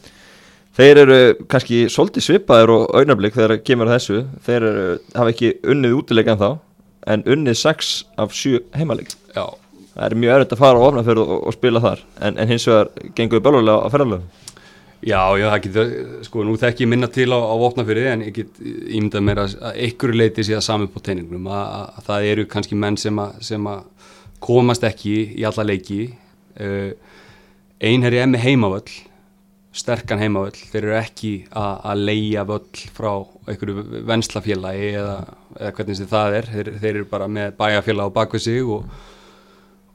þeir 0.76 1.00
eru 1.02 1.18
kannski 1.50 1.84
svolítið 1.92 2.26
svipaðir 2.26 2.72
og 2.72 2.92
augnablik 2.96 3.36
þegar 3.36 3.60
kemur 3.66 3.90
þessu 3.92 4.22
þeir 4.46 4.68
eru, 4.70 4.84
hafa 5.16 5.32
ekki 5.34 5.50
unnið 5.68 5.96
útilegan 5.98 6.40
þá 6.40 6.48
en 7.12 7.24
unnið 7.28 7.58
6 7.60 7.90
af 8.22 8.32
7 8.36 8.62
heimaleg 8.78 9.12
Já, 9.34 9.44
það 9.94 10.06
er 10.06 10.18
mjög 10.22 10.36
erfitt 10.36 10.54
að 10.56 10.62
fara 10.62 10.80
á 10.80 10.84
Vopnafyrð 10.84 11.24
og, 11.24 11.34
og 11.48 11.56
spila 11.56 11.82
þar 11.84 12.06
en, 12.20 12.38
en 12.38 12.52
hins 12.52 12.68
vegar 12.68 12.92
gengur 13.16 13.44
bölvulega 13.44 13.84
á 13.84 13.92
ferðalöfum 13.92 14.30
já, 15.02 15.20
já, 15.38 15.46
það 15.50 15.62
getur, 15.66 15.92
sko, 16.28 16.44
nú 16.46 16.56
þekki 16.60 16.86
ég 16.86 16.90
minna 16.92 17.10
til 17.12 17.28
á, 17.34 17.38
á 17.38 17.54
vopnafyrði 17.58 18.08
en 18.12 18.26
ég 18.28 18.36
get 18.36 18.60
ímyndað 18.62 19.24
mér 19.26 19.42
að, 19.42 19.56
að 19.58 19.80
einhverju 19.86 20.18
leiti 20.18 20.46
sé 20.46 20.56
að 20.56 20.66
sami 20.68 20.90
på 20.90 21.02
teiningnum 21.02 21.48
að, 21.50 21.62
að, 21.62 21.86
að 21.96 22.10
það 22.10 22.28
eru 22.32 22.48
kannski 22.52 22.78
menn 22.78 22.98
sem 23.00 23.22
að, 23.22 23.40
að 23.72 24.12
komast 24.42 24.84
ekki 24.86 25.16
í 25.38 25.46
alla 25.46 25.66
leiki. 25.66 26.04
Uh, 26.58 26.92
einherri 27.82 28.20
er 28.22 28.30
með 28.30 28.46
heimavöll 28.46 29.00
sterkan 29.72 30.20
heimavöll, 30.20 30.58
þeir 30.68 30.82
eru 30.82 30.96
ekki 30.98 31.30
að, 31.48 31.76
að 31.88 32.02
leia 32.10 32.42
völl 32.48 32.82
frá 32.92 33.12
einhverju 33.48 34.02
venslafélagi 34.08 34.90
eða, 35.00 35.14
eða 35.56 35.70
hvernig 35.78 35.98
sem 35.98 36.10
það 36.10 36.36
er, 36.38 36.50
þeir, 36.52 36.70
þeir 36.82 36.92
eru 36.92 37.06
bara 37.08 37.28
með 37.32 37.54
bæjarfélag 37.56 38.12
á 38.12 38.16
bakvið 38.18 38.44
sig 38.44 38.68
og 38.76 38.84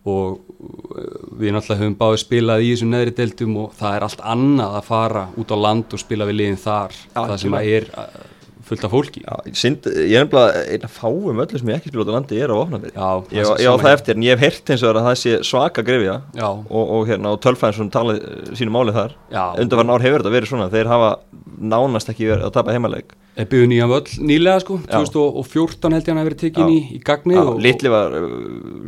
og 0.07 0.37
uh, 0.37 1.19
við 1.37 1.53
náttúrulega 1.55 1.83
höfum 1.83 1.99
báðið 1.99 2.23
spilað 2.23 2.63
í 2.65 2.71
þessum 2.73 2.93
neðri 2.93 3.13
deildum 3.17 3.59
og 3.63 3.75
það 3.77 3.97
er 3.97 4.07
allt 4.07 4.25
annað 4.35 4.79
að 4.79 4.87
fara 4.87 5.27
út 5.37 5.53
á 5.53 5.57
land 5.67 5.93
og 5.93 6.03
spila 6.03 6.27
við 6.29 6.41
liðin 6.41 6.63
þar 6.63 6.97
Já, 6.97 7.19
það 7.19 7.37
sem 7.43 7.57
að 7.57 7.69
er 7.75 7.87
uh, 7.93 8.25
fullt 8.67 8.85
af 8.87 8.93
fólki 8.93 9.23
Já, 9.23 9.35
synd, 9.55 9.87
ég 9.87 10.15
er 10.17 10.25
nefnilega 10.25 10.63
einn 10.73 10.87
að 10.87 10.95
fáum 10.97 11.43
öllu 11.43 11.61
sem 11.61 11.71
ég 11.71 11.79
ekki 11.79 11.91
spila 11.91 12.05
út 12.05 12.11
á 12.11 12.15
landi 12.17 12.41
er 12.41 12.53
á 12.53 12.55
Vopnafyrði 12.57 12.93
Já, 12.95 13.11
ég, 13.37 13.51
það 13.51 13.63
ég 13.63 13.69
á 13.71 13.75
það 13.83 13.93
eftir 13.93 14.17
en 14.17 14.25
ég 14.25 14.35
hef 14.35 14.45
heyrt 14.45 14.73
eins 14.73 14.83
og 14.83 14.91
að 14.91 15.07
það 15.07 15.19
sé 15.23 15.35
svaka 15.51 15.85
grefja 15.87 16.17
Já. 16.37 16.47
og, 16.49 16.83
og, 16.83 17.05
hérna, 17.09 17.35
og 17.35 17.43
tölfæðin 17.45 17.79
sem 17.79 17.93
talið 17.93 18.19
uh, 18.23 18.51
sínu 18.59 18.75
máli 18.75 18.95
þar 18.95 19.15
Já. 19.31 19.43
undanvarn 19.63 19.95
ár 19.95 20.07
hefur 20.07 20.23
þetta 20.23 20.35
verið 20.35 20.51
svona 20.53 20.69
þeir 20.73 20.91
hafa 20.91 21.13
nánast 21.57 22.11
ekki 22.13 22.29
verið 22.29 22.49
að 22.49 22.57
tapa 22.59 22.75
heimaleg 22.75 23.15
byggðun 23.37 23.73
í 23.75 23.79
hann 23.81 23.91
völl 23.91 24.13
nýlega 24.25 24.63
sko 24.63 24.79
Já. 24.81 24.97
2014 24.97 25.93
held 25.93 26.07
ég 26.07 26.13
hann 26.13 26.21
að 26.23 26.29
verið 26.31 26.41
tekin 26.41 26.71
Já. 26.71 26.73
í, 26.73 26.79
í 26.97 27.01
gagni 27.05 27.37
og, 27.37 27.59
Litli 27.61 27.91
var 27.93 28.15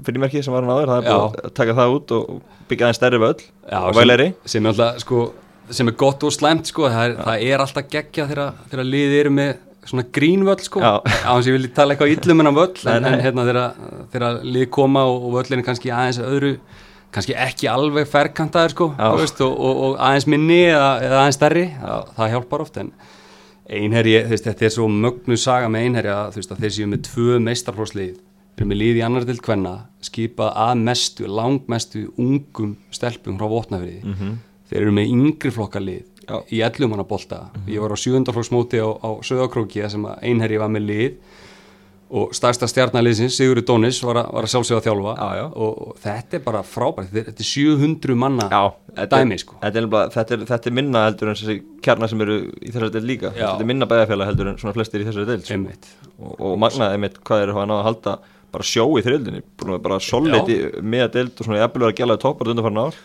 fyrirmerki 0.06 0.44
sem 0.46 0.54
var 0.56 0.66
hann 0.66 0.74
áður 0.76 0.92
það 0.94 1.00
er 1.00 1.08
Já. 1.10 1.14
búið 1.20 1.46
að 1.50 1.54
taka 1.60 1.76
það 1.80 1.94
út 1.98 2.14
og 2.18 2.42
byggja 2.70 2.88
aðeins 2.88 3.00
stærri 3.02 3.22
völl 3.24 3.40
Já, 3.44 3.80
og 3.80 3.94
sem- 3.94 4.00
væleri. 4.02 4.28
sem 4.46 4.66
er 4.66 4.74
alltaf 4.74 5.00
sko 5.06 5.22
sem 5.80 5.88
er 5.92 5.98
gott 6.02 6.24
og 6.26 6.34
slæmt 6.34 6.70
sko 6.72 6.90
það 6.90 7.04
er, 7.06 7.16
það 7.28 7.44
er 7.54 7.64
alltaf 7.66 7.90
geggja 7.94 8.28
þegar, 8.30 8.84
liðið 8.90 9.18
eru 9.20 9.34
með 9.38 9.52
svona 9.90 10.04
grínvöll 10.14 10.62
sko. 10.62 10.82
Já. 10.84 10.92
á 11.02 11.32
hans 11.34 11.48
ég 11.50 11.56
vilja 11.56 11.72
tala 11.78 11.96
eitthvað 11.96 12.12
illum 12.18 12.42
en 12.44 12.50
á 12.52 12.54
völl 12.58 12.90
en, 12.94 13.06
en 13.10 13.22
hérna 13.24 13.46
þegar, 13.48 13.78
þegar 14.14 14.40
lið 14.44 14.70
koma 14.76 15.06
og, 15.10 15.24
og 15.30 15.38
völlin 15.40 15.62
er 15.64 15.66
kannski 15.70 15.90
aðeins 15.94 16.20
öðru 16.22 16.52
kannski 17.10 17.34
ekki 17.34 17.70
alveg 17.72 18.06
ferkantaður 18.10 18.76
sko 18.76 18.90
veist, 19.18 19.40
og, 19.42 19.54
og, 19.56 19.80
og 19.88 19.96
aðeins 19.98 20.28
minni 20.30 20.60
eða, 20.70 20.90
eða 21.08 21.22
aðeins 21.24 21.40
stærri 21.40 21.64
það, 21.80 22.12
það 22.20 22.34
hjálpar 22.36 22.66
oft 22.66 22.78
en 22.84 22.92
einherji, 23.70 24.20
þetta 24.34 24.66
er 24.66 24.74
svo 24.74 24.88
mögnu 24.90 25.38
saga 25.38 25.70
með 25.70 25.84
einherja, 25.88 26.18
þú 26.34 26.40
veist, 26.42 26.54
að 26.56 26.62
þeir 26.64 26.72
séu 26.76 26.88
með 26.90 27.02
tvö 27.06 27.36
meistarflóslið, 27.46 28.16
þeir 28.56 28.64
eru 28.66 28.70
með 28.74 28.80
lið 28.82 29.00
í 29.00 29.04
annar 29.08 29.26
til 29.30 29.38
kvenna, 29.44 29.74
skipað 30.04 30.54
að 30.66 30.84
mestu 30.90 31.28
langmestu 31.28 32.06
ungum 32.20 32.78
stelpum 32.96 33.38
frá 33.40 33.48
votnafriði, 33.52 34.02
þeir 34.70 34.82
eru 34.86 34.96
með 34.96 35.12
yngri 35.16 35.52
flokkalið 35.56 36.06
Já. 36.30 36.36
í 36.54 36.60
ellum 36.62 36.92
hana 36.94 37.04
bolta, 37.10 37.50
ég 37.68 37.82
var 37.82 37.90
á 37.96 37.98
sjöndaflóksmóti 37.98 38.78
á, 38.84 38.90
á 39.02 39.10
Söðakróki 39.26 39.82
sem 39.90 40.04
að 40.06 40.20
einherji 40.30 40.60
var 40.62 40.70
með 40.70 40.86
lið. 40.92 41.14
Og 42.10 42.32
stærsta 42.34 42.66
stjarnaliðsins, 42.66 43.36
Sigurður 43.38 43.66
Dónis 43.68 44.00
var, 44.02 44.18
að- 44.18 44.32
var 44.34 44.46
að 44.48 44.50
sjálfsögða 44.50 44.80
að 44.80 44.86
þjálfa. 44.88 45.12
Já, 45.20 45.28
já. 45.38 45.44
Og, 45.62 45.74
og 45.90 45.98
þetta 46.02 46.34
er 46.34 46.42
bara 46.42 46.62
frábært, 46.66 47.12
þetta 47.14 47.44
er 47.44 47.46
700 47.46 48.16
manna 48.18 48.48
þetta 48.50 49.04
er, 49.04 49.12
dæmi 49.14 49.38
sko. 49.38 49.58
þetta, 49.62 49.78
er, 49.84 49.88
þetta, 50.16 50.34
er, 50.34 50.46
þetta 50.50 50.72
er 50.72 50.74
minna 50.80 51.04
heldur 51.06 51.30
en 51.30 51.38
þessi 51.38 51.58
kjarnar 51.86 52.10
sem 52.10 52.22
eru 52.26 52.38
í 52.50 52.72
þessari 52.72 52.90
del 52.96 53.04
líka. 53.06 53.30
Já. 53.38 53.52
þetta 53.52 53.62
er 53.62 53.70
minna 53.70 53.86
bæðafélag 53.92 54.26
heldur 54.32 54.50
en 54.50 54.58
svona 54.58 54.74
flestir 54.74 55.02
í 55.02 55.06
þessari 55.06 55.28
del 55.30 55.44
sko. 55.46 55.60
og, 56.18 56.34
og 56.50 56.58
magnaði 56.66 56.98
einmitt 56.98 57.22
hvað 57.30 57.44
er 57.46 57.54
að 57.54 57.70
ná 57.70 57.76
að 57.78 57.86
halda 57.92 58.16
bara 58.54 58.66
sjó 58.66 58.86
í 59.00 59.04
þrjöldinni, 59.06 59.44
að 59.66 59.80
bara 59.86 60.00
solid 60.04 60.50
í 60.52 60.58
með 60.82 61.08
deild 61.16 61.40
og 61.40 61.48
svona 61.48 61.62
jafnvel 61.64 61.86
verið 61.86 61.94
að 61.94 62.00
gælaði 62.04 62.22
toppar 62.26 62.52
undanfarn 62.54 62.82
ár. 62.86 63.00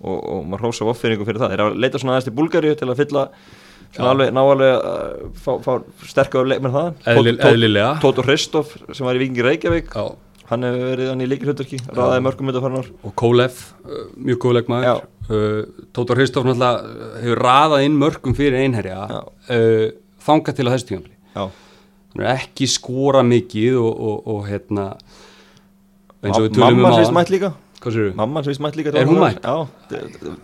Og, 0.00 0.16
og 0.32 0.44
maður 0.48 0.62
hrósa 0.64 0.86
offyringu 0.88 1.26
fyrir 1.28 1.42
það, 1.42 1.50
þeir 1.52 1.60
eru 1.60 1.72
að 1.74 1.82
leita 1.84 1.98
svona 2.00 2.14
aðeins 2.14 2.28
til 2.30 2.32
Búlgaríu 2.38 2.76
til 2.80 2.86
að 2.88 3.00
fylla 3.02 3.24
alveg, 4.00 4.30
ná 4.32 4.40
alveg 4.40 4.70
að 4.88 5.20
fá, 5.44 5.50
fá 5.60 5.72
sterkar 6.08 6.48
leikmenn 6.48 6.72
það 6.72 7.10
Eðli- 7.12 7.34
eðlilega. 7.50 7.90
Tóto 8.00 8.24
Hristoff 8.24 8.76
sem 8.96 9.04
var 9.04 9.18
í 9.18 9.20
Vikingi 9.20 9.44
Reykjavík 9.44 9.92
Já. 9.92 10.06
hann 10.54 10.64
hefur 10.64 10.86
verið 10.94 11.10
hann 11.12 11.20
í 11.20 11.28
leikirhundurki 11.28 11.80
ræðaði 11.90 12.24
mörgum 12.24 12.48
undanfarn 12.54 12.78
ár. 12.80 12.88
Og 13.04 13.14
Kólef, 13.20 13.60
uh, 13.84 14.06
mjög 14.16 14.40
góð 14.46 14.56
leikmaður 14.60 15.02
uh, 15.04 15.84
Tóta 15.92 16.16
Hristof 16.16 16.48
náttúrulega 16.48 16.80
uh, 16.80 17.16
hefur 17.26 17.42
raðað 17.44 17.84
inn 17.90 18.00
mörgum 18.00 18.38
fyrir 18.40 18.56
einherja 18.62 19.02
uh, 19.20 19.90
þangað 20.24 20.56
til 20.62 20.70
að 20.70 20.78
þessu 20.78 21.02
er 21.02 21.10
ekki 22.18 22.66
skora 22.66 23.22
mikið 23.22 23.76
og, 23.78 24.00
og, 24.10 24.26
og 24.34 24.46
hérna 24.50 24.86
eins 26.24 26.36
og 26.36 26.48
við 26.48 26.56
tölum 26.58 26.80
um 26.80 26.82
Mamma 26.82 26.96
á 26.98 27.04
sem 27.06 27.14
mætt 27.14 27.30
líka 27.30 27.52
Mamma 28.18 28.42
sem 28.44 28.56
mætt 28.60 28.76
líka 28.76 28.92
Er 28.92 29.06
hún 29.08 29.20
mætt? 29.22 29.40
Já, 29.40 29.66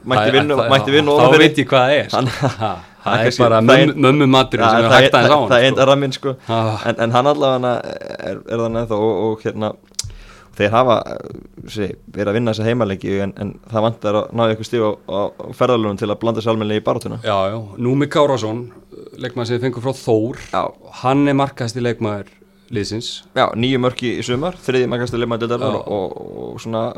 mætti 0.07 0.93
vinnu 0.95 1.17
þá 1.19 1.35
veit 1.39 1.59
ég 1.59 1.67
hvað 1.69 1.83
það 1.83 1.97
er 1.97 2.09
Hann- 2.15 2.31
sko. 2.31 2.49
Ha, 2.61 2.71
það 3.05 3.27
er 3.27 3.35
bara 3.39 3.59
mömmu, 3.61 4.27
maturinn 4.27 4.71
sem 4.71 4.85
er 4.85 4.95
hægt 4.95 5.15
aðeins 5.15 5.35
á 5.35 5.39
hann 5.39 5.51
það 5.51 5.59
er 5.59 5.63
sko. 5.63 5.69
enda 5.69 5.85
ramminn 5.91 6.13
sko 6.17 6.37
Ah. 6.49 6.79
en, 6.87 6.95
hann 7.11 7.27
allavega 7.27 7.75
er, 8.31 8.41
þannig 8.49 8.91
og, 8.97 9.13
og 9.27 9.45
hérna 9.45 9.73
þeir 10.57 10.73
hafa 10.73 10.97
sé, 11.73 11.91
verið 12.15 12.31
að 12.31 12.39
vinna 12.39 12.55
þessa 12.55 12.69
heimalegi 12.71 13.19
en, 13.25 13.35
en 13.41 13.53
það 13.71 13.87
vantar 13.87 14.21
að 14.23 14.33
ná 14.39 14.45
ykkur 14.55 14.69
stíf 14.69 14.87
á, 14.87 14.91
á, 15.11 15.21
ferðalunum 15.59 16.01
til 16.01 16.11
að 16.11 16.19
blanda 16.23 16.45
sér 16.45 16.55
almennilega 16.55 16.83
í 16.83 16.87
barátuna 16.87 17.21
já, 17.25 17.37
já, 17.53 17.59
Númi 17.87 18.09
Kárásson 18.13 18.67
leikmaður 19.21 19.51
sem 19.51 19.59
við 19.59 19.69
fengum 19.69 19.85
frá 19.85 20.01
Þór 20.01 20.43
Já. 20.49 20.63
hann 21.03 21.29
er 21.29 21.39
markast 21.39 21.79
í 21.79 21.85
leikmaður 21.85 22.33
liðsins. 22.73 23.11
Já, 23.37 23.47
nýju 23.55 23.79
mörki 23.79 24.17
í 24.19 24.25
sumar, 24.27 24.57
þriði 24.59 24.89
mækastu 24.91 25.21
leikmaður 25.21 25.55
Já. 25.55 25.69
og, 25.69 25.77
og, 25.87 26.17
og 26.47 26.63
svona 26.63 26.89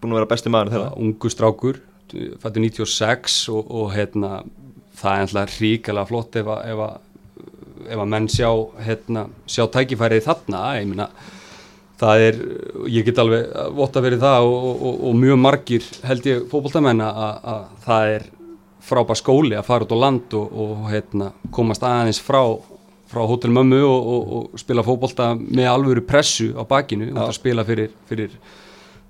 búin 0.00 0.14
að 0.14 0.20
vera 0.22 0.30
besti 0.30 0.52
maður 0.52 0.72
þeirra. 0.72 0.92
Ungu 1.02 1.32
strákur 1.32 1.80
fættur 2.40 2.64
96 2.64 3.36
og, 3.52 3.66
og 3.68 3.90
hérna, 3.92 4.38
það 4.98 5.14
er 5.14 5.26
alltaf 5.26 5.58
ríkala 5.60 6.06
flott 6.08 6.38
ef 6.40 6.48
að, 6.48 6.94
menn 8.08 8.28
sjá, 8.32 8.48
hérna, 8.84 9.26
sjá 9.48 9.66
tækifærið 9.74 10.24
þarna, 10.28 10.62
ég 10.78 10.88
meina 10.88 11.10
það 11.98 12.24
er, 12.28 12.40
ég 12.94 13.06
get 13.08 13.20
alveg 13.22 13.52
votta 13.76 14.02
verið 14.04 14.24
það 14.24 14.48
og, 14.48 14.56
og, 14.70 14.82
og, 14.88 15.04
og 15.10 15.20
mjög 15.22 15.38
margir 15.42 15.86
held 16.06 16.26
ég 16.30 16.48
fótboltamenn 16.50 17.04
að, 17.04 17.30
að 17.52 17.62
það 17.86 18.16
er 18.16 18.26
frábær 18.88 19.20
skóli 19.20 19.58
að 19.58 19.66
fara 19.68 19.86
út 19.86 19.94
á 19.94 19.98
land 19.98 20.36
og, 20.38 20.58
og 20.64 20.90
hérna, 20.92 21.32
komast 21.54 21.84
aðeins 21.84 22.22
frá 22.24 22.42
frá 23.08 23.24
Hotel 23.24 23.50
Mömmu 23.50 23.80
og, 23.88 24.08
og, 24.12 24.32
og 24.36 24.60
spila 24.60 24.84
fótbolta 24.84 25.32
með 25.38 25.70
alvöru 25.70 26.04
pressu 26.04 26.50
á 26.52 26.62
bakinu. 26.68 27.08
Og 27.16 27.32
spila 27.36 27.64
fyrir, 27.64 27.94
fyrir 28.08 28.34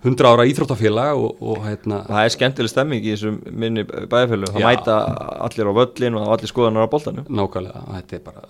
100 0.05 0.29
ára 0.31 0.47
íþróttafélag 0.47 1.19
og, 1.19 1.41
og 1.43 1.65
hérna. 1.67 2.05
Það 2.07 2.23
er 2.23 2.35
skemmtileg 2.37 2.73
stemming 2.73 3.03
í 3.03 3.17
þessum 3.17 3.41
minni 3.51 3.83
bæðafjölu 3.89 4.53
það 4.55 4.69
mæta 4.69 5.01
allir 5.49 5.73
á 5.75 5.79
völlin 5.81 6.21
og 6.21 6.31
allir 6.37 6.53
skoðanar 6.53 6.87
á 6.87 6.93
boltanum. 6.93 7.27
Nákvæmlega, 7.27 7.85
þetta 7.97 8.19
er 8.21 8.25
bara 8.29 8.47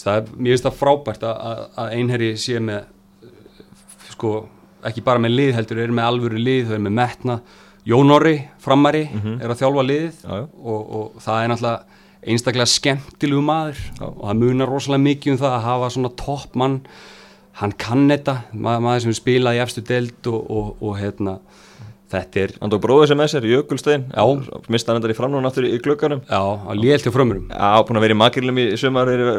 það 0.00 0.14
er, 0.14 0.32
mér 0.38 0.54
finnst 0.54 0.68
það 0.68 0.78
frábært 0.80 1.26
að, 1.28 1.62
einherji 1.98 2.32
sé 2.40 2.62
með 2.64 2.88
sko, 4.22 4.32
ekki 4.86 5.02
bara 5.04 5.22
með 5.22 5.34
lið 5.40 5.52
heldur 5.58 5.82
er 5.82 5.92
með 5.94 6.08
alvöru 6.08 6.38
lið, 6.38 6.68
þau 6.70 6.76
er 6.78 6.84
með 6.86 6.96
metna 7.00 7.38
Jón 7.82 8.14
Orri, 8.14 8.36
framari, 8.62 9.08
er 9.42 9.50
að 9.50 9.58
þjálfa 9.58 9.82
liðið 9.88 10.20
Já, 10.22 10.36
já. 10.38 10.44
og, 10.62 10.82
og 10.94 11.22
það 11.24 11.40
er 11.42 11.50
náttúrulega 11.50 11.98
einstaklega 12.22 12.70
skemmtilegu 12.70 13.40
maður 13.42 13.80
Já. 13.98 14.04
og 14.06 14.20
það 14.28 14.38
munar 14.44 14.70
rosalega 14.70 15.02
mikið 15.08 15.32
um 15.32 15.40
það 15.40 15.56
að 15.56 15.64
hafa 15.66 15.88
svona 15.96 16.12
toppmann 16.20 16.76
hann 17.58 17.74
kann 17.82 18.04
þetta, 18.12 18.36
maður, 18.54 18.84
maður 18.86 19.02
sem 19.08 19.16
spilaði 19.18 19.62
efstu 19.64 19.82
deild 19.90 20.30
og, 20.30 20.38
og, 20.54 20.68
og 20.86 20.94
hérna 21.00 21.34
þetta 22.12 22.40
er, 22.42 22.54
Hann 22.60 22.72
tók 22.72 22.82
bróðið 22.84 23.10
sem 23.10 23.20
með 23.20 23.30
sér, 23.32 23.46
Jökulstein 23.50 24.04
Já. 24.12 24.24
Mista 24.72 24.92
hann 24.92 25.00
endar 25.00 25.14
í 25.14 25.16
framnúna 25.16 25.50
aftur 25.50 25.66
í 25.68 25.78
glugganum. 25.82 26.22
Já, 26.28 26.40
að 26.42 26.82
lélt 26.82 27.06
hjá 27.06 27.12
frömmurum 27.14 27.48
Já, 27.50 27.70
búin 27.88 28.00
að 28.00 28.06
vera 28.06 28.16
í 28.16 28.20
makrilum 28.20 28.60
í 28.62 28.66
sumar 28.80 29.10
yfir 29.12 29.32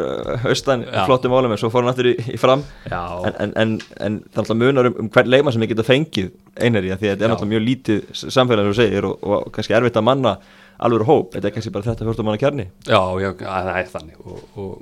austan, 0.51 0.86
Já. 0.88 1.03
flottum 1.07 1.36
málum 1.36 1.53
en 1.53 1.62
svo 1.62 1.71
fór 1.73 1.86
hann 1.86 1.93
aftur 1.93 2.12
í, 2.12 2.15
í 2.33 2.39
fram. 2.41 2.65
Já. 2.89 3.03
en, 3.29 3.38
en, 3.45 3.53
en, 3.63 3.75
en 4.07 4.19
það 4.25 4.39
er 4.39 4.43
alltaf 4.45 4.59
munar 4.63 4.89
um, 4.89 4.97
um 5.05 5.12
hvern 5.13 5.31
leikmann 5.33 5.55
sem 5.55 5.65
ég 5.67 5.73
geta 5.73 5.88
fengið 5.88 6.31
einherji 6.59 6.97
því 6.97 7.09
að 7.09 7.15
þetta 7.15 7.27
er 7.27 7.36
alltaf 7.36 7.51
mjög 7.53 7.65
lítið 7.67 8.01
samfélag 8.23 8.65
sem 8.67 8.73
þú 8.73 8.79
segir 8.81 9.09
og, 9.09 9.27
og 9.27 9.51
kannski 9.55 9.77
erfitt 9.77 9.99
að 10.01 10.07
manna 10.09 10.38
alveg 10.83 11.05
hóp, 11.07 11.36
þetta 11.36 11.49
er 11.49 11.55
kannski 11.55 11.73
bara 11.73 11.88
þetta 11.91 12.07
fjórstum 12.07 12.27
manna 12.27 12.41
kjarni. 12.41 12.65
Já, 12.89 12.99
já, 13.21 13.29
að 13.31 13.69
það 13.69 13.77
er 13.79 13.93
þannig. 13.93 14.25
Og, 14.25 14.43
og 14.59 14.73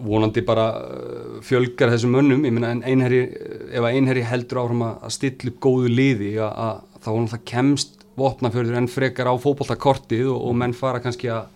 vonandi 0.00 0.42
bara 0.46 0.66
uh, 0.80 1.40
fjölgar 1.44 1.92
þessum 1.92 2.14
mönnum, 2.16 2.44
ég 2.48 2.54
meina 2.56 2.72
en 2.74 2.84
einherji, 2.88 3.26
ef 3.68 3.84
að 3.84 3.98
einherji 3.98 4.24
heldur 4.30 4.62
áfram 4.62 4.86
að 4.86 5.10
stilla 5.16 5.52
upp 5.52 5.60
góðu 5.66 5.92
liði 5.92 6.30
að 6.46 6.86
þá 7.00 7.10
hún 7.12 7.30
það 7.30 7.46
kemst 7.52 8.04
vopnafjörður 8.20 8.78
enn 8.80 8.90
frekar 8.90 9.30
á 9.30 9.34
fótboltakortið 9.40 10.28
og, 10.32 10.40
og 10.50 10.56
menn 10.60 10.76
fara 10.76 11.00
kannski 11.02 11.30
að, 11.32 11.48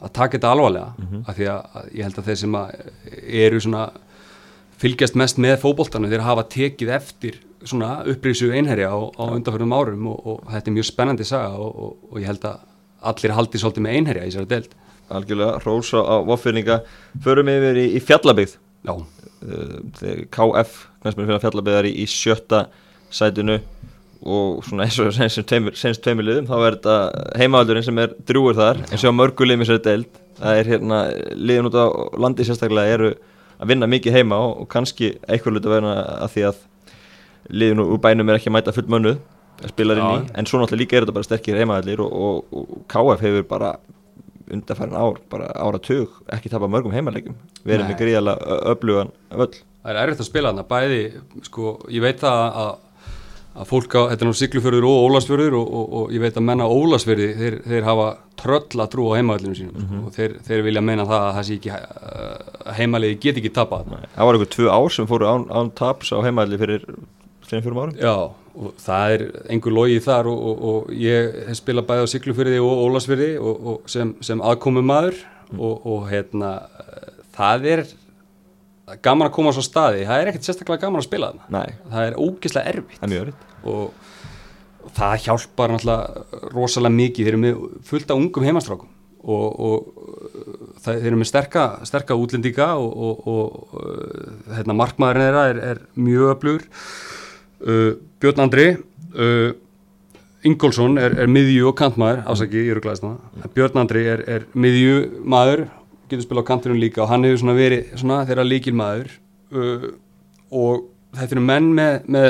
að 0.00 0.12
taka 0.18 0.36
þetta 0.36 0.52
alvarlega. 0.54 0.92
Mhm. 0.98 1.24
af 1.26 1.38
því 1.38 1.48
að, 1.52 1.64
að 1.80 1.88
ég 1.98 2.08
held 2.08 2.20
að 2.20 2.28
þeir 2.28 2.40
sem 2.42 2.58
að 2.60 2.76
eru 3.44 3.64
svona 3.64 3.86
fylgjast 4.84 5.18
mest 5.18 5.40
með 5.40 5.58
fótboltanu 5.62 6.10
þeir 6.12 6.26
hafa 6.26 6.46
tekið 6.50 6.94
eftir 6.98 7.40
svona 7.64 8.02
upprisu 8.10 8.50
einherja 8.52 8.90
á, 8.92 8.98
á 9.16 9.24
undanfjörðum 9.32 9.74
árum 9.74 10.08
og, 10.12 10.24
og 10.28 10.48
þetta 10.52 10.70
er 10.70 10.76
mjög 10.76 10.88
spennandi 10.90 11.26
saga 11.28 11.54
og, 11.56 11.70
og, 11.72 12.10
og 12.10 12.20
ég 12.20 12.28
held 12.28 12.44
að, 12.48 12.64
allir 13.04 13.36
haldi 13.36 13.60
svolítið 13.60 13.86
með 13.86 13.96
einherja 13.98 14.24
í 14.26 14.32
þessari 14.32 14.50
deild. 14.50 14.74
Algjörlega, 15.14 15.60
rósa 15.64 16.00
á 16.00 16.16
voffyrninga 16.24 16.78
förum 17.24 17.50
yfir 17.52 17.80
í, 17.80 17.86
í 17.96 18.00
fjallabygð 18.00 18.54
Já, 18.84 18.92
uh, 18.92 19.76
þegar 19.96 20.24
KF 20.32 20.72
knæsminn 21.00 21.28
fyrir 21.28 21.42
fjallabygðar 21.44 21.88
í, 21.88 21.92
í 22.04 22.06
sjötta 22.08 22.66
sætinu 23.12 23.58
og 24.24 24.64
svona 24.64 24.86
eins 24.86 24.98
og 25.02 25.12
senst 25.12 25.42
tveimur, 25.48 25.76
tveimur 25.76 26.24
liðum 26.24 26.48
þá 26.48 26.54
er 26.56 26.76
þetta 26.78 26.96
heimavaldurinn 27.40 27.86
sem 27.86 28.00
er 28.00 28.14
drúur 28.28 28.56
þar 28.56 28.80
eins 28.88 29.04
og 29.04 29.16
mörgulegum 29.18 29.64
í 29.64 29.66
þessari 29.68 29.84
deild. 29.84 30.20
Það 30.38 30.60
er 30.60 30.70
hérna, 30.72 31.00
liðin 31.36 31.68
út 31.68 31.76
á 31.76 31.86
landi 32.24 32.46
sérstaklega 32.46 32.96
eru 32.96 33.10
að 33.60 33.70
vinna 33.70 33.88
mikið 33.90 34.16
heima 34.18 34.40
og, 34.40 34.64
og 34.64 34.70
kannski 34.72 35.12
eitthvað 35.28 35.58
luta 35.58 35.74
verna 35.74 35.94
að 36.24 36.32
því 36.34 36.46
að 36.48 36.62
liðin 37.54 37.84
úr 37.84 38.00
bænum 38.02 38.32
er 38.32 38.40
ekki 38.40 38.50
að 38.50 38.56
mæta 38.56 38.74
full 38.74 38.88
mönnuð 38.90 39.20
að 39.62 39.74
spila 39.74 39.96
inn 39.96 40.06
í, 40.06 40.30
en 40.34 40.48
svo 40.48 40.58
náttúrulega 40.58 40.80
líka 40.80 40.96
er 40.96 41.04
þetta 41.04 41.16
bara 41.16 41.28
sterkir 41.28 41.60
heimavallir 41.60 42.02
og, 42.02 42.16
og, 42.26 42.56
og 42.58 42.86
KF 42.90 43.22
hefur 43.22 43.46
bara 43.50 43.74
undarfærin 44.52 44.96
ár, 44.96 45.20
bara 45.30 45.52
áratug 45.56 46.18
ekki 46.34 46.50
tapa 46.52 46.68
mörgum 46.68 46.92
heimalegjum 46.92 47.36
verið 47.64 47.84
Nei. 47.84 47.92
með 47.92 48.00
gríðalega 48.00 48.58
öflugan 48.72 49.12
völl. 49.32 49.54
Það 49.84 49.92
er 49.92 50.00
erfitt 50.02 50.24
að 50.24 50.28
spila 50.28 50.50
þarna 50.50 50.66
bæði, 50.68 51.00
sko, 51.44 51.74
ég 51.92 52.04
veit 52.04 52.20
það 52.20 52.42
að, 52.64 52.70
að 53.54 53.68
fólk 53.70 53.94
á, 53.94 54.02
þetta 54.10 54.24
er 54.24 54.28
nú 54.28 54.36
Siglufjörður 54.38 54.86
og 54.88 55.00
Ólasfjörður 55.08 55.56
og, 55.60 55.72
og, 55.78 55.96
og 55.98 56.14
ég 56.14 56.22
veit 56.24 56.38
að 56.40 56.46
menna 56.48 56.68
Ólasfjörði, 56.70 57.28
þeir, 57.38 57.56
þeir 57.68 57.86
hafa 57.86 58.06
tröll 58.40 58.82
að 58.82 58.88
trú 58.92 59.08
á 59.10 59.16
heimavallinu 59.18 59.58
sínum 59.58 59.84
sko, 59.84 60.00
og 60.08 60.16
þeir, 60.16 60.38
þeir 60.48 60.64
vilja 60.66 60.82
meina 60.84 61.06
það 61.08 61.26
að 61.26 61.36
það 61.38 61.48
sé 61.48 61.58
ekki 61.58 61.74
að 61.74 62.72
heimaliði 62.80 63.18
get 63.22 63.40
ekki 63.40 63.52
tapað. 63.54 63.92
Það 64.16 64.28
var 64.28 64.38
einhver 64.38 64.52
tvö 64.56 64.70
ár 64.74 64.94
sem 64.96 65.10
fóru 65.10 65.28
án, 65.30 65.46
án 65.54 65.70
taps 65.78 66.10
á 66.10 66.18
heimavalli 66.18 66.58
fyrir 66.60 66.88
3-4 67.46 67.78
árum. 67.78 67.94
Já, 68.00 68.16
og 68.54 68.74
það 68.82 69.14
er 69.14 69.26
einhver 69.54 69.76
logi 69.78 70.00
þar 70.02 70.30
og, 70.32 70.44
og, 70.50 70.64
og 70.70 70.94
ég 70.98 71.38
hef 71.48 71.60
spilað 71.60 71.88
bæði 71.90 72.06
á 72.06 72.12
Siglufjörði 72.12 72.62
og 72.64 72.84
Ólasfjörði 72.88 73.30
sem, 73.94 74.16
sem 74.24 74.42
aðkomum 74.42 74.90
maður 74.90 75.20
og, 75.54 75.74
og 75.86 76.08
hérna 76.10 76.56
það 77.34 77.70
er 77.70 77.86
gaman 79.04 79.28
að 79.28 79.34
koma 79.36 79.52
á 79.52 79.56
svo 79.56 79.64
staði, 79.64 80.04
það 80.08 80.20
er 80.20 80.30
ekkert 80.30 80.48
sérstaklega 80.48 80.84
gaman 80.84 81.00
að 81.00 81.06
spila 81.06 81.30
þarna. 81.30 81.46
Nei, 81.54 81.78
það 81.92 82.08
er 82.08 82.18
ógeðslega 82.20 82.72
erfitt. 82.74 83.06
Er 83.08 83.30
og, 83.64 84.10
og 84.84 84.92
það 84.98 85.14
hjálpar 85.24 85.72
náttúrulega 85.72 86.50
rosalega 86.52 86.98
mikið, 86.98 87.24
þeir 87.24 87.32
eru 87.32 87.42
með 87.44 87.64
fullt 87.88 88.12
af 88.12 88.20
ungum 88.20 88.48
heimastrákum. 88.48 88.92
Og, 89.24 89.44
og 89.64 89.86
það, 90.84 90.98
þeir 90.98 91.08
eru 91.08 91.20
með 91.22 91.30
sterka, 91.30 91.64
sterka 91.88 92.16
útlendinga 92.20 92.70
og, 92.76 92.90
og, 93.08 93.28
og 93.34 93.76
uh, 93.80 94.56
hérna, 94.58 94.76
markmaðurinn 94.76 95.28
þeirra 95.30 95.44
er, 95.48 95.60
er 95.70 95.84
mjög 95.96 96.34
öflugur. 96.34 96.66
Uh, 97.64 97.90
Björn 98.20 98.44
Andri 98.44 98.66
uh, 98.74 99.54
Ingolson 100.44 100.98
er, 101.00 101.16
er 101.24 101.30
miðju 101.32 101.70
og 101.70 101.78
kantmaður 101.78 102.20
afsaki, 102.28 102.66
ég 102.66 102.74
eru 102.74 102.84
glæðist 102.84 103.06
það 103.06 103.48
Björn 103.56 103.80
Andri 103.80 104.04
er, 104.12 104.22
er 104.28 104.44
miðju 104.52 104.98
maður 105.24 105.64
getur 106.14 106.28
spilað 106.28 106.46
á 106.46 106.50
kantinum 106.50 106.80
líka 106.80 107.04
og 107.04 107.10
hann 107.12 107.26
hefur 107.26 107.42
svona 107.42 107.58
verið 107.58 107.94
svona 108.00 108.24
þeirra 108.28 108.46
líkil 108.48 108.74
maður 108.78 109.14
uh, 109.54 109.86
og 110.54 110.90
þetta 111.14 111.36
eru 111.36 111.44
menn 111.44 111.70
með, 111.76 111.94
með 112.10 112.28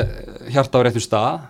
hjarta 0.53 0.81
á 0.81 0.83
réttu 0.85 1.03
stað. 1.03 1.47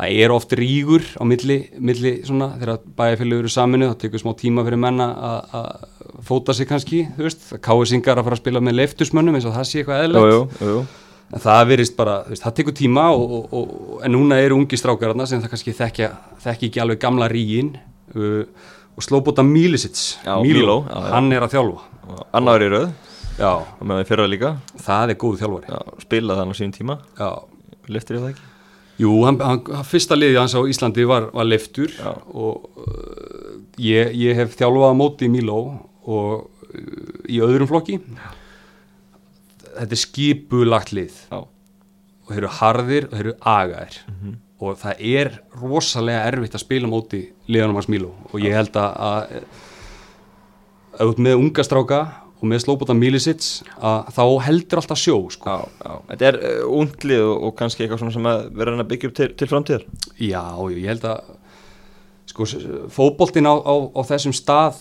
Það 0.00 0.18
er 0.22 0.32
oft 0.32 0.52
rígur 0.56 1.04
á 1.20 1.22
milli, 1.28 1.58
milli 1.76 2.12
svona, 2.24 2.54
þegar 2.56 2.80
bæjarfélögur 2.96 3.44
eru 3.44 3.52
saminu 3.52 3.90
það 3.90 3.98
tekur 4.04 4.22
smá 4.22 4.32
tíma 4.38 4.64
fyrir 4.64 4.80
menna 4.80 5.08
að 5.60 5.68
fóta 6.24 6.54
sig 6.56 6.68
kannski, 6.70 7.02
þú 7.16 7.26
veist. 7.26 7.46
Káesingar 7.64 8.20
að 8.20 8.28
fara 8.28 8.38
að 8.38 8.42
spila 8.42 8.64
með 8.64 8.78
leiftusmönnum 8.80 9.36
eins 9.36 9.48
og 9.48 9.56
það 9.56 9.68
sé 9.68 9.82
eitthvað 9.82 10.30
jú. 10.64 10.80
en 11.30 11.44
það 11.44 11.62
verist 11.74 11.96
bara, 11.98 12.16
veist, 12.30 12.44
það 12.46 12.56
tekur 12.60 12.76
tíma 12.80 13.06
og, 13.12 13.36
og, 13.36 13.54
og, 13.60 13.94
en 14.06 14.14
núna 14.16 14.40
eru 14.40 14.56
ungi 14.62 14.80
strákararna 14.80 15.28
sem 15.28 15.42
það 15.42 15.54
kannski 15.54 15.76
þekkja, 15.82 16.10
þekki 16.46 16.70
ekki 16.70 16.82
alveg 16.82 17.02
gamla 17.04 17.28
rígin 17.30 17.74
uh, 18.16 18.42
og 19.00 19.06
Já, 20.26 20.34
Míló, 20.44 20.76
já, 20.84 20.94
já. 21.00 21.10
hann 21.14 21.32
er 21.32 21.46
að 21.46 21.54
þjálfa. 21.56 21.86
Annar 22.36 22.64
í 22.66 22.70
já, 23.40 23.50
og 23.56 23.82
með 23.86 23.96
það 23.96 24.02
fyrra 24.10 24.28
líka. 24.28 24.52
Það 24.84 25.12
er 25.14 25.18
góð 25.24 25.40
þjálfari. 25.40 25.72
Já, 25.72 26.00
spilaði 26.04 26.42
hann 26.42 26.52
á 26.52 26.56
sínum 26.58 26.76
tíma. 26.76 26.96
Já, 27.18 27.30
Liftir 27.90 28.18
ég 28.18 28.24
það 28.24 28.32
ekki? 28.34 28.48
Jú, 29.00 29.12
hann, 29.24 29.38
hann, 29.40 29.62
fyrsta 29.88 30.18
liði 30.18 30.36
hans 30.36 30.52
á 30.52 30.60
Íslandi 30.68 31.06
var, 31.08 31.30
var 31.32 31.46
leftur 31.48 31.92
Já. 31.96 32.10
og 32.36 32.66
uh, 32.84 33.54
ég, 33.80 34.12
ég 34.20 34.36
hef 34.36 34.58
þjálfað 34.58 34.98
móti 34.98 35.24
í 35.24 35.32
Míló 35.32 35.56
og 36.04 36.34
uh, 36.44 37.14
í 37.24 37.40
öðrum 37.40 37.70
flokki. 37.70 37.96
Þetta 39.70 39.96
er 39.96 40.02
skipulagt 40.02 40.92
lið. 40.92 41.16
Já, 41.32 41.40
og 41.40 42.34
þeir 42.34 42.42
eru 42.44 42.54
harðir 42.60 43.08
og 43.08 43.16
þeir 43.16 43.24
eru 43.24 43.36
agaðir 43.56 44.00
og 44.60 44.76
það 44.80 45.04
er 45.16 45.32
rosalega 45.56 46.26
erfitt 46.28 46.56
að 46.56 46.64
spila 46.64 46.90
móti 46.90 47.22
liðanum 47.48 47.78
hans 47.80 47.88
Míló 47.90 48.12
og 48.30 48.38
ég 48.44 48.56
held 48.56 48.76
að, 48.76 48.90
að 49.10 49.20
ert 51.00 51.22
með 51.22 51.40
unga 51.40 51.64
stráka 51.64 52.00
og 52.40 52.48
með 52.48 52.62
slóbóta 52.64 52.96
Mílisits 52.96 53.60
að 53.76 54.12
þá 54.16 54.22
heldur 54.46 54.80
alltaf 54.80 55.00
sjó 55.00 55.16
sko. 55.32 55.56
já, 55.56 55.58
já. 55.84 55.96
Þetta 56.10 56.28
er 56.30 56.38
uh, 56.40 56.62
unglið 56.80 57.24
og, 57.24 57.34
og 57.46 57.56
kannski 57.58 57.84
eitthvað 57.84 58.02
svona 58.02 58.14
sem 58.14 58.30
að 58.30 58.46
hann 58.62 58.84
að 58.84 58.92
byggja 58.92 59.10
upp 59.10 59.18
til, 59.18 59.28
til 59.36 59.50
framtíðar. 59.50 59.84
Já, 60.16 60.44
ég 60.72 60.86
held 60.88 61.04
að 61.10 61.34
sko, 62.30 62.48
fótboltinn 62.94 63.50
á, 63.50 63.54
á, 63.60 63.74
á 63.92 64.00
þessum 64.08 64.34
stað 64.36 64.80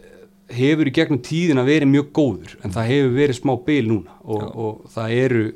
eh, 0.00 0.26
hefur 0.58 0.90
í 0.90 0.94
gegnum 0.98 1.22
tíðina 1.22 1.66
verið 1.66 1.92
mjög 1.92 2.10
góður. 2.18 2.56
En 2.66 2.74
það 2.74 2.90
hefur 2.90 3.14
verið 3.20 3.38
smá 3.38 3.54
bil 3.68 3.84
núna. 3.92 4.18
Og, 4.26 4.44
og 4.50 4.90
það 4.96 5.16
eru 5.22 5.46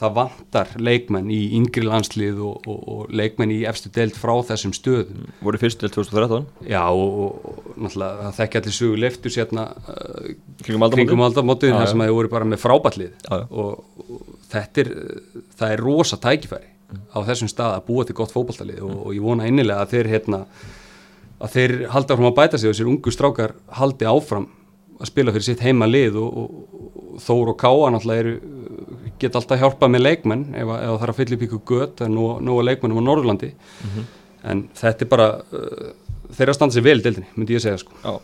það 0.00 0.14
vantar 0.16 0.70
leikmenn 0.82 1.30
í 1.30 1.40
yngri 1.58 1.84
landslið 1.86 2.40
og, 2.42 2.66
og, 2.70 2.80
og 2.94 3.14
leikmenn 3.14 3.52
í 3.54 3.60
efstu 3.68 3.92
deild 3.94 4.16
frá 4.18 4.32
þessum 4.48 4.74
stöðum. 4.74 5.28
Voru 5.44 5.60
fyrst 5.60 5.80
til 5.82 5.92
2013 5.94 6.70
Já, 6.70 6.82
og, 6.90 7.18
og, 7.46 7.72
náttúrulega 7.78 8.26
það 8.26 8.38
þekki 8.40 8.60
allir 8.60 8.76
sögu 8.78 9.00
leiftur 9.04 9.34
sérna 9.34 9.66
uh, 9.70 10.30
Kringum 10.64 10.86
aldamótið? 11.28 11.76
þar 11.78 11.90
sem 11.92 12.04
þeir 12.04 12.16
voru 12.18 12.32
bara 12.32 12.48
með 12.48 12.62
frábætlið 12.64 13.28
og, 13.48 13.84
þetta 14.54 14.84
er 14.84 14.90
það 15.58 15.74
er 15.74 15.84
rosa 15.84 16.18
tækifæri 16.22 16.72
á 17.14 17.18
þessum 17.26 17.50
stað 17.50 17.76
að 17.78 17.86
búa 17.88 18.06
til 18.06 18.16
gott 18.18 18.34
fótballtalið 18.34 18.82
og, 18.86 18.98
og 19.08 19.14
ég 19.16 19.24
vona 19.24 19.48
innilega 19.50 19.82
að 19.82 19.94
þeir 19.96 20.10
hérna 20.12 20.44
að 21.42 21.56
þeir 21.56 21.74
halda 21.94 22.14
áfram 22.14 22.30
að 22.30 22.36
bæta 22.38 22.60
sig 22.60 22.70
og 22.70 22.76
þessir 22.76 22.90
ungu 22.92 23.14
strákar 23.14 23.56
haldi 23.80 24.06
áfram 24.08 24.46
að 25.00 25.10
spila 25.10 25.34
fyrir 25.34 25.48
sitt 25.48 25.64
heima 25.64 25.88
lið 25.90 26.20
og, 26.20 26.36
og, 26.38 26.52
og 26.70 27.22
Þór 27.24 27.52
og 27.52 27.58
Káa 27.60 27.90
náttúrulega 27.94 28.24
eru 28.24 28.34
geta 29.22 29.40
alltaf 29.40 29.60
hjálpað 29.60 29.94
með 29.94 30.04
leikmenn 30.04 30.44
ef, 30.52 30.68
ef 30.68 30.84
það 30.84 31.00
þarf 31.02 31.14
að 31.14 31.18
fylla 31.20 31.38
upp 31.38 31.46
ykkur 31.48 31.64
gött 31.70 32.04
er 32.04 32.12
nú, 32.12 32.28
að 32.58 32.68
leikmennum 32.70 33.02
á 33.02 33.06
Norðurlandi. 33.08 33.50
En 34.44 34.66
þetta 34.76 35.06
er 35.06 35.10
bara 35.10 35.28
uh, 35.40 35.90
þeirra 36.36 36.56
standa 36.56 36.76
sér 36.76 36.86
vel 36.86 37.00
deildinni, 37.00 37.30
myndi 37.36 37.56
ég 37.56 37.64
segja 37.64 37.80
sko. 37.80 37.96
Já, 38.04 38.18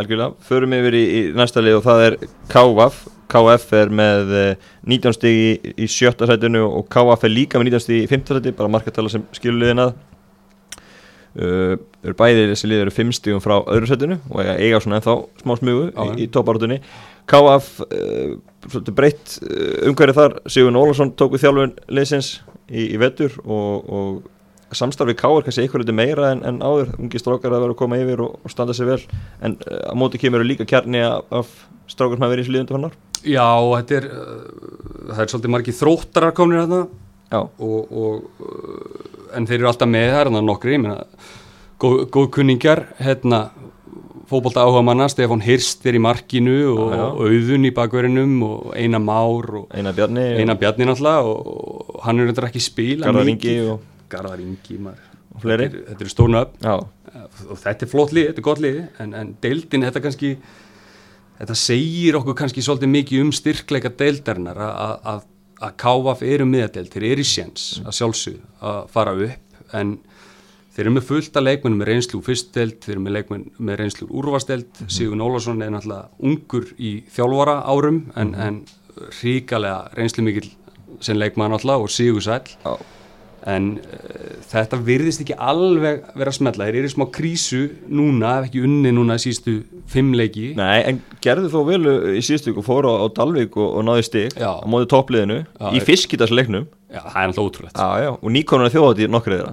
algjörlega, 0.00 0.34
förum 0.48 0.76
yfir 0.78 0.98
í, 0.98 1.02
í 1.02 1.24
næsta 1.38 1.62
lið 1.62 1.78
og 1.78 1.84
það 1.86 2.06
er 2.06 2.16
KVF 2.50 3.02
KF 3.32 3.74
er 3.78 3.92
með 3.92 4.32
eh, 4.36 4.70
19 4.88 5.16
stig 5.16 5.38
í, 5.40 5.74
í 5.84 5.88
sjötta 5.90 6.28
sætinu 6.28 6.64
og 6.66 6.88
KF 6.92 7.26
er 7.26 7.32
líka 7.32 7.60
með 7.60 7.72
19 7.72 7.84
stig 7.86 8.04
í 8.04 8.08
fymta 8.10 8.36
sæti, 8.36 8.54
bara 8.56 8.72
markartala 8.72 9.12
sem 9.12 9.24
skilur 9.36 9.62
liðin 9.62 9.86
að. 9.86 10.00
Uh, 11.32 11.78
eru 12.04 12.12
bæði 12.12 12.42
þessi 12.50 12.68
lið 12.68 12.82
eru 12.82 12.92
5 12.92 13.12
stigum 13.16 13.40
frá 13.40 13.54
öðru 13.62 13.86
sætinu 13.88 14.18
og 14.28 14.42
eiga, 14.42 14.82
svona 14.84 14.98
ennþá 14.98 15.14
smá 15.40 15.54
smugu 15.56 15.86
í, 15.88 16.08
í 16.20 16.26
toparátunni 16.28 16.76
KF 17.32 17.70
uh, 17.86 18.34
svolítið 18.66 18.96
breytt 18.98 19.36
uh, 19.42 19.88
umhverju 19.90 20.16
þar. 20.18 20.36
Sigurinn 20.50 20.78
Ólafsson 20.80 21.14
tók 21.18 21.34
við 21.34 21.46
þjálfun 21.46 21.74
liðsins 21.92 22.30
í, 22.68 22.86
í 22.94 23.00
vetur 23.02 23.36
og, 23.42 23.92
og 23.92 24.76
samstarfið 24.76 25.18
K 25.20 25.28
er 25.28 25.46
kannski 25.46 25.64
eitthvað 25.66 25.84
lítið 25.84 25.98
meira 25.98 26.32
en, 26.32 26.42
en 26.48 26.62
áður, 26.64 26.94
ungi 26.98 27.20
strákar 27.20 27.52
að 27.52 27.66
vera 27.66 27.74
að 27.74 27.80
koma 27.82 28.00
yfir 28.00 28.24
og, 28.24 28.38
og 28.40 28.52
standa 28.54 28.76
sig 28.76 28.88
vel. 28.88 29.00
En 29.44 29.58
uh, 29.66 29.92
á 29.92 29.94
móti 29.98 30.20
kemur 30.22 30.44
líka 30.46 30.68
kjarni 30.68 31.02
af, 31.04 31.26
af 31.42 31.54
strákar 31.90 32.16
sem 32.16 32.26
hafa 32.26 32.34
verið 32.34 32.44
í 32.44 32.46
þessu 32.46 32.56
liðundu 32.56 32.78
fannar 32.78 32.98
Já, 33.22 33.46
þetta 33.76 33.98
er 34.00 34.08
uh, 34.10 34.42
það 35.12 35.24
er 35.24 35.32
svolítið 35.32 35.54
margið 35.54 35.78
þróttarar 35.78 36.36
komnir 36.36 36.62
hérna. 36.62 36.82
Já, 37.32 37.40
og, 37.42 37.92
og 37.92 38.42
uh, 38.42 39.12
en 39.36 39.46
þeir 39.48 39.60
eru 39.60 39.70
alltaf 39.70 39.90
með 39.90 40.08
það 40.10 40.20
er 40.20 40.30
þannig 40.30 40.48
nokkri, 40.48 40.76
ég 40.76 40.82
meina 40.82 40.98
góð, 41.82 42.00
góð 42.14 42.28
kunningjar, 42.36 42.82
hérna 43.02 43.42
fótbolta 44.32 44.62
áhuga 44.64 44.82
manna, 44.86 45.06
Stefán 45.12 45.42
Hirst 45.44 45.84
er 45.86 45.96
í 45.98 46.00
markinu 46.02 46.54
og, 46.72 46.80
já. 46.92 47.02
og 47.12 47.22
auðun 47.28 47.68
í 47.68 47.72
bakverðinum 47.76 48.34
og 48.48 48.72
Einar 48.78 49.02
Már 49.04 49.48
og 49.62 49.76
Einar 49.76 49.94
Bjarni. 49.96 50.24
Einar 50.40 50.58
Bjarni 50.60 50.88
náttúrulega 50.88 51.28
og, 51.28 51.52
og 51.96 52.02
hann 52.06 52.20
er 52.22 52.28
reyndar 52.30 52.48
ekki 52.50 52.62
spila 52.64 53.06
Garðar. 53.10 53.30
Ingi 53.34 53.56
og, 53.72 53.84
Garðar 54.12 54.42
Ingi 54.44 54.78
Þetta 55.42 55.54
er- 55.64 55.78
eru 55.96 56.10
stórna 56.12 56.42
upp 56.44 56.58
og 57.50 57.56
þetta 57.58 57.86
er 57.86 57.90
flott 57.90 58.12
lið, 58.14 58.26
þetta 58.30 58.40
er 58.42 58.44
gott 58.46 58.60
lið 58.62 58.76
en, 59.00 59.14
en 59.16 59.30
deildin, 59.42 59.82
þetta 59.88 60.02
kannski 60.04 60.32
þetta 61.40 61.56
segir 61.58 62.16
okkur 62.20 62.36
kannski 62.38 62.62
svolítið 62.64 62.90
mikið 62.92 63.22
um 63.24 63.32
styrkleika 63.34 63.90
deildarinnar 63.98 64.60
að- 64.66 65.28
KVF 65.78 66.22
eru 66.26 66.44
miðadeild 66.50 66.90
þeir 66.90 67.04
eru 67.12 67.22
í 67.22 67.26
séns 67.28 67.64
að 67.86 67.94
sjálfsög 67.94 68.38
að 68.66 68.78
fara 68.90 69.12
upp 69.14 69.74
en 69.78 69.92
þeir 70.72 70.86
eru 70.86 70.94
með 70.96 71.08
fullt 71.08 71.36
af 71.36 71.46
leikmennum 71.46 71.82
með 71.82 71.90
reynslu 71.90 72.20
úr 72.20 72.26
fyrstdeild, 72.30 72.78
þeir 72.84 72.94
eru 72.94 73.04
með 73.04 73.16
leikmenn 73.18 73.44
með 73.58 73.78
reynslu 73.82 74.08
úr 74.08 74.22
úrvasteild, 74.22 74.82
Sigur 74.88 75.20
Ólason 75.20 75.60
er 75.64 75.74
náttúrulega 75.74 76.08
ungur 76.22 76.72
í 76.78 76.94
þjálfara 77.12 77.58
árum 77.68 78.06
en, 78.16 78.32
en 78.34 78.62
ríkalega 79.20 79.92
reynslu 79.98 80.24
mikil 80.26 80.48
sem 81.02 81.18
leikmann 81.18 81.52
náttúrulega 81.52 81.84
og 81.84 81.92
Sigur 81.92 82.24
Sæll. 82.24 82.56
Já, 82.64 82.76
en 83.52 83.72
uh, 83.80 84.34
þetta 84.46 84.78
virðist 84.86 85.24
ekki 85.24 85.34
alveg 85.34 86.04
vera 86.18 86.34
smetla, 86.34 86.68
þeir 86.68 86.82
eru 86.82 86.92
smá 86.92 87.06
krísu 87.14 87.62
núna, 87.90 88.36
ef 88.38 88.50
ekki 88.50 88.62
unni 88.66 88.92
núna 88.94 89.16
í 89.18 89.24
sístu 89.24 89.56
fimmleiki 89.90 90.52
Nei, 90.58 90.84
en 90.86 91.00
gerðu 91.24 91.50
þó 91.50 91.58
vel 91.66 91.80
í 92.14 92.22
síðustu 92.22 92.52
viku 92.52 92.64
fóru 92.66 92.92
á, 92.94 93.02
á 93.02 93.06
Dalvík 93.16 93.58
og, 93.58 93.80
og 93.80 93.86
náði 93.88 94.06
stig 94.06 94.38
Já. 94.38 94.52
á 94.62 94.66
móti 94.70 94.90
toppliðinu 94.92 95.42
í 95.74 95.82
fiskitarsleiknum 95.82 96.68
Já, 96.92 97.02
það 97.02 97.18
er 97.18 97.26
alltaf 97.26 97.46
ótrúlegt. 97.48 97.82
Já, 97.82 98.06
já, 98.06 98.10
og 98.14 98.34
nýkonunar 98.36 98.74
þjóðatíð 98.74 99.14
nokkur 99.16 99.38
eða 99.40 99.52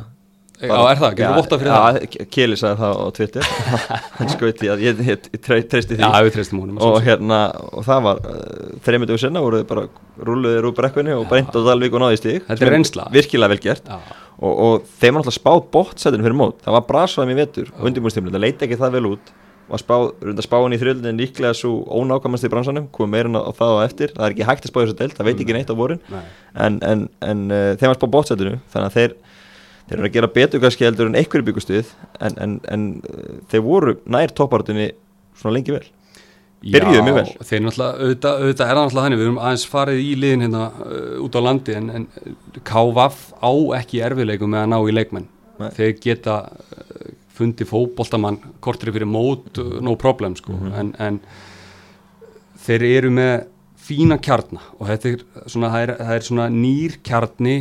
Já, 0.60 0.76
er 0.76 1.00
það, 1.00 1.14
getur 1.16 1.38
votta 1.38 1.58
fyrir 1.60 1.72
það? 1.72 1.98
Já, 2.04 2.26
Keli 2.36 2.56
sagði 2.60 2.80
það 2.82 2.98
á 3.00 3.08
Twitter. 3.16 3.50
Hann 4.18 4.32
skauti 4.34 4.70
að 4.74 4.82
ég, 4.84 5.04
ég, 5.08 5.28
ég 5.32 5.44
tre, 5.46 5.60
treysti 5.72 5.96
því. 5.96 6.04
Já, 6.04 6.24
við 6.26 6.34
treystum 6.36 6.60
honum 6.60 6.82
og 6.84 6.98
hérna, 7.06 7.38
og 7.72 7.86
það 7.88 8.02
var 8.10 8.20
uh, 8.28 8.74
þreymið 8.84 9.12
dögur 9.14 9.22
senna 9.24 9.44
voruð 9.46 9.64
bara 9.70 9.86
rúluðir 10.28 10.68
úr 10.68 10.76
brekkunni 10.76 11.16
og 11.16 11.28
breynt 11.32 11.56
á 11.56 11.60
Dalvík 11.64 11.96
og 11.96 12.04
náði 12.04 12.20
stig 12.20 12.44
Þetta 12.50 12.68
er 12.68 12.74
reynsla. 12.76 13.08
Virkilega 13.16 13.54
vel 13.54 13.62
gert. 13.64 13.88
Og, 14.40 14.52
og 14.52 14.90
þeim 15.00 15.16
var 15.16 15.24
alltaf 15.24 15.38
spáð 15.38 15.62
bóttsætinu 15.72 16.28
fyrir 16.28 16.40
mót. 16.42 16.60
Það 16.66 16.76
var 16.76 16.88
brasvaðum 16.92 17.32
í 17.32 17.40
vetur 17.40 17.72
og 17.78 17.88
undirbúinstímli 17.88 18.36
það 18.36 18.44
leiti 18.44 18.68
ekki 18.68 18.80
það 18.84 19.00
vel 19.00 19.06
út. 19.14 19.32
Var 19.70 19.84
spáð, 19.84 20.06
reynda 20.26 20.44
spáin 20.44 20.74
í 20.74 20.80
þrjöldin 20.82 21.20
líklega 21.20 21.56
svo 21.56 21.84
ónákvæmast 21.94 22.48
í 22.48 22.52
bransanum. 22.52 22.88
Komið 22.96 23.12
meira 23.16 23.44
á 23.46 23.52
það 23.54 23.74
á 23.76 23.80
eftir. 23.86 24.14
Það 24.16 24.26
er 24.26 24.36
ekki 24.36 24.48
hægt 24.48 24.66
að 24.66 24.72
spá 24.72 24.80
þessu 24.82 24.96
deild, 24.98 25.14
það 25.20 25.28
veit 25.30 25.44
ekki 25.44 25.56
neitt 25.56 25.70
á 25.70 25.76
vorin. 25.78 26.00
En, 26.56 26.80
en, 26.88 27.04
en 27.22 27.44
uh, 27.54 27.66
þeim 27.78 27.92
var 27.92 28.00
spáð 28.00 28.14
bóttsætinu 28.16 28.56
þannig 28.74 28.88
að 28.88 28.96
þeir 28.98 29.14
þeir 29.90 29.98
eru 29.98 30.10
að 30.10 30.18
gera 30.18 30.34
betur 30.40 30.64
kannski 30.64 30.88
heldur 30.88 31.10
en 31.10 31.18
einhverju 31.20 31.48
byggustuð 31.50 31.94
en, 32.22 32.36
en, 32.38 32.58
en 32.70 32.90
uh, 33.10 33.40
þeir 33.52 33.66
voru 33.66 33.96
nær 34.06 34.34
toppartunni 34.38 34.92
svona 35.40 35.58
lengi 35.58 35.76
vel 35.76 35.88
Byrjuðu 36.60 37.04
mjög 37.06 37.16
vel. 37.16 37.30
Þeir 37.48 37.62
náttúrulega, 37.64 38.00
auðvitað, 38.04 38.42
auðvitað 38.44 38.72
er 38.72 38.78
náttúrulega 38.78 39.04
þannig, 39.06 39.20
við 39.20 39.28
erum 39.30 39.38
aðeins 39.40 39.62
farið 39.72 40.00
í 40.04 40.08
liðin 40.20 40.42
hérna 40.44 40.64
uh, 40.84 41.14
út 41.24 41.38
á 41.40 41.42
landi 41.46 41.76
en, 41.78 41.86
en 41.96 42.08
KVF 42.68 43.22
á 43.40 43.52
ekki 43.78 44.02
erfiðleikum 44.04 44.52
með 44.52 44.66
að 44.66 44.74
ná 44.74 44.76
í 44.82 44.96
leikmenn. 44.98 45.30
Nei. 45.60 45.70
Þeir 45.78 45.94
geta 46.04 46.36
uh, 46.52 47.06
fundið 47.40 47.72
fótboltamann 47.72 48.42
kortri 48.60 48.92
fyrir 48.92 49.08
mót, 49.08 49.62
no 49.80 49.96
problem 50.00 50.36
sko, 50.36 50.58
en, 50.76 50.92
en 51.00 51.22
þeir 52.66 52.86
eru 52.90 53.14
með 53.16 53.34
fína 53.90 54.20
kjarna 54.22 54.62
og 54.78 54.90
þetta 54.92 55.14
er 55.14 55.24
svona, 55.48 55.72
það 55.72 55.86
er, 55.86 55.94
það 56.02 56.16
er 56.18 56.26
svona 56.28 56.50
nýr 56.54 56.98
kjarni 57.08 57.56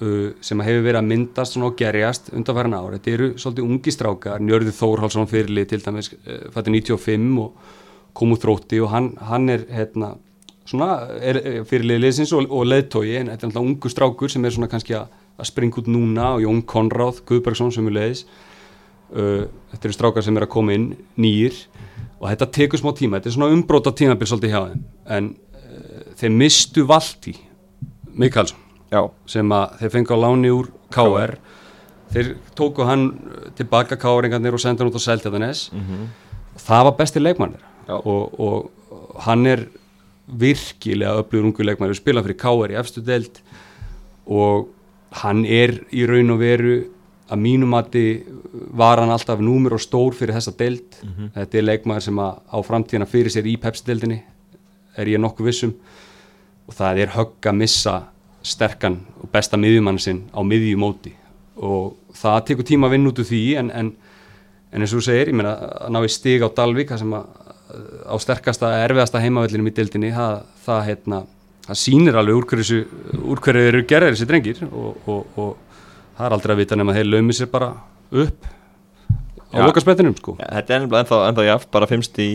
sem 0.00 0.62
hefur 0.64 0.84
verið 0.86 0.98
að 1.00 1.08
myndast 1.10 1.58
og 1.60 1.76
gerjast 1.76 2.30
undanfæran 2.32 2.76
ár. 2.76 2.94
Þetta 2.96 3.12
eru 3.12 3.28
svolítið 3.36 3.66
ungi 3.66 3.92
strákar, 3.92 4.40
Njörður 4.40 4.76
Þórhalsson 4.78 5.28
fyrirlið 5.28 5.66
til 5.72 5.80
dæmis, 5.84 6.10
uh, 6.14 6.46
fættir 6.54 6.72
95 6.72 7.40
og 7.42 7.76
kom 8.16 8.32
úr 8.34 8.40
þrótti 8.40 8.80
og 8.82 8.90
hann, 8.94 9.10
hann 9.28 9.48
er 9.52 9.66
hérna 9.70 10.14
er, 11.20 11.40
fyrirlið 11.68 12.00
liðsins 12.04 12.32
og, 12.36 12.48
og 12.48 12.64
leðtói 12.68 13.18
en 13.18 13.32
þetta 13.32 13.46
er 13.46 13.50
alltaf 13.50 13.66
ungu 13.66 13.92
strákur 13.92 14.32
sem 14.32 14.44
er 14.44 14.54
svona 14.54 14.70
kannski 14.70 14.96
að, 14.98 15.12
springa 15.46 15.80
út 15.80 15.86
núna 15.88 16.34
og 16.36 16.42
Jón 16.44 16.58
Konráð 16.68 17.22
Guðbergsson 17.28 17.72
sem 17.72 17.86
er 17.88 17.96
leiðis 17.96 18.24
uh, 19.16 19.46
þetta 19.72 19.88
eru 19.88 19.96
strákar 19.96 20.26
sem 20.26 20.36
er 20.36 20.44
að 20.44 20.52
koma 20.52 20.76
inn 20.76 20.90
nýjir 21.16 21.56
og 22.20 22.26
þetta 22.28 22.50
tekur 22.52 22.80
smá 22.80 22.92
tíma. 22.92 23.16
Þetta 23.16 23.30
er 23.30 23.36
svona 23.38 23.52
umbróta 23.54 23.94
tímabil 23.96 24.28
svolítið 24.28 24.52
hjá 24.52 24.60
þeim. 24.66 24.82
En 25.16 25.30
uh, 25.32 26.02
þeir 26.20 26.34
mistu 26.42 26.84
Valdi 26.88 27.36
Mikalsson 28.20 28.69
já, 28.90 29.00
sem 29.26 29.56
að 29.56 29.78
þeir 29.80 29.94
fengu 29.96 30.16
á 30.16 30.22
láni 30.26 30.52
úr 30.54 30.70
KR 30.90 31.36
þeir 32.10 32.34
tóku 32.58 32.86
hann 32.86 33.08
tilbaka 33.58 33.96
KR-ingarnir 33.96 34.56
og 34.56 34.62
senda 34.62 34.82
hann 34.82 34.90
út 34.90 34.98
á 34.98 35.06
Seltjarnanes 35.06 35.68
og 36.54 36.60
það 36.60 36.86
var 36.88 36.96
besti 36.98 37.22
leikmannir 37.22 37.62
og, 37.88 38.40
og 38.40 39.20
hann 39.26 39.46
er 39.46 39.66
virkilega 40.38 41.22
öflugur 41.22 41.48
ungu 41.48 41.64
leikmannir 41.66 41.98
spila 41.98 42.22
fyrir 42.22 42.38
KR 42.38 42.74
í 42.74 42.78
efstu 42.78 43.02
deild. 43.02 43.40
Og 44.26 44.68
hann 45.22 45.44
er 45.44 45.80
í 45.90 46.04
raun 46.06 46.30
og 46.30 46.38
veru 46.38 46.76
að 47.30 47.38
mínum 47.38 47.70
mati 47.74 48.22
var 48.52 49.00
hann 49.02 49.10
alltaf 49.10 49.40
númur 49.42 49.74
og 49.74 49.82
stór 49.82 50.14
fyrir 50.14 50.34
þessa 50.34 50.54
deild. 50.58 51.00
Þetta 51.34 51.58
er 51.58 51.66
leikmaður 51.66 52.06
sem 52.06 52.18
á 52.18 52.58
framtíðina 52.62 53.08
fyrir 53.10 53.30
sér 53.30 53.46
í 53.46 53.56
pepsi-deildinni 53.56 54.22
er 54.96 55.06
ég 55.06 55.20
nokkuð 55.22 55.46
vissum 55.46 55.74
og 56.66 56.74
það 56.74 56.98
er 57.02 57.14
högg 57.16 57.46
að 57.46 57.58
missa 57.58 57.96
sterkan 58.42 59.00
og 59.20 59.30
besta 59.32 59.58
miðjumann 59.60 60.00
sinn 60.00 60.24
á 60.32 60.40
miðjumóti 60.44 61.12
og 61.60 61.96
það 62.16 62.38
tekur 62.48 62.68
tíma 62.68 62.88
að 62.88 62.96
vinna 62.96 63.12
út 63.12 63.20
úr 63.20 63.28
því 63.28 63.42
en, 63.60 63.70
en, 63.76 63.92
en 64.72 64.80
eins 64.84 64.94
og 64.94 65.02
þú 65.02 65.06
segir, 65.10 65.30
ég 65.32 65.36
meina 65.36 65.52
að 65.58 65.92
ná 65.92 66.00
í 66.00 66.12
stig 66.12 66.44
á 66.44 66.48
Dalvík 66.48 66.92
það 66.92 67.02
sem 67.02 67.16
að 67.18 67.28
á 68.06 68.14
sterkasta, 68.20 68.70
erfiðasta 68.84 69.20
heimavellinum 69.22 69.70
í 69.70 69.74
dildinni 69.74 70.12
það, 70.14 70.38
það, 70.64 70.80
hérna, 70.88 71.20
það 71.66 71.80
sýnir 71.82 72.18
alveg 72.20 72.38
úr 72.38 72.48
hverju, 72.50 72.80
úr 73.30 73.42
hverju 73.44 73.66
eru 73.72 73.82
gerðir 73.88 74.16
þessi 74.16 74.28
drengir. 74.30 74.62
Og, 74.70 75.10
og, 75.10 75.36
og 75.40 76.16
það 76.16 76.26
er 76.26 76.36
aldrei 76.36 76.54
að 76.54 76.62
vita 76.62 76.78
nema 76.78 76.94
að 76.94 77.00
þeir 77.00 77.10
laumi 77.10 77.36
sér 77.36 77.52
bara 77.52 77.70
upp 78.10 78.48
á 79.50 79.56
Já. 79.58 79.64
lokasprettinum 79.66 80.16
sko. 80.18 80.36
Ja, 80.40 80.50
Þetta 80.58 80.76
er 80.76 80.88
ennþá, 80.88 81.20
ennþá, 81.30 81.46
jaft, 81.48 81.70
bara 81.74 81.90
fimmst 81.90 82.20
í 82.22 82.30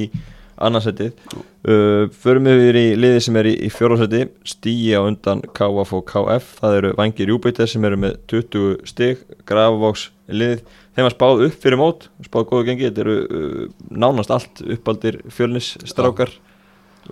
annarsettið 0.55 1.13
uh, 1.35 2.07
Förum 2.21 2.49
við 2.49 2.79
í 2.79 2.85
liði 2.99 3.21
sem 3.25 3.37
er 3.41 3.49
í, 3.51 3.55
í 3.67 3.69
fjórðarsæti 3.73 4.25
Stíi 4.47 4.95
á 4.95 5.01
undan 5.03 5.43
KF 5.55 5.93
og 5.97 6.07
KF 6.09 6.55
Það 6.61 6.79
eru 6.79 6.95
Vangir 6.99 7.31
Júbíter 7.33 7.69
sem 7.69 7.85
eru 7.87 7.99
með 7.99 8.17
20 8.31 8.89
stig. 8.89 9.21
Grafavox 9.47 10.09
liðið 10.31 10.65
Þeim 10.95 11.09
var 11.09 11.11
spáð 11.11 11.41
upp 11.49 11.55
fyrir 11.59 11.75
mót, 11.75 12.05
spáð 12.23 12.45
góðu 12.47 12.65
gengi. 12.69 12.85
Þetta 12.87 13.01
eru 13.03 13.15
uh, 13.27 13.63
nánast 13.91 14.31
allt 14.31 14.61
uppaldir 14.63 15.17
fjölnisstrákar 15.27 16.31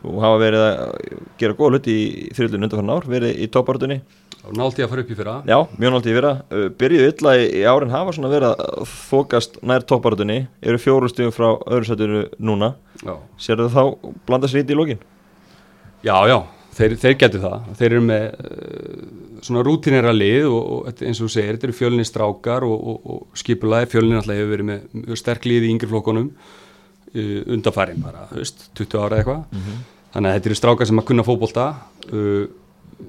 og 0.01 0.21
hafa 0.23 0.37
verið 0.41 0.63
að 0.63 0.93
gera 1.41 1.57
góða 1.57 1.75
hluti 1.75 1.95
í 1.99 2.29
þrjöldun 2.33 2.65
undanfarn 2.65 2.93
ár, 2.95 3.09
verið 3.11 3.41
í 3.43 3.49
toppartunni 3.51 3.99
náldi 4.51 4.83
að 4.83 4.89
fara 4.91 5.03
upp 5.05 5.11
í 5.13 5.15
fyrra. 5.17 5.35
Já, 5.47 5.57
mjög 5.79 5.93
náttúrulega 5.93 6.11
í 6.11 6.17
fyrra. 6.17 6.31
Uh, 6.51 6.65
Byrjuðu 6.81 7.11
illa 7.13 7.35
í, 7.39 7.45
í 7.59 7.61
árin 7.69 7.93
hafa 7.93 8.15
svona 8.17 8.31
verið 8.33 8.49
að 8.65 8.81
fókast 8.91 9.55
nær 9.63 9.85
topparöðunni 9.87 10.41
Eru 10.61 10.81
fjóru 10.81 11.07
stíðum 11.11 11.31
frá 11.35 11.47
öðru 11.63 11.87
sætinu 11.87 12.23
núna. 12.43 12.73
Já, 13.03 13.15
Sérðu 13.39 13.69
þá 13.71 13.83
blanda 14.27 14.49
sér 14.51 14.65
ít 14.65 14.73
í 14.75 14.77
lókin? 14.79 14.99
já, 16.03 16.17
já 16.27 16.37
þeir, 16.75 16.95
þeir 16.99 17.15
getur 17.21 17.43
það. 17.45 17.69
Þeir 17.79 17.87
eru 17.93 18.01
með 18.09 18.25
uh, 18.33 19.05
svona 19.47 19.63
rútinera 19.63 20.11
lið 20.15 20.49
og, 20.49 20.65
og 20.75 21.03
eins 21.05 21.21
og 21.21 21.29
þú 21.29 21.31
segir, 21.37 21.55
þetta 21.55 21.69
eru 21.69 21.77
fjölinni 21.77 22.07
strákar 22.07 22.65
og, 22.67 22.75
og, 22.91 22.97
og 23.13 23.39
skipulaði 23.39 23.91
fjölinni 23.93 24.19
alltaf 24.19 24.35
hefur 24.39 24.51
verið 24.57 24.69
með 24.71 24.83
mjög 25.05 25.21
sterk 25.21 25.47
lið 25.47 25.67
í 25.67 25.71
yngri 25.75 25.89
flokkunum 25.93 26.27
uh, 26.33 27.39
undarfærin 27.55 28.03
bara, 28.03 28.25
veist, 28.35 28.67
20 28.79 28.99
ára 29.05 29.21
eitthvað. 29.21 29.45
Þannig 30.13 30.29
að 30.29 30.35
þetta 30.37 30.51
eru 30.51 30.59
strákar 30.59 30.89
sem 30.91 30.99
að 31.01 31.07
kunna 31.09 31.25
fótbolta 31.25 31.67
uh, 32.11 32.43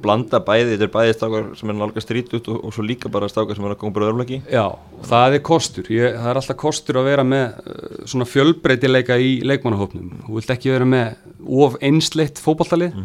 Blanda 0.03 0.41
bæði, 0.45 0.75
þetta 0.75 0.87
er 0.87 0.93
bæði 0.95 1.15
stákar 1.17 1.47
sem 1.59 1.71
er 1.71 1.79
nálgast 1.79 2.09
strítut 2.09 2.51
og, 2.53 2.59
og 2.67 2.75
svo 2.75 2.85
líka 2.87 3.11
bara 3.13 3.29
stákar 3.31 3.59
sem 3.59 3.67
er 3.67 3.75
að 3.75 3.81
koma 3.81 3.97
bara 3.97 4.09
öðrumleiki 4.11 4.41
Já, 4.51 4.65
það 5.09 5.39
er 5.39 5.45
kostur. 5.47 5.89
Ég, 5.95 6.19
það 6.19 6.31
er 6.33 6.41
alltaf 6.41 6.61
kostur 6.61 7.01
að 7.01 7.09
vera 7.11 7.25
með 7.29 7.45
uh, 7.63 7.97
svona 8.11 8.29
fjölbreytileika 8.29 9.19
í 9.21 9.33
leikmannahópnum. 9.47 10.13
Þú 10.27 10.37
vilt 10.39 10.53
ekki 10.57 10.75
vera 10.75 10.89
með 10.89 11.33
of 11.65 11.79
einsleitt 11.85 12.43
fótballtalið 12.43 13.01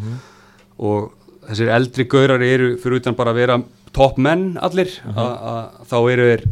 og 0.79 1.09
þessir 1.49 1.73
eldri 1.75 2.05
gaurar 2.09 2.45
eru 2.45 2.75
fyrir 2.81 3.01
utan 3.01 3.17
bara 3.17 3.33
að 3.33 3.41
vera 3.43 3.59
topp 3.95 4.19
menn 4.21 4.51
allir. 4.61 4.93
Að, 5.15 5.33
að, 5.53 5.81
þá 5.89 5.97
eru 6.01 6.29
þeir 6.29 6.45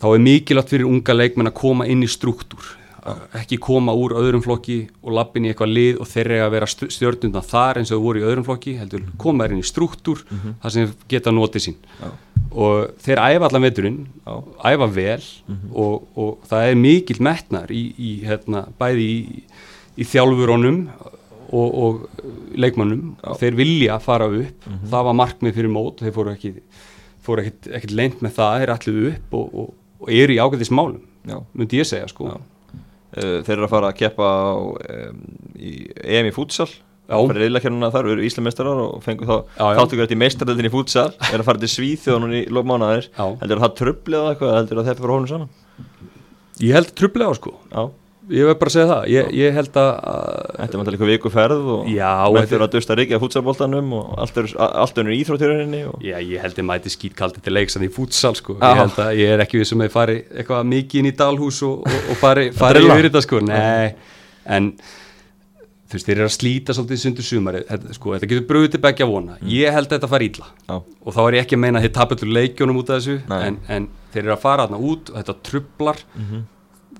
þá 0.00 0.10
er 0.14 0.22
mikilvægt 0.24 0.74
fyrir 0.74 0.88
unga 0.88 1.16
leikmenn 1.16 1.50
að 1.50 1.58
koma 1.60 1.86
inn 1.90 2.04
í 2.04 2.10
struktúr 2.10 2.76
ekki 3.40 3.58
koma 3.62 3.94
úr 3.96 4.14
öðrum 4.20 4.42
flokki 4.44 4.78
og 5.02 5.14
lappin 5.16 5.46
í 5.46 5.52
eitthvað 5.52 5.72
lið 5.76 6.00
og 6.00 6.08
þeir 6.10 6.32
eiga 6.34 6.46
að 6.48 6.54
vera 6.56 6.68
stjórnundan 6.70 7.46
þar 7.50 7.80
eins 7.80 7.92
og 7.94 8.02
voru 8.04 8.22
í 8.22 8.26
öðrum 8.26 8.46
flokki 8.48 8.76
heldur 8.80 9.04
koma 9.20 9.44
þeir 9.46 9.56
inn 9.56 9.62
í 9.64 9.68
struktúr 9.70 10.24
þar 10.62 10.74
sem 10.76 10.92
geta 11.08 11.34
notið 11.34 11.66
sín 11.66 11.78
Já. 12.00 12.10
og 12.50 12.90
þeir 13.04 13.22
æfa 13.26 13.48
allan 13.50 13.66
veturinn 13.68 14.00
Já. 14.26 14.34
æfa 14.72 14.90
vel 14.96 15.22
og, 15.72 16.08
og 16.16 16.38
það 16.50 16.68
er 16.70 16.82
mikill 16.84 17.20
metnar 17.22 17.70
í, 17.70 17.84
í 17.98 18.12
hérna, 18.26 18.66
bæði 18.78 19.08
í, 19.08 19.42
í 20.00 20.04
þjálfurónum 20.04 20.84
og, 21.50 21.68
og 21.82 22.06
leikmannum 22.54 23.16
þeir 23.40 23.58
vilja 23.58 23.98
fara 24.02 24.28
upp 24.30 24.70
það 24.90 25.04
var 25.08 25.18
markmið 25.18 25.56
fyrir 25.58 25.72
mót 25.74 26.00
þeir 26.04 26.14
fóru 26.14 26.34
ekki 26.34 26.54
fóru 27.26 27.44
ekkit, 27.44 27.70
ekkit 27.76 27.94
leint 27.96 28.22
með 28.24 28.36
það 28.38 28.58
þeir 28.62 28.72
allir 28.74 29.08
upp 29.12 29.34
og, 29.40 29.54
og, 29.62 29.74
eru 30.08 30.32
í 30.32 30.40
ágætis 30.40 30.70
málum 30.72 31.02
Já. 31.28 31.36
myndi 31.52 31.80
ég 31.80 31.88
segja 31.88 32.08
sko 32.08 32.30
Já. 32.30 32.36
Uh, 33.10 33.40
þeir 33.42 33.56
eru 33.56 33.66
að 33.66 33.72
fara 33.72 33.90
að 33.90 33.98
keppa 33.98 34.26
á, 34.30 34.54
um, 34.54 35.20
í 35.58 35.72
EM 36.04 36.28
í 36.30 36.34
fútsal 36.34 36.68
fyrir 37.10 37.42
reyðlakernuna 37.42 37.90
þar, 37.90 38.08
eru 38.12 38.22
íslameistarar 38.22 38.80
og 38.84 39.00
fengu 39.02 39.26
þá 39.26 39.34
þáttugur 39.58 40.12
í 40.14 40.18
meistaröldin 40.20 40.68
í 40.68 40.70
fútsal 40.70 41.08
er 41.10 41.40
að 41.40 41.48
fara 41.48 41.58
til 41.58 41.70
Svíþjóðunum 41.72 42.36
í 42.38 42.42
lókmánaðir 42.54 43.08
Já. 43.10 43.24
heldur 43.40 43.58
að 43.58 43.64
það 43.64 43.74
trublið 43.80 44.18
eða 44.20 44.34
eitthvað, 44.34 44.54
heldur 44.60 44.80
að 44.82 44.90
þeir 44.90 45.00
fyrir 45.00 45.14
hónu 45.16 45.30
saman 45.32 45.50
ég 46.60 46.76
held 46.76 46.92
trublega 46.98 47.34
sko. 47.38 47.54
Já, 47.72 47.82
ég 48.34 48.48
verð 48.48 48.58
bara 48.60 48.70
að 48.70 48.74
segja 48.76 48.88
það. 48.90 49.08
Ég, 49.14 49.30
ég 49.40 49.56
held 49.56 49.78
að, 49.80 49.90
að 50.10 50.30
þetta 50.54 50.70
er 50.70 50.80
vantilega 50.80 50.96
eitthvað 50.96 51.12
viku 51.12 51.32
ferð 51.34 51.70
og 51.74 51.90
þurfa 52.52 52.68
að 52.68 52.76
dusta 52.76 52.96
rikið 53.00 53.18
að 53.18 53.24
fútsalboltanum 53.24 53.92
og 53.98 54.14
allt 54.24 54.40
er, 54.42 54.48
allt 54.68 55.02
er 55.02 55.12
íþróttjörðinni 55.16 55.82
og... 55.90 56.06
Já, 56.06 56.16
ég 56.20 56.44
held 56.44 56.62
ég 56.62 56.68
mæti 56.70 56.94
skítkaldi 56.94 57.44
til 57.44 57.56
leiks 57.56 57.78
en 57.78 57.86
í 57.86 57.90
fútsal 57.92 58.36
sko, 58.38 58.56
ég 58.60 58.80
held 58.84 59.02
að 59.02 59.12
ég 59.20 59.34
er 59.34 59.44
ekki 59.44 59.60
við 59.60 59.70
sem 59.72 59.84
að 59.84 59.92
fari 59.94 60.16
eitthvað 60.30 60.72
mikið 60.72 61.02
inn 61.02 61.10
í 61.10 61.14
dalhús 61.20 61.60
og, 61.66 61.84
og, 61.84 62.08
og 62.14 62.20
fari, 62.22 62.48
fari 62.62 62.86
yfir 62.86 63.10
þetta 63.10 63.24
sko, 63.26 63.44
nei 63.50 63.94
en 64.50 64.72
þú 65.90 65.98
veist, 65.98 66.06
þeir 66.06 66.16
eru 66.20 66.28
að 66.28 66.34
slíta 66.36 66.74
svolítið 66.76 67.00
sundur 67.02 67.26
sumari, 67.26 67.60
þetta, 67.66 67.94
sko, 67.96 68.14
þetta 68.14 68.28
getur 68.30 68.46
bröðið 68.46 68.74
til 68.76 68.80
begja 68.84 69.08
vona, 69.10 69.36
ég 69.50 69.74
held 69.74 69.88
að 69.88 69.96
þetta 69.96 70.10
fari 70.12 70.28
illa. 70.30 70.46
Já, 70.68 70.76
og 70.78 71.16
þá 71.16 71.20
er 71.24 71.36
ég 71.36 71.46
ekki 71.46 71.58
að 71.58 71.62
meina 71.64 71.80
að 71.80 71.86
þeir 71.86 71.94
tapöldur 71.96 72.32
leikjónum 72.36 72.78
út 72.78 72.92
af 72.92 73.00
þessu, 73.00 73.16
en, 73.34 73.58
en 73.66 73.88
þeir 74.14 74.22
eru 74.22 74.34
að 74.36 74.44
fara 74.44 74.66
þarna 74.68 74.80
út 74.92 75.10
og 75.10 75.18
þetta 75.18 75.36
trublar 75.48 76.02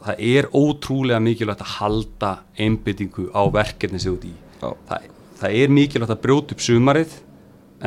það 0.05 0.23
er 0.33 0.49
ótrúlega 0.57 1.21
mikilvægt 1.25 1.65
að 1.65 1.75
halda 1.79 2.31
einbyttingu 2.61 3.29
á 3.37 3.43
verkefni 3.53 4.01
sig 4.01 4.15
út 4.15 4.25
í. 4.29 4.33
Já, 4.61 4.71
það, 4.89 5.11
það 5.43 5.59
er 5.65 5.75
mikilvægt 5.77 6.15
að 6.15 6.23
brjóta 6.25 6.57
upp 6.57 6.65
sumarið 6.65 7.19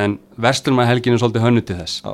en 0.04 0.20
Vestlumæhelgin 0.42 1.16
er 1.16 1.22
svolítið 1.22 1.46
hönnu 1.48 1.66
til 1.66 1.80
þess. 1.82 2.04
Já. 2.06 2.14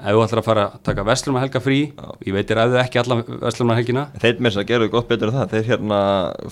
Ef 0.00 0.16
þú 0.16 0.20
ætlar 0.24 0.40
að 0.40 0.46
fara 0.46 0.62
að 0.64 0.76
taka 0.88 1.02
Vestlumæhelga 1.04 1.60
frí 1.60 1.78
ég 2.24 2.32
veit 2.32 2.50
er 2.52 2.60
að 2.62 2.72
þau 2.72 2.78
ekki 2.80 3.00
alla 3.02 3.16
Vestlumæhelgina 3.42 4.04
Þeir 4.14 4.38
með 4.38 4.46
þess 4.46 4.60
að 4.62 4.68
gerðu 4.70 4.92
gott 4.94 5.10
betur 5.10 5.28
en 5.28 5.36
það. 5.36 5.50
Þeir 5.52 5.66
hérna 5.68 5.98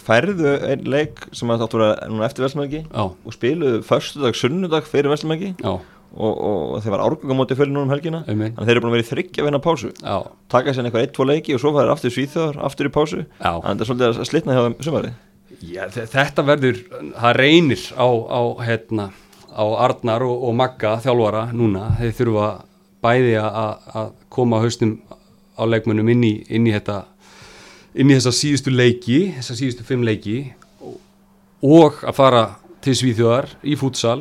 færðu 0.04 0.50
einn 0.68 0.90
leik 0.92 1.22
sem 1.32 1.52
að 1.54 1.62
þáttu 1.64 1.80
að 1.80 1.94
vera 2.02 2.26
eftir 2.28 2.44
Vestlumæki 2.44 2.82
já, 2.84 3.04
og 3.08 3.36
spiluðu 3.38 3.80
föstudag, 3.88 4.36
sunnudag 4.36 4.90
fyrir 4.90 5.14
Vestlumæki 5.14 5.54
já, 6.08 6.18
og, 6.24 6.72
og 6.74 6.82
þeir 6.82 6.94
var 6.94 7.02
árgangamóti 7.04 7.56
fyrir 7.58 7.72
núna 7.74 7.86
um 7.86 7.92
helgina. 7.92 8.22
Þannig 8.26 8.56
að 8.58 8.64
þeir 8.66 8.74
eru 8.76 8.80
búin 8.84 8.90
að 8.92 8.96
vera 8.96 9.06
í 9.06 9.08
þryggja 9.12 9.44
vinna 9.46 9.60
pásu. 9.62 9.90
Já, 10.02 10.16
taka 10.50 10.72
sér 10.74 10.88
einhver 10.88 11.02
eitt, 11.04 11.12
tvo 11.16 11.26
leiki 11.28 11.54
og 11.54 11.60
svo 11.62 11.72
fæður 11.76 11.92
aftur 11.94 12.14
svíþjóðar 12.16 12.60
aftur 12.68 12.88
í 12.88 12.92
pásu. 12.94 13.24
Já. 13.42 13.50
að 13.52 13.62
það 13.68 13.80
er 13.84 13.88
svolítið 13.90 14.08
að 14.22 14.28
slitna 14.30 14.56
hjá 14.56 14.62
þeim 14.66 14.76
sumari 14.88 15.12
Já, 15.58 15.84
þe- 15.90 16.06
þetta 16.12 16.44
verður, 16.46 16.76
það 17.18 17.36
reynir 17.40 17.84
á, 17.98 18.06
á, 18.08 18.40
hérna, 18.62 19.06
á 19.50 19.64
Arnar 19.88 20.22
og, 20.22 20.42
og 20.48 20.54
Magga 20.54 20.96
þjálfara 21.02 21.46
núna, 21.56 21.88
þeir 21.98 22.12
þurfa 22.20 22.48
bæði 23.02 23.32
að- 23.42 24.12
koma 24.30 24.60
haustum 24.62 24.98
á 25.58 25.62
leikmönnum 25.66 26.08
inn 26.12 26.22
í, 26.24 26.32
inn 26.54 26.66
í 26.68 26.72
þetta 26.76 27.00
inn 27.98 28.10
í 28.12 28.14
þessa 28.14 28.30
síðustu 28.36 28.70
leiki 28.70 29.32
þessa 29.38 29.56
síðustu 29.58 29.82
fimm 29.88 30.04
leiki 30.06 30.36
og, 30.84 30.98
og 31.66 32.02
að 32.06 32.14
fara 32.14 32.42
til 32.84 32.94
Svíþjóðar 32.94 33.48
í 33.66 33.74
fútsal 33.80 34.20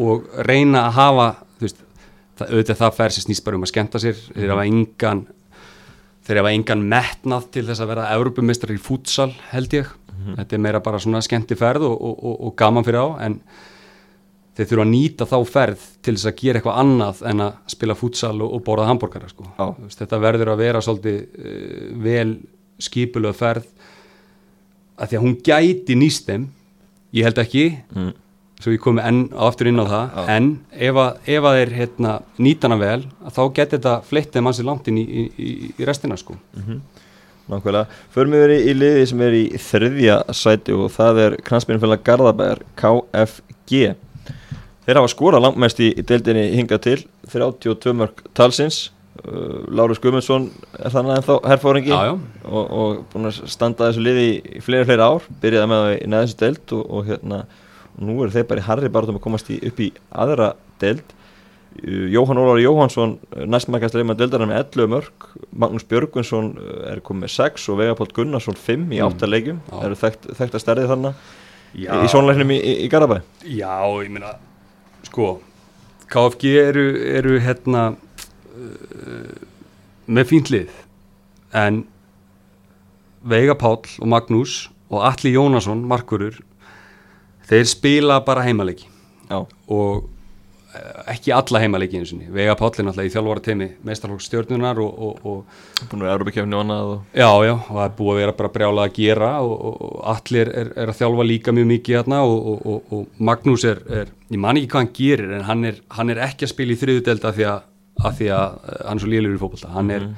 og 0.00 0.28
reyna 0.48 0.86
að 0.88 0.98
hafa 0.98 1.28
veist, 1.60 1.80
það, 2.38 2.46
auðvitað 2.48 2.80
það 2.82 2.98
fer 2.98 3.14
sér 3.14 3.26
snýst 3.26 3.44
bara 3.46 3.58
um 3.58 3.66
að 3.66 3.72
skemmta 3.72 4.02
sér 4.02 4.20
þeir 4.28 4.54
hafa 4.54 4.68
engan 4.70 5.24
þeir 6.26 6.40
hafa 6.42 6.54
engan 6.56 6.86
metnað 6.92 7.50
til 7.56 7.66
þess 7.66 7.82
að 7.82 7.92
vera 7.92 8.08
Evropumistrar 8.14 8.74
í 8.76 8.80
fútsal 8.80 9.32
held 9.50 9.74
ég. 9.74 9.90
Þetta 10.22 10.54
er 10.54 10.60
meira 10.62 10.80
bara 10.84 11.00
svona 11.02 11.22
skemmti 11.24 11.56
ferð 11.58 11.88
og, 11.88 11.94
og, 11.98 12.18
og, 12.22 12.34
og 12.46 12.56
gaman 12.58 12.84
fyrir 12.86 13.02
á 13.02 13.08
en 13.26 13.40
þeir 14.52 14.68
þurfa 14.68 14.84
að 14.84 14.90
nýta 14.92 15.26
þá 15.28 15.36
ferð 15.48 15.84
til 16.04 16.14
þess 16.14 16.28
að 16.28 16.40
gera 16.42 16.60
eitthvað 16.60 16.80
annað 16.82 17.22
en 17.30 17.44
að 17.46 17.72
spila 17.72 17.96
fútsal 17.98 18.34
og, 18.44 18.58
borða 18.66 18.88
hambúrgara 18.90 19.30
sko. 19.32 19.48
Þetta 19.96 20.20
verður 20.22 20.52
að 20.52 20.62
vera 20.62 20.82
svolítið 20.84 21.18
uh, 21.22 21.86
vel 22.04 22.28
skipulöð 22.82 23.38
ferð 23.38 23.68
að 24.98 25.08
því 25.08 25.18
að 25.18 25.24
hún 25.24 25.38
gæti 25.46 25.96
nýst 25.98 26.28
þeim. 26.28 26.50
Ég 27.16 27.26
held 27.28 27.40
ekki. 27.42 27.64
Mm. 27.96 28.12
Svo 28.62 28.74
ég 28.74 28.82
komi 28.82 29.02
enn 29.04 29.24
aftur 29.48 29.70
inn 29.70 29.82
á 29.82 29.86
það 29.90 30.16
Já. 30.16 30.24
en 30.36 30.48
ef 30.72 31.00
að, 31.02 31.20
ef 31.34 31.48
að 31.48 31.58
þeir 31.58 31.72
hérna, 31.78 32.16
nýtana 32.38 32.78
vel 32.80 33.00
þá 33.28 33.42
geti 33.58 33.76
þetta 33.76 33.94
fleitt 34.08 34.36
þeim 34.36 34.50
ansi 34.50 34.66
langt 34.66 34.90
inn 34.90 35.00
í, 35.02 35.06
í, 35.06 35.24
í, 35.72 35.86
restina 35.88 36.18
sko. 36.20 36.38
Nákvæmlega, 37.50 38.00
förum 38.14 38.36
við 38.36 38.44
verið 38.46 38.70
í 38.70 38.74
liði 38.78 39.06
sem 39.10 39.26
er 39.26 39.34
í 39.34 39.44
þriðja 39.58 40.16
sæti 40.38 40.76
og 40.78 40.92
það 40.94 41.22
er 41.24 41.36
kransbyrjumfélag 41.42 42.04
Garðabæjar 42.06 42.62
KFG 42.78 43.82
Þeir 44.82 44.98
hafa 44.98 45.10
skorað 45.12 45.44
langmest 45.44 45.78
í, 45.82 45.92
í 45.94 46.02
deildinni 46.06 46.48
hingað 46.56 46.82
til 46.86 46.98
32 47.30 47.94
mörg 47.94 48.22
talsins 48.34 48.88
uh, 49.22 49.62
Lárus 49.70 50.00
Guðmundsson 50.02 50.48
er 50.78 50.90
þannig 50.94 51.20
ennþá 51.20 51.36
já. 52.08 52.14
Og, 52.48 52.64
og 52.64 53.04
búin 53.12 53.30
að 53.30 53.42
standa 53.50 53.90
þessu 53.90 54.02
liði 54.02 54.24
í, 54.26 54.62
fleiri 54.64 54.88
fleiri 54.88 55.06
ár 55.06 55.28
byrjaði 55.42 55.70
með 55.70 55.84
það 55.84 55.94
í 55.94 56.08
neðinsu 56.14 56.40
deild 56.42 56.74
og, 56.78 56.82
og 56.82 57.12
hérna 57.12 57.38
nú 58.00 58.22
eru 58.22 58.32
þeir 58.32 58.46
bara 58.48 58.62
í 58.62 58.66
harri 58.66 58.88
bara 58.92 59.10
um 59.12 59.18
að 59.18 59.24
komast 59.26 59.50
í, 59.52 59.58
upp 59.68 59.80
í 59.82 59.90
aðra 60.10 60.52
deild 60.80 61.04
Jóhann 62.12 62.36
Ólar 62.36 62.60
Jóhansson 62.60 63.14
næstmækast 63.48 63.94
leima 63.96 64.14
deildar 64.16 64.44
með 64.44 64.58
11 64.76 64.90
mörg 64.92 65.28
Magnús 65.56 65.86
Björgvinsson 65.88 66.50
uh, 66.60 66.90
er 66.92 67.00
komið 67.04 67.24
með 67.24 67.32
6 67.36 67.68
og 67.72 67.78
Vegapáll 67.80 68.12
Gunnarsson 68.12 68.58
5 68.60 68.92
í 68.92 69.00
Mm. 69.00 69.06
8 69.08 69.30
leikjum 69.30 69.62
Já. 69.70 69.78
eru 69.86 69.96
þekkt, 69.96 70.28
þekkt 70.36 70.58
að 70.58 70.64
stærði 70.64 71.14
Já. 71.72 71.94
í, 71.96 72.04
í 72.04 72.10
sónleiknum 72.12 72.52
í, 72.52 72.58
í, 72.84 72.88
Garabæ 72.92 73.22
Já, 73.48 73.80
ég 74.04 74.12
meina 74.12 74.34
sko, 75.08 75.40
KFG 76.12 76.52
eru, 76.60 76.84
eru 77.16 77.38
hérna 77.40 77.86
uh, 78.52 79.32
með 80.06 80.28
fínt 80.28 80.52
lið 80.52 80.70
en 81.56 81.84
Veiga 83.24 83.56
Páll 83.56 83.86
og 84.02 84.08
Magnús 84.12 84.68
og 84.92 85.04
Atli 85.08 85.32
Jónasson, 85.32 85.84
markurur 85.88 86.36
þeir 87.50 87.68
spila 87.70 88.22
bara 88.26 88.44
heimaleiki. 88.46 88.88
Já, 89.30 89.38
og 89.72 90.08
eh, 90.74 91.14
ekki 91.14 91.32
alla 91.34 91.62
heimaleiki 91.62 91.98
einu 91.98 92.08
sinni. 92.08 92.28
Veiga 92.32 92.56
Páll 92.58 92.74
er 92.76 92.86
náttúrulega 92.88 93.10
í 93.10 93.14
þjálfvara 93.14 93.44
teimi 93.46 93.68
meistarflokk 93.86 94.24
stjórnunar 94.26 94.80
og, 94.82 94.92
og, 95.08 95.22
og 95.24 95.86
búin 95.88 96.02
að 96.02 96.06
vera 96.06 96.16
Europakefni 96.18 96.58
og 96.58 96.64
annað 96.64 96.92
og 96.92 97.16
Já, 97.22 97.30
já, 97.48 97.54
og 97.54 97.70
það 97.70 97.84
er 97.86 97.96
búið 98.00 98.12
að 98.12 98.20
vera 98.22 98.36
bara 98.40 98.52
brjálað 98.58 98.90
að 98.90 98.98
gera 98.98 99.32
og, 99.46 99.54
og, 99.70 99.80
og 99.88 100.04
allir 100.14 100.52
er, 100.52 100.72
er, 100.76 100.92
að 100.92 101.00
þjálfa 101.00 101.28
líka 101.30 101.56
mjög 101.56 101.70
mikið 101.72 101.98
hérna 102.00 102.22
og, 102.28 102.46
og, 102.52 102.62
og, 102.74 102.92
og 102.98 103.24
Magnús 103.30 103.66
er, 103.68 103.82
er, 104.02 104.14
ég 104.32 104.44
man 104.44 104.60
ekki 104.60 104.72
hvað 104.74 104.84
hann 104.84 104.94
gerir 105.00 105.34
en 105.38 105.48
hann 105.48 105.66
er, 105.72 105.82
hann 105.96 106.12
er 106.12 106.22
ekki 106.28 106.48
að 106.48 106.54
spila 106.54 106.76
í 106.76 106.80
þriðudeld 106.82 107.26
af 107.28 107.38
því 107.40 107.48
að, 107.54 107.66
af 108.02 108.20
því 108.20 108.30
að 108.36 108.46
eh, 108.62 108.86
hann 108.86 109.00
er 109.00 109.04
svo 109.04 109.12
lélur 109.12 109.36
í 109.36 109.42
fótbolta. 109.42 109.72
Hann 109.72 109.92
er, 109.94 110.08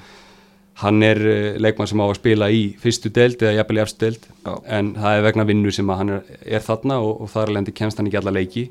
hann 0.83 1.03
er 1.07 1.21
eh, 1.23 1.57
leikmann 1.63 1.87
sem 1.87 2.01
á 2.03 2.07
að 2.09 2.17
spila 2.19 2.49
í 2.51 2.63
fyrstu 2.83 3.11
deld 3.15 3.43
eða 3.45 3.59
jafnvel 3.61 3.79
í 3.79 3.83
efstu 3.85 4.05
deld 4.09 4.25
Já. 4.45 4.55
en 4.79 4.89
það 4.99 5.19
er 5.19 5.23
vegna 5.29 5.45
vinnu 5.47 5.71
sem 5.73 5.89
hann 5.95 6.11
er, 6.17 6.23
er 6.45 6.65
þarna 6.67 6.97
og, 7.05 7.21
og 7.23 7.31
þar 7.31 7.53
alveg 7.53 7.75
kemst 7.79 8.01
hann 8.01 8.09
ekki 8.11 8.19
alla 8.23 8.33
leiki. 8.35 8.65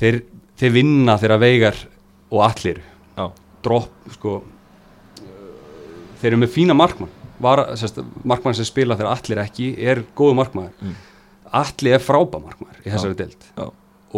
Þeir, 0.00 0.20
þeir 0.60 0.72
vinna 0.78 1.18
þeirra 1.20 1.38
veigar 1.42 1.76
og 2.30 2.44
allir 2.46 2.80
Já, 3.18 3.26
dropp 3.66 4.14
sko 4.16 4.38
þeir 6.18 6.32
eru 6.32 6.40
með 6.42 6.52
fína 6.54 6.74
markmann. 6.76 7.12
Var, 7.38 7.60
sérst, 7.78 8.00
markmann 8.26 8.56
sem 8.58 8.66
spila 8.66 8.96
þegar 8.98 9.12
allir 9.14 9.40
ekki 9.44 9.68
er 9.78 10.00
góðu 10.18 10.34
markmann 10.40 10.72
Mm. 10.82 10.96
allir 11.54 11.94
er 11.96 12.02
frábæð 12.02 12.42
markmann 12.44 12.80
í 12.84 12.90
þessari 12.90 13.14
deild. 13.16 13.44
Já, 13.56 13.68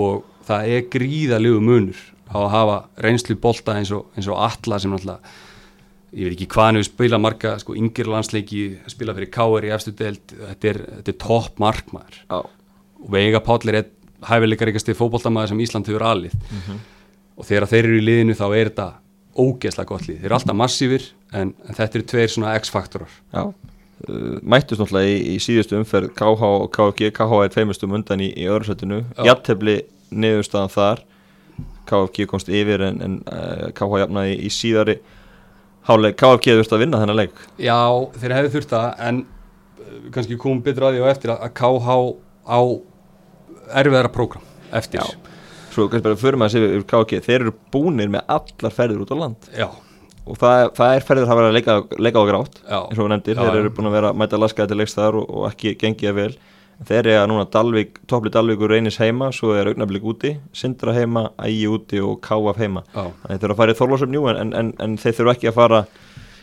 og 0.00 0.24
það 0.48 0.70
er 0.76 0.87
gríðalegu 0.90 1.61
munur 1.62 2.00
á 2.30 2.37
að 2.40 2.48
hafa 2.54 2.78
reynslu 3.04 3.37
bolta 3.38 3.74
eins 3.78 3.90
og, 3.94 4.06
eins 4.16 4.26
og 4.30 4.38
alla 4.40 4.78
sem 4.80 4.90
náttúrulega 4.90 5.20
ég 6.12 6.26
veit 6.26 6.34
ekki 6.34 6.48
hvað 6.50 6.66
hann 6.66 6.78
hefur 6.80 6.88
spilað 6.88 7.22
marga 7.22 7.52
sko, 7.62 7.76
yngir 7.78 8.10
landsleiki, 8.10 8.62
spila 8.90 9.14
fyrir 9.16 9.30
K.R. 9.34 9.66
í 9.68 9.74
efstu 9.74 9.92
deild, 9.96 10.34
þetta 10.34 10.70
er, 10.72 10.80
er 11.04 11.18
topp 11.22 11.60
markmaður. 11.62 12.18
Já, 12.24 12.40
og 13.00 13.12
Veiga 13.14 13.40
Páll 13.44 13.70
er 13.70 13.80
einn 13.80 13.92
hæfileikar 14.26 14.70
eitthvað 14.70 14.98
fótboltamaður 14.98 15.54
sem 15.54 15.62
Ísland 15.64 15.88
hefur 15.88 16.04
alið. 16.04 16.34
Og 17.40 17.46
þegar 17.48 17.68
þeir 17.70 17.86
eru 17.86 18.00
í 18.00 18.04
liðinu 18.04 18.36
þá 18.36 18.46
er 18.48 18.70
þetta 18.70 18.88
ógeðslega 19.40 19.88
gott 19.88 20.08
lið, 20.08 20.18
þeir 20.18 20.28
eru 20.28 20.36
alltaf 20.36 20.58
massífir 20.58 21.04
en, 21.32 21.52
en 21.64 21.76
þetta 21.78 21.98
eru 21.98 22.08
tveir 22.12 22.32
svona 22.34 22.56
X-faktorar. 22.60 23.14
Já. 23.32 23.44
Uh, 24.00 24.40
Mættust 24.42 24.80
náttúrulega 24.80 25.12
í, 25.12 25.36
í 25.36 25.38
síðustu 25.44 25.78
umferð 25.78 26.12
KH 26.16 26.50
og 26.50 26.66
KFG, 26.74 27.12
KH 27.16 27.40
er 27.44 27.54
tveimestum 27.54 27.94
undan 27.96 28.24
í, 28.24 28.30
í 28.32 28.48
Já. 28.48 29.30
jattefli 29.30 29.78
niðurstaðan 30.10 30.74
þar. 30.74 31.02
KFG 31.88 32.26
komst 32.30 32.50
yfir 32.52 32.84
en, 32.86 33.00
en 33.04 33.16
uh, 33.28 33.70
KH 33.76 34.02
jafnaði 34.04 34.36
í 34.44 34.52
síðari 34.52 34.98
háleik, 35.88 36.18
KFG 36.20 36.56
þurfti 36.60 36.76
að 36.76 36.84
vinna 36.84 37.00
þennan 37.02 37.20
leik. 37.20 37.42
Já, 37.60 37.80
þeir 38.20 38.36
hefðu 38.36 38.52
þurft 38.56 38.74
það 38.74 39.04
en 39.08 39.20
uh, 39.24 39.98
kannski 40.14 40.38
komum 40.40 40.62
betur 40.66 40.88
að 40.88 40.96
því 40.96 41.04
á 41.04 41.12
eftir 41.12 41.34
að, 41.34 41.44
að 41.46 41.54
KH 41.60 41.98
á 42.50 42.60
erfiðara 43.80 44.12
prógram 44.14 44.48
eftir. 44.76 45.00
Já. 45.02 45.36
Svo 45.70 45.86
kannski 45.86 46.08
bara 46.08 46.18
fyrir 46.18 46.40
maður 46.40 46.50
að 46.50 46.56
segja 46.56 46.74
yfir 46.74 46.88
KFG 46.94 47.22
þeir 47.28 47.38
eru 47.40 47.54
búnir 47.72 48.10
með 48.12 48.34
allar 48.38 48.74
ferðir 48.74 49.04
út 49.04 49.14
á 49.14 49.16
land. 49.20 49.50
Já, 49.54 49.68
og 50.30 50.38
það, 50.38 50.64
það 50.76 50.94
er 50.94 51.06
ferðir 51.06 51.32
að 51.32 51.42
að 51.42 51.56
leika, 51.56 51.76
leika 51.98 52.22
á 52.22 52.24
grátt 52.28 52.60
eins 52.68 52.98
og 52.98 53.04
við 53.04 53.12
nefndir, 53.14 53.40
þeir 53.40 53.58
eru 53.60 53.72
búin 53.74 53.90
að 53.90 53.96
vera 53.96 54.10
að 54.12 54.20
mæta 54.20 54.40
laskaði 54.40 54.72
til 54.72 54.80
leiks 54.80 54.96
þar 54.96 55.18
og, 55.20 55.30
og 55.30 55.46
ekki 55.50 55.74
gengið 55.80 56.16
vel 56.18 56.30
þeir 56.88 57.00
eru 57.00 57.16
að 57.20 57.26
núna 57.30 57.46
Dalvik, 57.52 57.98
toppli 58.08 58.32
Dalvíkur 58.32 58.72
reynis 58.72 59.00
heima, 59.02 59.30
svo 59.36 59.52
er 59.56 59.68
augnablik 59.72 60.06
úti 60.06 60.36
Sindra 60.56 60.94
heima, 60.96 61.28
Ægi 61.42 61.66
úti 61.68 62.00
og 62.04 62.20
Káaf 62.24 62.60
heima. 62.60 62.84
Já, 62.94 63.10
þannig 63.22 63.42
þeir 63.42 63.48
eru 63.48 63.56
að 63.56 63.60
fara 63.62 63.74
í 63.74 63.80
Þorlásum 63.80 64.14
njú 64.14 64.30
en, 64.32 64.54
en, 64.56 64.72
en 64.80 64.96
þeir 65.00 65.18
þurfu 65.18 65.34
ekki 65.34 65.50
að 65.50 65.58
fara 65.58 65.82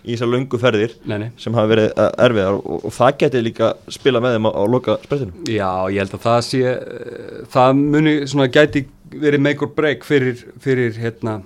í 0.08 0.16
þessar 0.16 0.32
löngu 0.32 0.60
ferðir 0.62 0.94
nei, 1.10 1.18
nei. 1.24 1.28
sem 1.42 1.56
hafa 1.58 1.72
verið 1.72 1.88
uh, 1.90 2.10
erfiðar 2.28 2.60
og, 2.60 2.86
og 2.88 2.94
það 2.96 3.18
geti 3.24 3.42
líka 3.44 3.72
spila 3.92 4.22
með 4.24 4.38
þeim 4.38 4.48
á, 4.48 4.52
á 4.56 4.64
loka 4.72 4.96
spretinu 5.04 5.48
Já, 5.52 5.72
ég 5.92 6.00
held 6.04 6.16
að 6.16 6.24
það 6.28 6.40
sé 6.48 6.62
uh, 6.74 7.42
það 7.54 7.82
muni 7.82 8.14
svona 8.30 8.48
gæti 8.54 8.86
verið 9.12 9.44
make 9.44 9.66
or 9.66 9.74
break 9.76 10.08
fyrir, 10.08 10.40
fyrir 10.64 10.96
hérna 11.02 11.42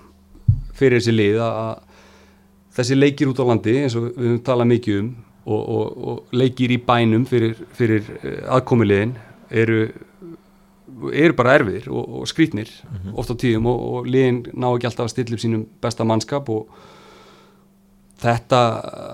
fyrir 0.78 1.00
þessi 1.00 1.16
lið 1.16 1.42
að 1.46 1.74
þessi 2.78 2.98
leikir 2.98 3.32
út 3.32 3.42
á 3.42 3.46
landi 3.50 3.78
eins 3.82 3.98
og 3.98 4.08
við 4.10 4.22
höfum 4.22 4.42
talað 4.48 4.72
mikið 4.76 5.02
um 5.02 5.12
og, 5.46 5.62
og, 5.62 5.98
og 6.08 6.38
leikir 6.38 6.72
í 6.76 6.78
bænum 6.86 7.26
fyrir, 7.26 7.56
fyrir 7.78 8.08
aðkomulegin 8.54 9.16
eru 9.50 9.84
eru 11.16 11.34
bara 11.34 11.54
erfiðir 11.58 11.88
og, 11.90 12.04
og 12.22 12.28
skrýtnir 12.30 12.70
oft 13.18 13.32
á 13.32 13.36
tíðum 13.40 13.66
og, 13.72 13.80
og 14.02 14.10
liðin 14.12 14.42
ná 14.54 14.68
ekki 14.76 14.90
alltaf 14.90 15.08
að 15.08 15.14
stilla 15.14 15.38
upp 15.38 15.42
sínum 15.44 15.64
besta 15.82 16.04
mannskap 16.06 16.50
og 16.52 16.68
þetta 18.22 18.60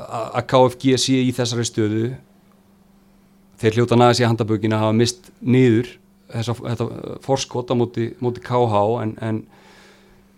að- 0.10 0.48
KFG 0.52 0.98
sé 1.00 1.20
í 1.24 1.32
þessari 1.38 1.66
stöðu 1.70 2.02
þeir 3.62 3.78
hljóta 3.78 3.96
næðis 3.98 4.20
í 4.22 4.28
handabökin 4.28 4.74
að 4.76 4.84
hafa 4.84 4.98
mist 4.98 5.32
niður 5.42 5.94
þessa, 6.34 6.54
þetta 6.60 6.88
forskot 7.24 7.72
á 7.72 7.76
móti, 7.80 8.10
móti 8.22 8.44
KH 8.44 8.82
en, 9.06 9.14
en 9.22 9.40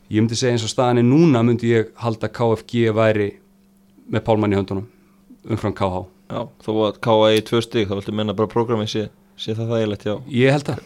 ég 0.10 0.22
myndi 0.22 0.38
segja 0.38 0.54
eins 0.56 0.64
og 0.68 0.72
staðan 0.72 1.02
er 1.02 1.08
núna 1.08 1.42
myndi 1.44 1.72
ég 1.74 1.90
halda 2.04 2.30
KFG 2.30 2.92
væri 2.96 3.32
með 4.10 4.24
pálmann 4.28 4.54
í 4.54 4.60
höndunum 4.60 4.86
umfram 5.48 5.74
KH 5.74 6.06
Já, 6.30 6.42
þó 6.62 6.72
að 6.86 6.98
KA 7.02 7.30
í 7.34 7.42
tvö 7.42 7.62
stig, 7.66 7.88
þá 7.90 7.96
viltu 7.98 8.14
menna 8.14 8.34
bara 8.38 8.48
prógramið 8.52 8.90
sé, 8.92 9.04
sé 9.40 9.56
það 9.58 9.72
þægilegt, 9.74 10.04
já. 10.06 10.16
Ég 10.30 10.52
held 10.54 10.68
að 10.70 10.80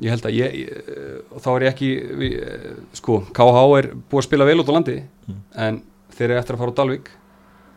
ég 0.00 0.10
held 0.12 0.26
að 0.28 0.34
ég, 0.36 0.52
ég, 0.60 1.22
og 1.34 1.40
þá 1.42 1.48
er 1.56 1.64
ég 1.66 1.72
ekki 1.72 1.88
við, 2.20 2.34
eh, 2.46 2.76
sko, 2.94 3.16
KH 3.34 3.64
er 3.80 3.88
búið 4.06 4.20
að 4.20 4.26
spila 4.28 4.44
vel 4.46 4.60
út 4.62 4.68
á 4.70 4.74
landi 4.76 5.02
Mm. 5.26 5.40
en 5.58 5.82
þeir 6.14 6.30
eru 6.30 6.38
eftir 6.38 6.54
að 6.54 6.58
fara 6.62 6.70
á 6.70 6.78
Dalvík 6.78 7.08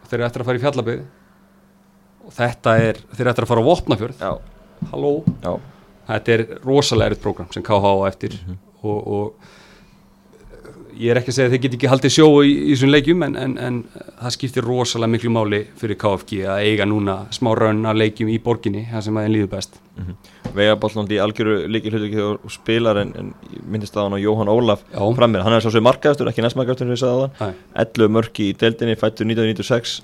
þeir 0.05 0.13
eru 0.19 0.25
eftir 0.27 0.41
að 0.43 0.45
fara 0.45 0.59
í 0.59 0.61
Fjallabið 0.61 1.01
og 2.27 2.33
þetta 2.37 2.73
er, 2.77 2.99
þeir 3.15 3.23
eru 3.25 3.31
eftir 3.33 3.45
að 3.47 3.49
fara 3.49 3.63
á 3.65 3.69
Vopnafjörð. 3.69 4.19
Já, 4.21 4.33
halló, 4.91 5.11
já, 5.41 5.53
þetta 6.11 6.35
er 6.35 6.43
rosalega 6.61 7.09
erut 7.09 7.21
program 7.23 7.49
sem 7.51 7.63
KH 7.63 7.89
á 7.89 8.05
eftir 8.11 8.37
Mhm. 8.37 8.57
og, 8.83 9.07
og 9.07 9.33
ég 10.99 11.11
er 11.13 11.19
ekki 11.19 11.31
að 11.31 11.35
segja 11.37 11.49
að 11.49 11.53
þeir 11.53 11.61
get 11.63 11.75
ekki 11.77 11.89
haldið 11.91 12.13
sjó 12.13 12.25
í, 12.43 12.49
í 12.51 12.73
þessum 12.73 12.91
leikjum 12.91 13.25
en, 13.27 13.35
en, 13.39 13.53
en 13.63 13.77
það 14.19 14.33
skiptir 14.35 14.65
rosalega 14.67 15.13
miklu 15.13 15.31
máli 15.33 15.61
fyrir 15.79 15.97
KFG 15.99 16.41
að 16.51 16.63
eiga 16.67 16.87
núna 16.89 17.15
smá 17.35 17.51
raun 17.57 17.85
af 17.87 17.97
leikjum 17.99 18.31
í 18.33 18.37
borginni, 18.43 18.85
það 18.91 19.05
sem 19.07 19.19
aðeins 19.21 19.35
líður 19.35 19.51
best. 19.53 19.79
Veigabollnandi 20.55 21.17
í 21.17 21.21
algjöru 21.23 21.57
líki 21.71 21.91
hlutu 21.93 22.23
og 22.29 22.53
spilar 22.53 23.01
en, 23.01 23.11
en 23.19 23.33
ég 23.51 23.65
myndist 23.67 23.97
að 23.97 24.07
hann 24.07 24.17
á 24.17 24.23
Jóhann 24.23 24.51
Ólaf 24.51 24.85
Já. 24.87 25.01
frammeir, 25.19 25.43
hann 25.45 25.57
er 25.57 25.65
svo 25.65 25.73
sem 25.75 25.85
markaðastur, 25.85 26.31
ekki 26.31 26.45
næstmarkaðastur 26.45 26.91
við 26.93 27.01
sagði 27.03 27.27
á 27.27 27.27
Nei. 27.27 27.35
þann, 27.41 27.59
11 27.83 28.15
mörki 28.15 28.49
í 28.49 28.55
deildinni 28.63 28.95
fættur 28.99 29.27
1996 29.27 29.99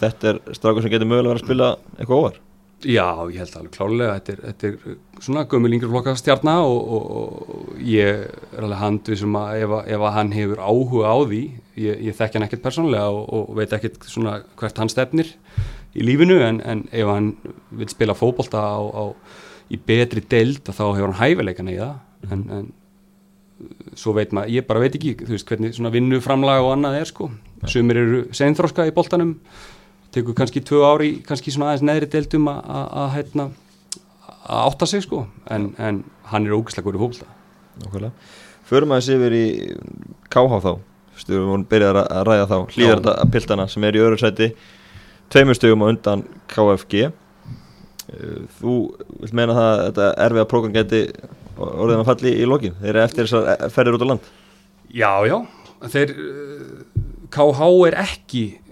þetta 0.00 0.34
er 0.34 0.42
strákur 0.58 0.84
sem 0.84 0.92
getur 0.92 1.10
mögulega 1.10 1.36
verið 1.36 1.42
að 1.42 1.46
spila 1.46 1.72
eitthvað 1.96 2.18
óvar 2.18 2.42
Já, 2.86 3.26
ég 3.26 3.40
held 3.40 3.56
alveg 3.58 3.72
klálega 3.74 4.18
þetta 4.20 4.32
er, 4.32 4.42
þetta 4.46 4.68
er 4.68 4.98
svona 5.24 5.42
gömul 5.50 5.72
yngri 5.74 5.88
flokka 5.90 6.12
stjarnar 6.18 6.62
og, 6.62 6.92
og, 6.94 7.08
og 7.18 7.80
ég 7.82 8.20
er 8.22 8.62
alveg 8.62 8.78
handið 8.78 9.18
sem 9.22 9.38
að 9.40 9.64
ef, 9.64 9.74
ef 9.96 10.04
að 10.06 10.14
hann 10.14 10.30
hefur 10.36 10.62
áhuga 10.62 11.10
á 11.10 11.16
því 11.24 11.40
ég, 11.74 12.04
ég 12.06 12.18
þekki 12.20 12.38
hann 12.38 12.46
ekkert 12.46 12.62
persónulega 12.68 13.08
og, 13.10 13.24
og 13.34 13.58
veit 13.58 13.74
ekkert 13.74 14.06
svona 14.06 14.36
hvert 14.60 14.78
hann 14.78 14.92
stefnir 14.92 15.32
í 15.98 16.06
lífinu 16.06 16.38
en, 16.44 16.60
en 16.62 16.84
ef 16.94 17.10
hann 17.10 17.32
vil 17.80 17.88
spila 17.90 18.14
á, 18.14 19.06
í 19.68 19.76
betri 19.76 20.22
deild 20.24 20.62
þá 20.68 20.84
hefur 20.84 21.08
hann 21.10 21.18
hæfileikan 21.18 21.72
í 21.72 21.78
það. 21.78 21.96
En, 22.30 22.44
en 22.54 22.68
svo 23.98 24.14
veit 24.14 24.32
maður, 24.32 24.54
ég 24.54 24.68
bara 24.68 24.82
veit 24.84 24.94
ekki 24.94 25.16
þú 25.24 25.34
veist 25.34 25.50
hvernig 25.50 25.74
svona 25.76 25.92
vinnuframlag 25.94 26.62
og 26.62 26.76
annað 26.76 27.00
er 27.00 27.10
sko. 27.10 27.30
Sumir 27.66 27.98
eru 28.00 28.22
seinþróska 28.36 28.86
í 28.86 28.94
boltanum 28.94 29.34
tekur 30.14 30.34
kannski 30.38 30.60
tvö 30.64 30.82
ári 30.88 31.10
kannski 31.26 31.52
svona 31.54 31.72
aðeins 31.72 31.84
neðri 31.88 32.08
deildum 32.14 32.48
að- 32.50 32.64
að 32.68 32.86
að, 33.02 33.08
hérna, 33.16 33.48
að 34.48 34.62
átta 34.70 34.86
sig 34.86 35.02
sko. 35.04 35.26
En, 35.50 35.74
en 35.78 36.04
hann 36.32 36.46
er 36.46 36.56
ógæslega 36.56 36.86
góður 36.88 36.98
í 37.00 37.04
fólkta 37.06 37.26
Nákvæmlega. 37.78 38.12
Förum 38.68 38.92
aðeins 38.92 39.08
yfir 39.14 39.32
í 39.38 39.46
KH 40.32 40.60
þá. 40.64 40.72
Við 41.28 41.38
vorum 41.44 41.64
byrjað 41.68 41.96
að 42.04 42.26
ræða 42.28 42.46
þá 42.48 42.58
hlýðar 42.74 43.00
þetta 43.02 43.30
piltana 43.34 43.64
sem 43.68 43.84
er 43.84 43.96
í 43.98 44.02
öðru 44.04 44.18
sæti 44.20 44.46
tveimur 45.30 45.56
stugum 45.58 45.82
á 45.82 45.90
undan 45.92 46.24
KFG 46.48 47.08
Uh, 48.08 48.46
Þú 48.56 48.74
vilt 49.20 49.34
meina 49.36 49.52
það 49.52 49.66
að 49.68 49.80
þetta 49.90 50.04
erfiða 50.24 50.44
prógram 50.48 50.72
geti 50.72 51.00
orðin 51.60 51.98
að 52.00 52.06
falli 52.08 52.30
í 52.40 52.46
lokin? 52.48 52.72
Þeir 52.80 52.88
eru 52.94 53.02
eftir 53.02 53.26
þessar 53.28 53.68
ferðir 53.74 53.96
út 53.98 54.04
á 54.04 54.08
land. 54.08 54.28
Já, 54.96 55.10
já, 55.28 55.36
þeir 55.92 56.14
KH 57.36 57.60
er 57.90 57.96
ekki 58.00 58.42
þess 58.48 58.62
að 58.62 58.67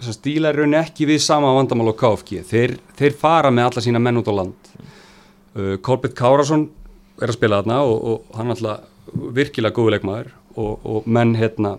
stíla 0.00 0.50
er 0.50 0.60
rauninni 0.60 0.80
ekki 0.80 1.08
við 1.08 1.20
sama 1.24 1.52
vandamál 1.56 1.92
á 1.92 2.00
KFG, 2.00 2.42
þeir, 2.48 2.76
þeir 2.98 3.16
fara 3.20 3.52
með 3.52 3.68
alla 3.68 3.84
sína 3.84 4.02
menn 4.02 4.20
út 4.20 4.30
á 4.30 4.34
land. 4.34 4.70
Uh, 5.56 5.76
Kolbjörn 5.84 6.16
Kárasson 6.16 6.66
er 7.20 7.30
að 7.30 7.36
spila 7.36 7.60
þarna 7.60 7.80
og, 7.84 7.96
og 8.00 8.36
hann 8.38 8.50
er 8.50 8.56
alltaf 8.56 9.14
virkilega 9.36 9.74
góðu 9.76 9.96
leikmaður 9.96 10.28
og, 10.54 10.74
og 10.86 11.08
menn 11.10 11.34
hérna 11.38 11.76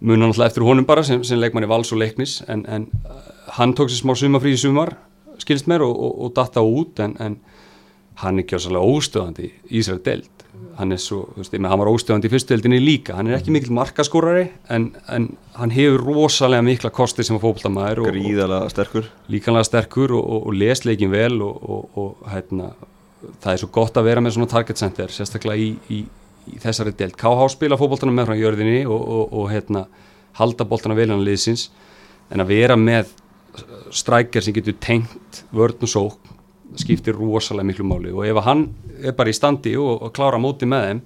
mun 0.00 0.18
hann 0.18 0.32
alltaf 0.32 0.50
eftir 0.50 0.66
honum 0.66 0.88
bara 0.88 1.04
sem, 1.06 1.22
sem 1.24 1.38
leikmann 1.40 1.66
í 1.66 1.70
vals 1.70 1.92
og 1.94 2.00
leiknis 2.02 2.40
en, 2.50 2.64
en 2.66 2.88
uh, 3.04 3.22
hann 3.56 3.76
tók 3.78 3.92
sér 3.92 4.02
smá 4.02 4.16
sumafrí 4.18 4.56
í 4.56 4.60
sumar 4.60 4.96
skilst 5.40 5.70
mér 5.70 5.84
og, 5.86 5.94
og, 5.94 6.16
og 6.26 6.34
datta 6.36 6.64
út 6.64 7.00
en, 7.04 7.14
en 7.22 7.38
hann 8.20 8.40
er 8.40 8.46
kjósalega 8.48 8.84
óstöðandi 8.84 9.48
í 9.48 9.80
Ísrael 9.80 10.02
deild. 10.04 10.28
Hann 10.76 10.92
er 10.94 11.00
svo, 11.00 11.22
þú 11.34 11.42
veist, 11.42 11.54
hann 11.56 11.80
var 11.80 11.90
óstöðandi 11.90 12.28
í 12.28 12.32
fyrstu 12.32 12.54
deildinni 12.54 12.80
líka, 12.82 13.16
hann 13.16 13.28
er 13.28 13.38
ekki 13.38 13.52
mikil 13.54 13.72
markaskórari 13.76 14.46
en, 14.72 14.90
en 15.12 15.30
hann 15.56 15.72
hefur 15.74 16.04
rosalega 16.04 16.64
mikla 16.64 16.90
kosti 16.94 17.24
sem 17.26 17.36
að 17.36 17.44
fókbaltamaður 17.46 18.02
og, 18.02 18.08
og 18.08 18.16
gríðalega 18.16 18.70
sterkur 18.72 19.10
líkanlega 19.32 19.68
sterkur 19.68 20.14
og, 20.16 20.24
og, 20.24 20.46
og 20.50 20.56
les 20.60 20.84
leikin 20.86 21.12
vel 21.12 21.40
og, 21.44 21.60
og, 21.60 22.00
og 22.00 22.30
hérna, 22.32 22.70
það 23.42 23.52
er 23.52 23.62
svo 23.62 23.70
gott 23.76 24.00
að 24.00 24.08
vera 24.10 24.24
með 24.24 24.36
svona 24.36 24.52
target 24.52 24.80
center 24.80 25.14
sérstaklega 25.14 25.60
í, 25.60 25.70
í, 25.92 26.00
í 26.52 26.60
þessari 26.62 26.96
deild. 26.96 27.16
KH 27.20 27.50
spila 27.56 27.80
fókbaltana 27.80 28.16
með 28.16 28.30
frá 28.30 28.40
jörðinni 28.40 28.82
og, 28.88 29.00
og, 29.00 29.36
og 29.40 29.48
hérna, 29.52 29.86
halda 30.40 30.68
boltana 30.68 30.98
vel 30.98 31.10
hann 31.12 31.24
liðsins. 31.26 31.68
En 32.30 32.44
að 32.44 32.52
vera 32.52 32.76
með 32.78 33.10
strækjar 33.96 34.44
sem 34.46 34.54
getur 34.54 34.76
tengt 34.80 35.44
vörn 35.56 35.82
og 35.82 35.90
sók 35.90 36.36
skiptir 36.78 37.16
rosalega 37.18 37.66
miklu 37.66 37.86
máli. 37.88 38.12
Og 38.14 38.26
ef 38.28 38.40
hann 38.46 38.68
er 39.00 39.16
bara 39.16 39.32
í 39.32 39.36
standi 39.36 39.74
og, 39.80 40.04
og 40.06 40.14
klára 40.14 40.40
móti 40.42 40.68
með 40.68 40.86
þeim 40.86 41.02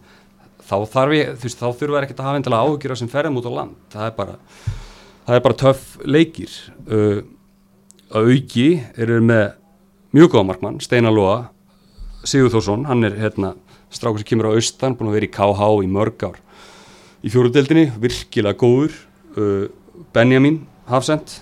þá 0.64 0.76
þarf 0.92 1.16
ég, 1.16 1.32
þú 1.36 1.48
veist, 1.48 1.60
þá 1.60 1.78
þurfa 1.80 2.02
ekki 2.02 2.16
að 2.16 2.26
hafa 2.28 2.40
endilega 2.40 2.68
áhyggjur 2.68 2.96
sem 3.00 3.12
ferðum 3.12 3.40
út 3.40 3.48
á 3.48 3.52
land. 3.58 3.78
Það 3.92 4.06
er 4.06 4.14
bara, 4.18 4.36
það 5.26 5.38
er 5.38 5.44
bara 5.46 5.60
töff 5.64 5.84
leikir. 6.04 6.54
Uh, 6.88 7.20
að 8.14 8.30
auki 8.34 8.68
eru 9.00 9.20
með 9.24 9.44
mjög 10.14 10.34
góða 10.34 10.48
markmann, 10.52 10.80
Steinar 10.84 11.14
Lóa 11.14 11.38
Sigur 12.24 12.52
Þórsson, 12.52 12.86
hann 12.88 13.04
er 13.04 13.16
hérna 13.18 13.52
strákur 13.92 14.22
sem 14.22 14.30
kemur 14.30 14.48
á 14.48 14.56
austan, 14.56 14.94
búin 14.96 15.10
að 15.10 15.18
vera 15.18 15.28
í 15.28 15.32
KH 15.34 15.70
í 15.84 15.90
mörg 15.92 16.24
ár. 16.24 16.38
Í 17.24 17.32
fjóruðdeldinni 17.32 17.90
virkilega 18.00 18.56
góður 18.60 18.94
uh, 19.36 19.66
Benjamin 20.16 20.62
Hafsend 20.88 21.40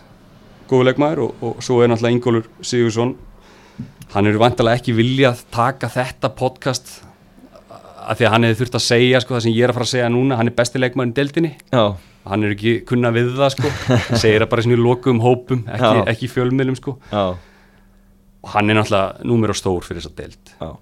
góður 0.71 0.91
leikmaður. 0.91 1.27
Og, 1.27 1.45
og 1.45 1.63
svo 1.65 1.81
er 1.83 1.91
náttúrulega 1.93 2.17
Ingólfur 2.17 2.67
Sigursson 2.67 3.15
hann 4.13 4.29
eru 4.29 4.41
vantilega 4.43 4.81
ekki 4.81 4.95
viljað 4.97 5.43
taka 5.55 5.89
þetta 5.93 6.31
podcast 6.37 7.01
að 8.03 8.19
því 8.19 8.27
að 8.27 8.35
hann 8.35 8.47
hefði 8.47 8.59
þurft 8.61 8.79
að 8.79 8.85
segja 8.87 9.21
sko, 9.23 9.37
það 9.37 9.45
sem 9.47 9.55
ég 9.55 9.65
er 9.65 9.73
að 9.73 9.79
fara 9.79 9.87
að 9.87 9.93
segja 9.93 10.11
núna, 10.13 10.39
hann 10.41 10.51
er 10.51 10.57
besti 10.59 10.81
leikmaður 10.81 11.13
í 11.13 11.17
deildinni. 11.19 11.53
Já, 11.73 11.83
hann 12.29 12.47
er 12.47 12.55
ekki 12.57 12.75
kunna 12.89 13.13
við 13.15 13.33
það 13.39 13.53
sko. 13.57 13.73
Segir 14.23 14.45
það 14.45 14.51
bara 14.53 14.65
í 14.65 14.67
svona 14.67 14.83
lokum 14.83 15.23
hópum 15.23 15.63
ekki, 15.71 15.93
ekki 16.13 16.31
fjölmiðlum 16.33 16.79
sko. 16.79 16.97
Já, 17.13 17.23
og 18.43 18.57
hann 18.57 18.73
er 18.73 18.81
náttúrulega 18.81 19.29
númer 19.31 19.55
og 19.55 19.59
stór 19.59 19.87
fyrir 19.87 20.03
þessa 20.03 20.17
deild. 20.19 20.57
Já. 20.59 20.73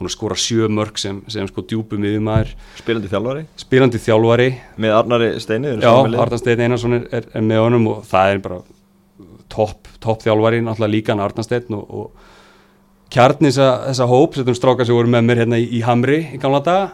Búin 0.00 0.08
að 0.08 0.14
skora 0.14 0.36
sjö 0.40 0.68
mörg 0.72 0.96
sem, 1.00 1.18
sem 1.28 1.44
sko 1.48 1.60
djúpum 1.68 2.00
miðumæður 2.00 2.54
Spilandi 2.78 3.08
þjálfari? 3.12 3.42
Spilandi 3.60 3.98
þjálfari. 4.00 4.46
Með 4.80 4.94
Arnari 4.96 5.28
Steini 5.44 5.74
já. 5.74 5.90
Arndan 5.92 6.40
Steinn 6.40 6.62
Einarsson 6.64 6.96
er, 6.96 7.02
er, 7.18 7.26
er 7.36 7.44
með 7.44 7.60
honum 7.66 7.88
og 7.92 7.98
það 8.08 8.32
er 8.32 8.40
bara 8.46 8.60
topp 9.52 9.90
top 10.00 10.24
þjálfari 10.24 10.62
náttúrulega 10.64 10.94
líka 10.94 11.12
hann 11.12 11.20
Arndan 11.26 11.44
Steinn 11.44 11.76
og, 11.76 11.84
og 11.92 12.30
kjarni 13.10 13.50
þessa, 13.50 14.06
hóp 14.06 14.36
setjum 14.38 14.54
strákar 14.58 14.86
sem 14.86 14.94
voru 14.94 15.10
með 15.10 15.24
mér 15.26 15.40
hérna 15.44 15.58
í, 15.58 15.66
í 15.78 15.80
Hamri 15.86 16.20
í 16.36 16.38
gamla 16.42 16.60
daga 16.62 16.90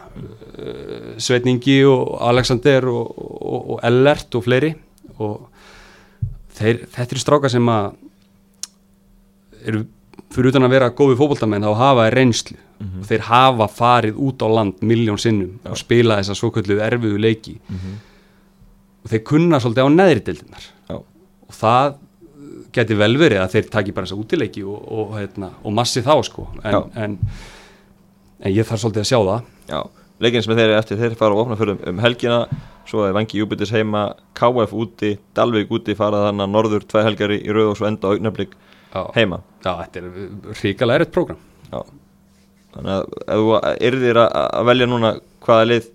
uh, 0.57 1.13
Sveitningi 1.21 1.79
og 1.89 2.15
Alexander 2.31 2.87
og, 2.89 3.11
og, 3.17 3.69
og 3.75 3.83
Ellert 3.87 4.35
og 4.39 4.45
fleiri 4.47 4.73
og 5.17 5.47
þeir, 6.57 6.83
þetta 6.93 7.13
eru 7.13 7.21
strákar 7.23 7.53
sem 7.53 7.69
að 7.69 7.91
eru 9.67 9.83
fyrir 10.33 10.51
utan 10.51 10.65
að 10.67 10.73
vera 10.75 10.89
góði 10.95 11.17
fótboltamenn 11.19 11.63
þá 11.65 11.73
hafa 11.79 12.07
þeir 12.07 12.17
reynslu 12.21 12.57
Mhm. 12.77 12.99
og 13.01 13.05
þeir 13.09 13.21
hafa 13.25 13.65
farið 13.73 14.17
út 14.21 14.43
á 14.45 14.47
land 14.53 14.81
miljón 14.85 15.17
sinnum 15.17 15.55
og 15.65 15.77
spila 15.81 16.19
þessa 16.19 16.35
svokölluðu 16.37 16.83
erfiðu 16.85 17.17
leiki 17.23 17.55
Mhm. 17.73 17.95
og 19.03 19.09
þeir 19.09 19.23
kunna 19.25 19.57
svolítið 19.59 19.81
á 19.81 19.89
neðri 19.97 20.21
deildinar 20.27 20.65
Já. 20.89 20.95
og 21.01 21.53
það 21.57 21.95
geti 22.77 22.97
vel 22.97 23.13
verið 23.19 23.41
að 23.43 23.53
þeir 23.55 23.69
taki 23.73 23.93
bara 23.95 24.07
þessa 24.07 24.19
útileiki 24.21 24.63
og, 24.67 24.79
og, 24.87 25.13
hérna, 25.17 25.51
og 25.63 25.75
massi 25.75 26.03
þá 26.05 26.13
sko 26.27 26.47
en, 26.63 26.77
en, 27.03 27.17
en 28.41 28.53
ég 28.53 28.67
þarf 28.67 28.83
svolítið 28.83 29.03
að 29.03 29.09
sjá 29.11 29.19
það 29.19 29.51
Já, 29.67 29.79
leikinn 30.23 30.45
sem 30.45 30.55
þeir 30.55 30.65
eru 30.69 30.77
eftir, 30.79 31.01
þeir 31.01 31.17
fara 31.19 31.35
á 31.35 31.41
opnafjörðum 31.43 31.83
um 31.91 32.01
helgina, 32.05 32.39
svo 32.87 33.03
er 33.07 33.15
Vangi 33.17 33.41
Júbitis 33.41 33.73
heima, 33.75 34.07
KF 34.37 34.73
úti, 34.77 35.13
Dalvik 35.35 35.73
úti, 35.75 35.97
fara 35.99 36.27
þannig 36.29 36.47
að 36.47 36.53
norður 36.55 36.87
tvei 36.87 37.03
helgar 37.03 37.35
í, 37.35 37.41
rauð 37.51 37.73
og 37.73 37.79
svo 37.81 37.89
enda 37.89 38.07
á 38.07 38.13
augnablík 38.15 38.55
Já, 38.87 39.01
heima. 39.17 39.41
Já 39.65 39.73
þetta 39.81 39.99
er 40.01 40.11
ríkalega 40.61 41.01
erið 41.01 41.13
prógram 41.17 41.41
Já. 41.67 41.81
Þannig 42.77 42.93
að 42.93 43.03
ef 43.27 43.41
þú 43.41 43.59
yrðir 43.89 44.21
að, 44.21 44.39
að 44.47 44.69
velja 44.71 44.87
núna 44.87 45.11
hvaða 45.43 45.67
lið 45.73 45.91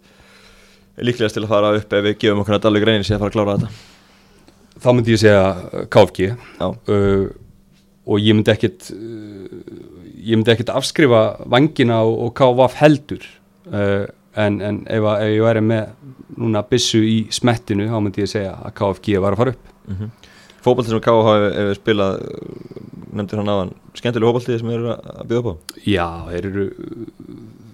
er 0.92 1.08
líklegast 1.08 1.38
til 1.38 1.46
að 1.46 1.52
fara 1.54 1.72
upp 1.78 1.96
ef 1.96 2.04
við 2.04 2.18
gefum 2.20 2.42
okkur 2.42 2.58
að 2.58 2.64
Dalvik 2.66 2.86
reynir 2.88 3.06
sér 3.08 3.16
að 3.16 3.24
fara 3.24 3.32
að 3.32 3.36
klára 3.38 3.56
þetta. 3.56 3.91
Þá 4.82 4.90
myndi 4.92 5.14
ég 5.14 5.22
segja 5.22 5.44
uh, 5.52 5.84
KFG 5.92 6.32
uh, 6.32 7.28
og 8.02 8.22
ég 8.22 8.36
myndi 8.36 8.52
ekkit 8.52 8.90
uh, 8.94 9.60
ég 10.22 10.38
myndi 10.38 10.52
ekkit 10.54 10.72
afskrifa 10.74 11.22
vangina 11.50 12.02
og, 12.06 12.18
og 12.26 12.34
KVF 12.38 12.78
heldur. 12.80 13.28
Uh, 13.70 14.06
en, 14.38 14.60
en 14.64 14.80
ef, 14.88 15.04
að, 15.04 15.24
ef 15.26 15.34
ég 15.36 15.46
væri 15.46 15.62
með 15.66 16.10
núna 16.40 16.62
byssu 16.66 17.02
í 17.04 17.16
smettinu 17.34 17.90
þá 17.90 17.98
myndi 18.00 18.24
ég 18.24 18.30
segja 18.32 18.56
að 18.58 18.76
KFG 18.80 19.18
var 19.22 19.36
að 19.36 19.42
fara 19.42 19.54
upp. 19.56 19.72
Mm 19.86 19.96
-hmm. 19.98 20.12
Fótbolti 20.62 20.90
sem 20.90 21.02
KF 21.02 21.30
hefur 21.58 21.78
spilað 21.80 22.20
uh, 22.22 22.82
nefndir 23.12 23.42
hann 23.42 23.52
aðan 23.54 23.74
skemmtileg 23.98 24.30
hópaltið 24.30 24.60
sem 24.60 24.70
eru 24.70 24.94
að 24.94 25.26
bjóða 25.28 25.42
upp 25.42 25.50
á? 25.50 25.54
Já, 25.84 26.08
þeir 26.30 26.46
eru 26.50 26.66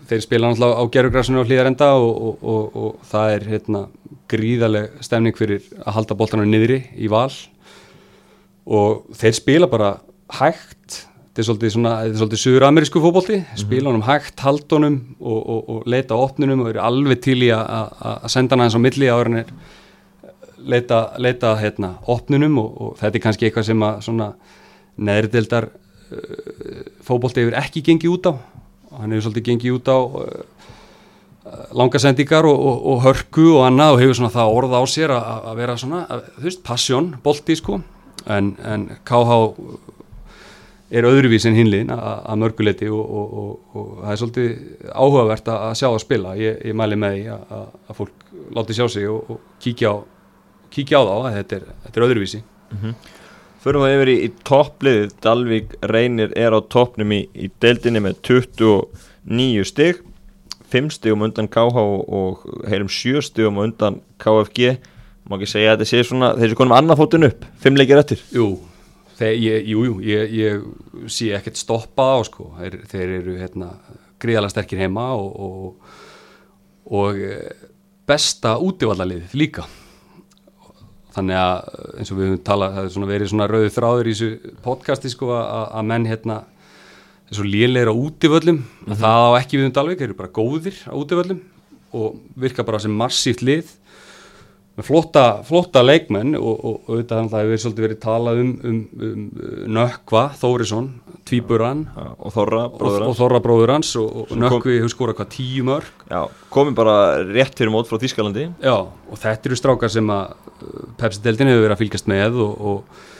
þeir 0.09 0.25
spila 0.25 0.49
náttúrulega 0.49 0.81
á 0.81 0.85
gerugræsunu 0.95 1.43
á 1.45 1.49
hlýðarenda 1.49 1.89
og, 2.01 2.23
og, 2.27 2.45
og, 2.53 2.77
og 2.77 3.09
það 3.11 3.35
er 3.35 3.47
hérna, 3.53 3.83
gríðaleg 4.29 4.99
stemning 5.05 5.37
fyrir 5.39 5.63
að 5.83 5.95
halda 5.99 6.17
boltanum 6.19 6.49
niðri 6.51 6.83
í 6.97 7.09
val. 7.13 7.31
Og 8.69 9.07
þeir 9.17 9.37
spila 9.39 9.69
bara 9.71 9.95
hægt. 10.39 11.05
Þetta 11.39 11.45
er 11.45 11.47
svolítið 11.47 11.87
er 11.89 12.15
svolítið 12.19 12.41
suður-amerísku 12.43 13.01
fókbólti, 13.01 13.37
spila 13.61 13.93
honum 13.93 14.03
hægt, 14.09 14.41
halda 14.43 14.75
honum 14.75 14.97
og, 15.21 15.37
og, 15.39 15.61
og 15.71 15.85
leita 15.87 16.17
opnunum 16.19 16.65
og 16.65 16.73
eru 16.73 16.81
alveg 16.83 17.21
til 17.23 17.37
í 17.47 17.51
að- 17.55 18.27
senda 18.33 18.57
hann 18.57 18.65
eins 18.67 18.75
á 18.75 18.83
milli 18.83 19.07
áður 19.07 19.31
en 19.31 19.39
er 19.45 19.53
leita, 20.59 20.99
leita 21.23 21.53
hérna, 21.61 21.93
opnunum 22.11 22.59
og, 22.59 22.73
og 22.83 22.97
þetta 22.99 23.21
er 23.21 23.25
kannski 23.29 23.47
eitthvað 23.47 23.69
sem 23.71 23.85
að 23.87 24.01
svona 24.09 24.29
neðrildar 24.99 25.69
uh, 25.71 26.83
fókbólti 27.07 27.45
hefur 27.45 27.59
ekki 27.63 27.85
gengið 27.87 28.17
út 28.17 28.27
á. 28.29 28.33
Og 28.91 28.99
hann 29.05 29.15
hefur 29.15 29.29
svolítið 29.29 29.49
gengið 29.53 29.77
út 29.79 29.93
á 29.95 29.99
uh, 29.99 30.43
langasendingar 31.79 32.49
og, 32.49 32.65
og, 32.71 32.81
og 32.93 33.05
hörku 33.07 33.47
og 33.57 33.67
annað 33.67 33.95
og 33.95 34.03
hefur 34.03 34.19
svona 34.21 34.35
það 34.35 34.57
orð 34.61 34.75
á 34.79 34.83
sér 34.91 35.15
að, 35.17 35.29
að 35.51 35.61
vera 35.63 35.77
svona, 35.81 36.03
að, 36.09 36.27
þú 36.39 36.49
veist, 36.49 36.65
passion, 36.67 37.13
bolti 37.25 37.57
sko, 37.59 37.81
en, 38.27 38.51
en 38.65 38.89
KH 39.09 39.39
er 40.89 41.05
öðruvís 41.05 41.45
en 41.45 41.57
hinliðin 41.57 41.91
að 41.93 42.07
að 42.33 42.39
mörguleiti 42.43 42.87
og, 42.89 43.17
og, 43.21 43.57
og, 43.77 43.89
það 44.03 44.13
er 44.13 44.21
svolítið 44.23 44.93
áhugavert 44.95 45.51
að, 45.53 45.65
að 45.67 45.75
sjá 45.81 45.87
það 45.89 45.99
spila. 46.05 46.37
Ég, 46.41 46.63
ég 46.71 46.79
mæli 46.81 46.97
með 47.01 47.17
því 47.17 47.27
að, 47.35 47.43
að, 47.59 47.67
að 47.85 47.99
fólk 47.99 48.31
láti 48.57 48.77
sjá 48.79 48.87
sig 48.95 49.11
og, 49.13 49.35
og 49.35 49.59
kíkja 49.61 49.93
á 49.93 49.97
kíkja 50.75 51.01
á 51.01 51.03
þá 51.05 51.15
að 51.15 51.37
þetta 51.39 51.59
er, 51.59 51.71
þetta 51.85 52.01
er 52.01 52.07
öðruvísi. 52.09 52.43
Förum 53.63 53.85
við 53.85 53.95
yfir 53.97 54.11
í, 54.13 54.17
í 54.25 54.29
toppliðið. 54.49 55.15
Dalvík 55.25 55.77
Reynir 55.93 56.35
er 56.39 56.57
á 56.57 56.61
toppnum 56.73 57.15
í, 57.17 57.23
í 57.35 57.51
deildinni 57.63 58.03
með 58.05 58.21
29 58.29 59.69
stig 59.69 60.03
5 60.73 60.95
stigum 60.99 61.25
undan 61.27 61.49
KH 61.51 61.85
og, 61.85 62.47
heyrum 62.69 62.91
7 62.93 63.23
stigum 63.25 63.61
undan 63.63 64.01
KFG 64.21 64.75
má 65.29 65.37
ekki 65.37 65.51
segja 65.51 65.75
að 65.75 65.79
þetta 65.79 65.91
sé 65.91 66.03
svona 66.09 66.33
þeir 66.37 66.51
eru 66.51 66.59
konum 66.59 66.77
annað 66.77 67.01
fótun 67.03 67.29
upp, 67.29 67.47
5 67.65 67.81
leikir 67.81 68.01
eftir? 68.01 68.23
Jú, 68.33 68.49
ég, 69.21 69.67
jú, 69.69 69.85
jú 69.89 69.97
ég, 70.05 70.37
ég 70.39 71.09
sé 71.13 71.33
ekkert 71.37 71.61
stoppa 71.61 72.15
á 72.17 72.19
sko. 72.29 72.53
þeir, 72.61 72.79
þeir 72.89 73.17
eru 73.19 73.37
hérna, 73.41 73.73
gríðalega 74.23 74.55
sterkir 74.55 74.81
heima 74.83 75.11
og, 75.19 75.29
og, 75.49 75.99
og 76.99 77.21
eh, 77.21 77.69
besta 78.09 78.57
útivallalið 78.65 79.37
líka. 79.37 79.67
Þannig 81.15 81.41
að 81.41 81.57
eins 81.99 82.13
og 82.13 82.19
við 82.19 82.31
höfum 82.31 82.45
talað 82.47 82.77
það 82.77 82.87
er 82.87 82.95
svona 82.95 83.11
verið 83.11 83.31
svona 83.33 83.49
rauðu 83.51 83.75
þráður 83.75 84.09
í 84.09 84.15
þessu 84.15 84.57
podcasti 84.65 85.13
sko 85.13 85.33
að 85.35 85.89
menn 85.89 86.07
hérna 86.09 86.43
þessu 87.29 87.45
lélegir 87.47 87.91
á 87.93 87.95
útivöllum 87.95 88.63
að 88.89 89.03
það 89.03 89.27
á 89.29 89.31
ekki 89.41 89.61
við 89.61 89.69
um 89.69 89.75
Dalvik, 89.77 90.01
þeir 90.01 90.09
eru 90.11 90.19
bara 90.19 90.37
góðir 90.39 90.81
á 90.89 90.95
útivöllum 90.97 91.43
og 91.99 92.17
virka 92.37 92.65
bara 92.67 92.81
sem 92.83 92.93
massíft 92.93 93.45
lið. 93.45 93.75
Með 94.79 94.87
flotta, 94.87 95.23
flotta 95.43 95.81
leikmenn 95.83 96.37
og, 96.39 96.53
og, 96.55 96.75
og 96.87 96.91
auðvitað 96.93 97.31
það 97.33 97.41
hefur 97.43 97.61
svolítið 97.65 97.85
verið 97.85 98.01
talað 98.05 98.43
um, 98.45 98.51
um, 98.63 98.77
um 99.09 99.25
Nökkva, 99.75 100.23
Þórisson, 100.39 100.93
Tvíburan 101.27 101.81
Já, 101.89 102.05
og 102.15 102.35
Þorra, 102.37 102.61
og, 102.69 102.77
bróður 102.79 103.03
og 103.03 103.09
hans 103.09 103.19
Þorra 103.19 103.41
bróður 103.43 103.73
hans 103.75 103.91
og, 103.99 104.21
og 104.23 104.37
Nökkvi 104.39 104.77
hefur 104.77 104.93
skorað 104.95 105.19
hvað 105.19 105.31
tíu 105.35 105.67
mörg 105.67 106.07
Já, 106.07 106.21
komum 106.55 106.79
bara 106.79 106.95
rétt 107.27 107.59
fyrir 107.59 107.75
mót 107.75 107.91
frá 107.91 107.99
Þískalandi 108.05 108.47
Já, 108.63 108.77
og 108.87 109.19
þetta 109.19 109.51
eru 109.51 109.59
strákar 109.59 109.93
sem 109.97 110.15
að 110.15 110.37
uh, 110.39 110.87
Pepsi-deldin 111.03 111.51
hefur 111.51 111.67
verið 111.67 111.75
að 111.75 111.83
fylgjast 111.83 112.13
með 112.15 112.39
og, 112.47 112.55
og, 112.55 112.79
og 112.79 113.18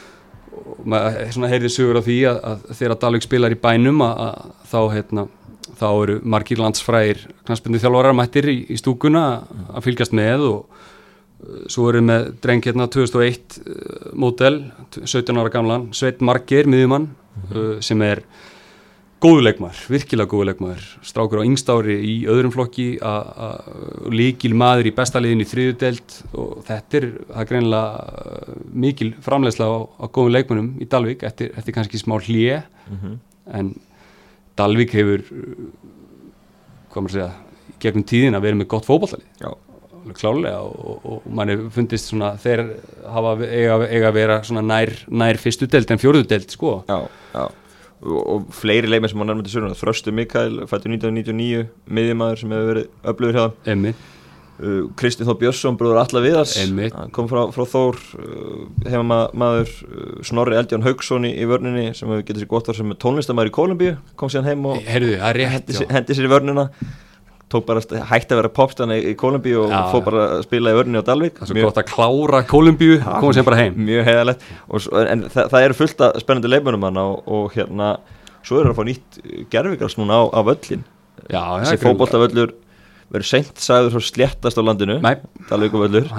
maður 0.89 1.51
heyrði 1.53 1.71
sögur 1.73 1.99
á 1.99 2.03
því 2.05 2.17
að, 2.29 2.39
að 2.51 2.63
þegar 2.79 2.99
Dalvik 3.03 3.25
spilar 3.25 3.55
í 3.55 3.59
bænum 3.59 4.03
að, 4.05 4.21
að 4.25 4.51
þá, 4.71 4.79
hérna, 4.95 5.25
þá 5.79 5.87
eru 5.89 6.17
margir 6.35 6.61
landsfræðir 6.61 7.23
knastbundu 7.47 7.81
þjálfarar 7.83 8.17
mættir 8.17 8.49
í, 8.51 8.57
í 8.69 8.79
stúkuna 8.79 9.25
að 9.69 9.85
fylgjast 9.87 10.15
með 10.17 10.45
og 10.49 10.59
uh, 10.59 11.63
svo 11.71 11.89
við 11.89 12.05
með 12.09 12.29
dreng 12.43 12.65
hérna 12.69 12.89
2001 12.91 13.59
uh, 13.63 14.11
mótel, 14.19 14.61
17 14.99 15.39
ára 15.39 15.53
gamlan 15.53 15.89
Sveit 15.95 16.23
Marger, 16.25 16.69
miðjumann 16.69 17.09
uh, 17.53 17.77
sem 17.85 18.01
er 18.05 18.25
góðu 19.19 19.43
leikmaður, 19.43 19.81
virkilega 19.91 20.31
góðu 20.31 20.47
leikmaður. 20.49 20.85
Strákur 21.05 21.41
á 21.43 21.47
yngstári 21.47 21.97
í 22.07 22.13
öðrum 22.31 22.53
flokki 22.55 22.87
líkil 24.15 24.53
maður 24.57 24.89
í 24.89 24.95
bestaliðin 24.95 25.43
í 25.43 25.47
þriðudeld 25.49 26.15
og 26.39 26.63
þetta 26.69 26.99
er, 27.01 27.07
er 27.35 27.49
greinilega 27.49 27.83
uh, 27.99 28.57
mikil 28.85 29.11
framleiðsla 29.25 29.67
á, 29.67 29.77
á 29.83 30.05
góðum 30.07 30.35
leikmannum 30.37 30.71
í 30.79 30.87
Dalvik 30.89 31.27
eftir, 31.27 31.51
eftir 31.59 31.75
kannski 31.75 31.99
smá 31.99 32.15
hlje 32.19 32.61
en 33.59 33.73
Dalvik 34.59 34.95
hefur 34.95 35.25
uh, 35.25 35.65
hvað 36.89 37.03
maður 37.03 37.17
segja 37.17 37.31
gegnum 37.79 38.07
tíðin 38.07 38.39
að 38.39 38.47
vera 38.47 38.59
með 38.59 38.71
gott 38.71 38.87
alveg 39.99 40.15
klálega 40.15 40.61
og, 40.63 40.79
og, 40.79 41.07
og 41.11 41.31
mann 41.35 41.51
hefur 41.51 41.73
fundist 41.75 42.07
svona 42.07 42.31
þeir 42.39 42.63
hafa 43.03 43.35
eiga, 43.43 43.79
eiga 43.83 44.07
að 44.09 44.15
vera 44.15 44.37
svona 44.47 44.63
nær, 44.63 44.93
nær 45.11 45.39
fyrstu 45.39 45.67
delt 45.67 45.91
en 45.91 45.99
fjóruðu 45.99 46.27
delt 46.31 46.55
sko. 46.55 46.79
Já, 46.87 47.03
já 47.35 47.68
og, 48.03 48.45
fleiri 48.55 48.87
leikmenn 48.91 49.11
sem 49.11 49.19
á 49.19 49.25
nærmandi 49.27 49.51
söguna 49.51 49.75
Þröstu 49.79 50.13
Mikael, 50.15 50.61
fættur 50.69 50.93
1999 50.95 51.65
miðjumæður 51.89 52.39
sem 52.43 52.53
hefur 52.55 52.69
verið 52.73 52.87
öflugur 53.11 53.35
hjá 53.35 53.43
það 53.43 53.73
uh, 54.59 54.85
Kristinn 54.99 55.27
Þó 55.27 55.33
Björnsson, 55.41 55.77
brúður 55.79 55.99
Alla 56.01 56.21
Viðars. 56.23 56.55
Kom 57.15 57.27
frá, 57.31 57.41
frá 57.55 57.63
Þór 57.73 57.99
uh, 58.19 58.63
heimamaður 58.91 59.73
uh, 59.87 60.23
Snorri 60.27 60.57
Eldján 60.59 60.83
Haugsson 60.87 61.27
í, 61.27 61.33
í 61.39 61.45
vörninni 61.49 61.89
sem 61.97 62.09
hefur 62.11 62.25
getið 62.27 62.43
sér 62.45 62.51
gott 62.55 62.67
þar 62.71 62.79
sem 62.81 62.95
tónlistamæður 63.03 63.51
í 63.51 63.55
Kolumbíu 63.59 63.93
kom 64.19 64.31
síðan 64.31 64.49
heim 64.51 64.65
og 64.71 64.81
er 65.19 65.39
rétt 65.39 65.55
hendi, 65.59 65.77
sér- 65.79 65.93
hendi 65.95 66.17
sér 66.19 66.27
í 66.27 66.33
vörnina 66.33 66.69
tók 67.49 67.65
bara 67.67 67.81
hætti 68.11 68.35
að 68.35 68.39
vera 68.41 68.51
popstana 68.59 68.97
í, 68.99 69.15
Kolumbíu 69.19 69.63
og 69.65 69.73
fór 69.93 70.05
bara 70.05 70.23
að 70.37 70.45
spila 70.45 70.73
í 70.73 70.77
vörninni 70.77 71.01
á 71.01 71.05
Dalvik 71.07 71.39
Það 71.39 71.47
er 71.47 71.51
svo 71.53 71.65
gott 71.69 71.81
að 71.81 71.89
klára 71.89 72.43
Kolumbíu 72.49 72.99
og 72.99 73.19
koma 73.23 73.35
sér 73.37 73.47
bara 73.47 73.59
heim. 73.63 73.75
mjög 73.89 74.07
heiðalegt 74.09 74.47
en 75.09 75.25
það, 75.33 75.51
það 75.55 75.65
eru 75.65 75.77
fullt 75.81 76.05
af 76.07 76.21
spennandi 76.23 76.53
leikmönum 76.53 76.87
hann 76.87 77.01
og, 77.01 77.19
og 77.27 77.51
hérna 77.57 77.91
svo 78.45 78.61
eru 78.61 78.73
að 78.73 78.79
fá 78.79 78.87
nýtt 78.87 79.21
gerfigras 79.51 79.97
núna 79.99 80.21
á, 80.21 80.23
á 80.29 80.41
völlin 80.45 80.85
Já, 81.29 81.41
það 81.41 81.65
þessi 81.65 81.83
fótboltavöllur 81.83 82.57
verður 83.09 83.25
seint 83.25 83.57
sagður 83.61 83.95
svo 83.95 84.01
sléttast 84.05 84.59
á 84.59 84.63
landinu 84.63 84.99
Dalvíkuvöllur 85.49 86.09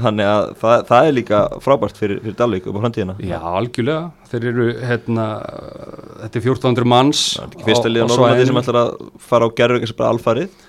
þannig 0.00 0.28
að 0.30 0.46
það, 0.62 0.84
það 0.88 1.08
er 1.08 1.16
líka 1.18 1.40
frábært 1.64 2.00
fyrir, 2.00 2.20
fyrir 2.24 2.36
Dalvík 2.38 2.68
upp 2.70 2.78
á 2.80 2.82
framtíðina. 2.84 3.16
Já, 3.20 3.36
algjörlega. 3.44 4.06
Þeir 4.30 4.46
eru, 4.50 4.68
hérna 4.88 5.26
Þetta 6.24 6.40
er 6.40 6.46
1400 6.50 6.88
manns 6.88 7.24
það 7.34 7.44
er 7.44 7.50
ekki 7.50 7.66
fyrsta 7.70 7.90
liða 7.90 8.06
Norrlandi 8.10 8.46
sem 8.48 8.62
ætlar 8.62 8.80
að 8.80 8.94
fara 9.20 9.48
á 9.48 9.54
gerfigras 9.60 9.96
bara 9.98 10.14
alfarið. 10.14 10.62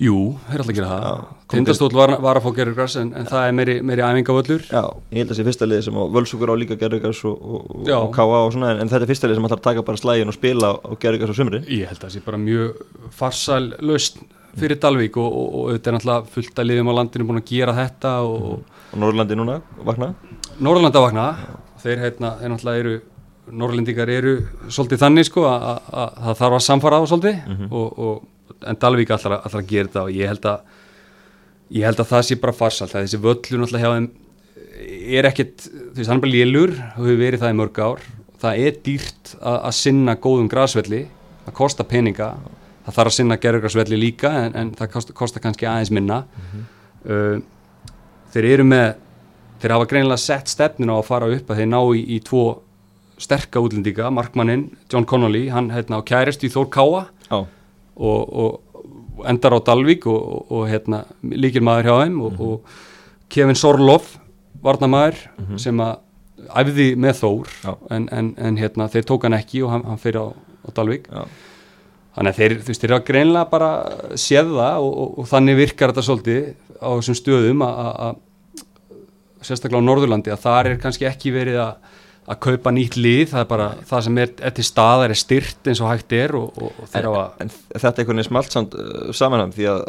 Jú, 0.00 0.16
þeir 0.46 0.56
er 0.56 0.62
alltaf 0.62 0.70
að 0.72 0.78
Já, 0.80 0.86
það 0.88 1.50
Tindastóll 1.52 1.92
var, 1.92 2.10
var 2.24 2.38
að 2.38 2.44
fá 2.46 2.54
gerugras 2.56 2.94
en, 2.96 3.10
en 3.20 3.26
það 3.28 3.42
er 3.44 3.54
meiri, 3.58 3.74
meiri 3.84 4.04
æfingavöllur. 4.06 4.62
Já, 4.70 4.80
ég 5.12 5.18
held 5.20 5.26
að 5.26 5.32
þessi 5.34 5.44
fyrsta 5.50 5.68
liði 5.68 5.84
sem 5.84 5.98
Völsugur 6.14 6.52
á 6.52 6.56
líka 6.56 6.78
gerðugars 6.80 7.20
og, 7.28 7.34
og, 7.36 7.74
og 7.84 8.06
K.A. 8.14 8.38
og 8.38 8.54
svona 8.54 8.70
en, 8.72 8.80
en 8.80 8.92
þetta 8.92 9.04
er 9.04 9.10
fyrsta 9.10 9.28
liði 9.28 9.40
sem 9.40 9.48
ætlar 9.50 9.60
að 9.60 9.66
taka 9.66 9.84
bara 9.90 10.00
slægin 10.00 10.32
og 10.32 10.36
spila 10.38 10.70
á, 10.72 10.90
gerðugars 11.02 11.34
á 11.34 11.36
sumri 11.36 11.60
Ég 11.66 11.90
held 11.90 12.00
að 12.00 12.06
það 12.06 12.14
sé 12.14 12.24
bara 12.30 12.40
mjög 12.40 12.80
farsæl 13.18 13.60
laust 13.90 14.22
fyrir 14.56 14.80
Dalvík 14.80 15.20
og, 15.20 15.28
og, 15.28 15.52
og 15.52 15.68
auðvitað 15.68 15.92
er 15.92 15.98
náttúrulega 15.98 16.34
fullt 16.38 16.62
að 16.64 16.70
liðum 16.70 16.90
á 16.90 16.94
landinu 16.96 17.28
búin 17.28 17.42
að 17.42 17.50
gera 17.52 17.76
þetta 17.76 18.16
og, 18.24 18.48
og 18.88 19.04
Norrlandi 19.04 19.36
núna, 19.38 19.60
vakna? 19.84 20.14
Norrlanda 20.64 21.04
vakna. 21.04 21.26
Þeir 21.84 22.06
hérna, 22.06 22.32
þeir 22.40 22.54
náttúrulega 22.54 22.84
eru 22.86 22.96
Norrlendingar 23.52 24.08
eru 24.12 24.34
svolítið 24.68 25.00
þannig 25.02 25.26
sko 25.28 25.44
að 25.48 25.64
að- 25.70 25.90
að 26.02 26.12
það 26.26 26.38
þarf 26.42 26.56
að 26.58 26.64
samfara 26.66 27.00
á 27.00 27.02
svolítið 27.10 27.72
og, 27.72 27.98
og, 27.98 28.22
en 28.66 28.76
Dalvík 28.82 29.10
allar 29.10 29.40
að 29.46 29.66
gera 29.70 29.88
þetta 29.88 30.02
og 30.04 30.10
ég 30.14 30.28
held 30.28 30.44
að 30.50 30.60
ég 31.70 31.84
held 31.86 32.00
að 32.02 32.08
það 32.10 32.22
sé 32.28 32.36
bara 32.42 32.52
farsalt 32.52 32.92
þessi 32.96 33.20
völlur 33.22 33.60
náttúrulega 33.62 33.84
hjá 33.84 33.94
þeim 33.96 34.10
er 35.20 35.26
ekkit, 35.28 35.66
þú 35.68 35.96
veist, 35.98 36.08
hann 36.10 36.18
er 36.18 36.24
bara 36.24 36.32
lélur 36.32 36.70
og 36.72 37.04
hefur 37.04 37.18
verið 37.20 37.40
það 37.42 37.52
í 37.52 37.56
mörg 37.60 37.78
ár. 37.84 38.00
Það 38.40 38.58
er 38.64 38.76
dýrt 38.86 39.34
að, 39.40 39.56
að 39.68 39.74
sinna 39.76 40.14
góðum 40.16 40.48
grasvelli 40.50 41.00
það 41.44 41.54
kostar 41.58 41.86
peninga 41.90 42.28
það 42.86 42.94
þarf 42.96 43.10
að 43.10 43.16
sinna 43.18 43.36
gerðugrasvelli 43.36 43.98
líka 44.00 44.30
en, 44.46 44.54
en 44.56 44.70
það 44.78 44.90
kostar, 44.94 45.14
kostar 45.20 45.42
kannski 45.44 45.66
aðeins 45.68 45.90
minna. 45.92 46.22
Uh, 47.04 47.38
þeir 48.32 48.48
eru 48.54 48.64
með 48.64 48.94
þeir 49.60 49.74
hafa 49.76 49.88
greinilega 49.90 50.20
sett 50.24 50.48
stefninu 50.48 50.96
á 50.96 50.98
að 51.00 51.08
fara 51.10 51.28
upp 51.36 51.50
að 51.52 51.60
þeir 51.60 51.70
ná 51.70 51.80
í, 51.96 52.02
í 52.16 52.18
tvo 52.24 52.42
sterka 53.20 53.60
útlendinga, 53.62 54.08
markmannin 54.14 54.66
John 54.92 55.04
Connolly, 55.08 55.48
hann 55.52 55.70
hérna 55.74 56.00
á 56.00 56.02
kærist 56.08 56.44
í 56.46 56.50
Þór 56.52 56.70
Káa 56.72 57.02
og, 58.00 58.20
og 58.32 59.26
endar 59.28 59.52
á 59.52 59.60
Dalvík 59.60 60.06
og, 60.08 60.20
og, 60.20 60.52
og 60.56 60.68
hérna, 60.70 61.02
líkir 61.22 61.60
maður 61.66 61.90
hjá 61.90 61.96
þeim 62.04 62.20
og, 62.24 62.40
og 62.40 62.78
Kevin 63.30 63.58
Sorlof 63.60 64.14
varnamaður 64.64 65.20
sem 65.60 65.80
að 65.84 65.98
æfði 66.64 66.86
með 66.96 67.18
Þór 67.20 67.52
en, 67.92 68.08
en, 68.16 68.32
en 68.40 68.56
hérna, 68.58 68.88
þeir 68.90 69.04
tók 69.10 69.28
hann 69.28 69.36
ekki 69.36 69.60
og 69.66 69.74
hann, 69.74 69.84
hann 69.86 70.00
fyrir 70.00 70.24
á, 70.24 70.26
á 70.32 70.68
Dalvík. 70.74 71.04
Já, 71.12 71.26
þannig 72.16 72.32
að 72.32 72.40
þeir, 72.40 72.54
þú 72.64 72.72
veist, 72.72 72.80
þeir 72.82 72.90
eru 72.90 72.96
að 72.98 73.04
greinlega 73.10 73.50
bara 73.52 73.68
séð 74.18 74.48
það 74.56 74.86
og, 74.88 75.20
þannig 75.30 75.60
virkar 75.60 75.92
þetta 75.92 76.06
svolítið 76.08 76.48
á 76.80 76.88
þessum 76.96 77.18
stöðum 77.20 77.62
að- 77.68 78.18
sérstaklega 79.46 79.80
á 79.80 79.88
Norðurlandi 79.88 80.32
að 80.34 80.42
þar 80.42 80.68
er 80.72 80.80
kannski 80.82 81.06
ekki 81.08 81.30
verið 81.32 81.60
að, 81.62 81.92
að 82.30 82.38
kaupa 82.44 82.70
nýtt 82.74 82.96
lið, 83.00 83.30
það 83.32 83.42
er 83.42 83.48
bara 83.50 83.66
það 83.88 84.02
sem 84.06 84.18
er, 84.22 84.32
er 84.46 84.52
til 84.54 84.64
staðar 84.66 85.12
er 85.14 85.18
styrt 85.18 85.70
eins 85.70 85.80
og 85.82 85.88
hægt 85.90 86.12
er 86.14 86.34
og, 86.38 86.50
og, 86.60 86.80
En, 86.94 87.06
að 87.08 87.42
en 87.42 87.50
þetta 87.50 87.90
er 87.90 88.02
einhvern 88.04 88.20
veginn 88.20 88.28
smalt 88.28 88.54
samt 88.54 88.76
uh, 88.78 89.08
samanhæm 89.16 89.54
því 89.56 89.68
að 89.72 89.80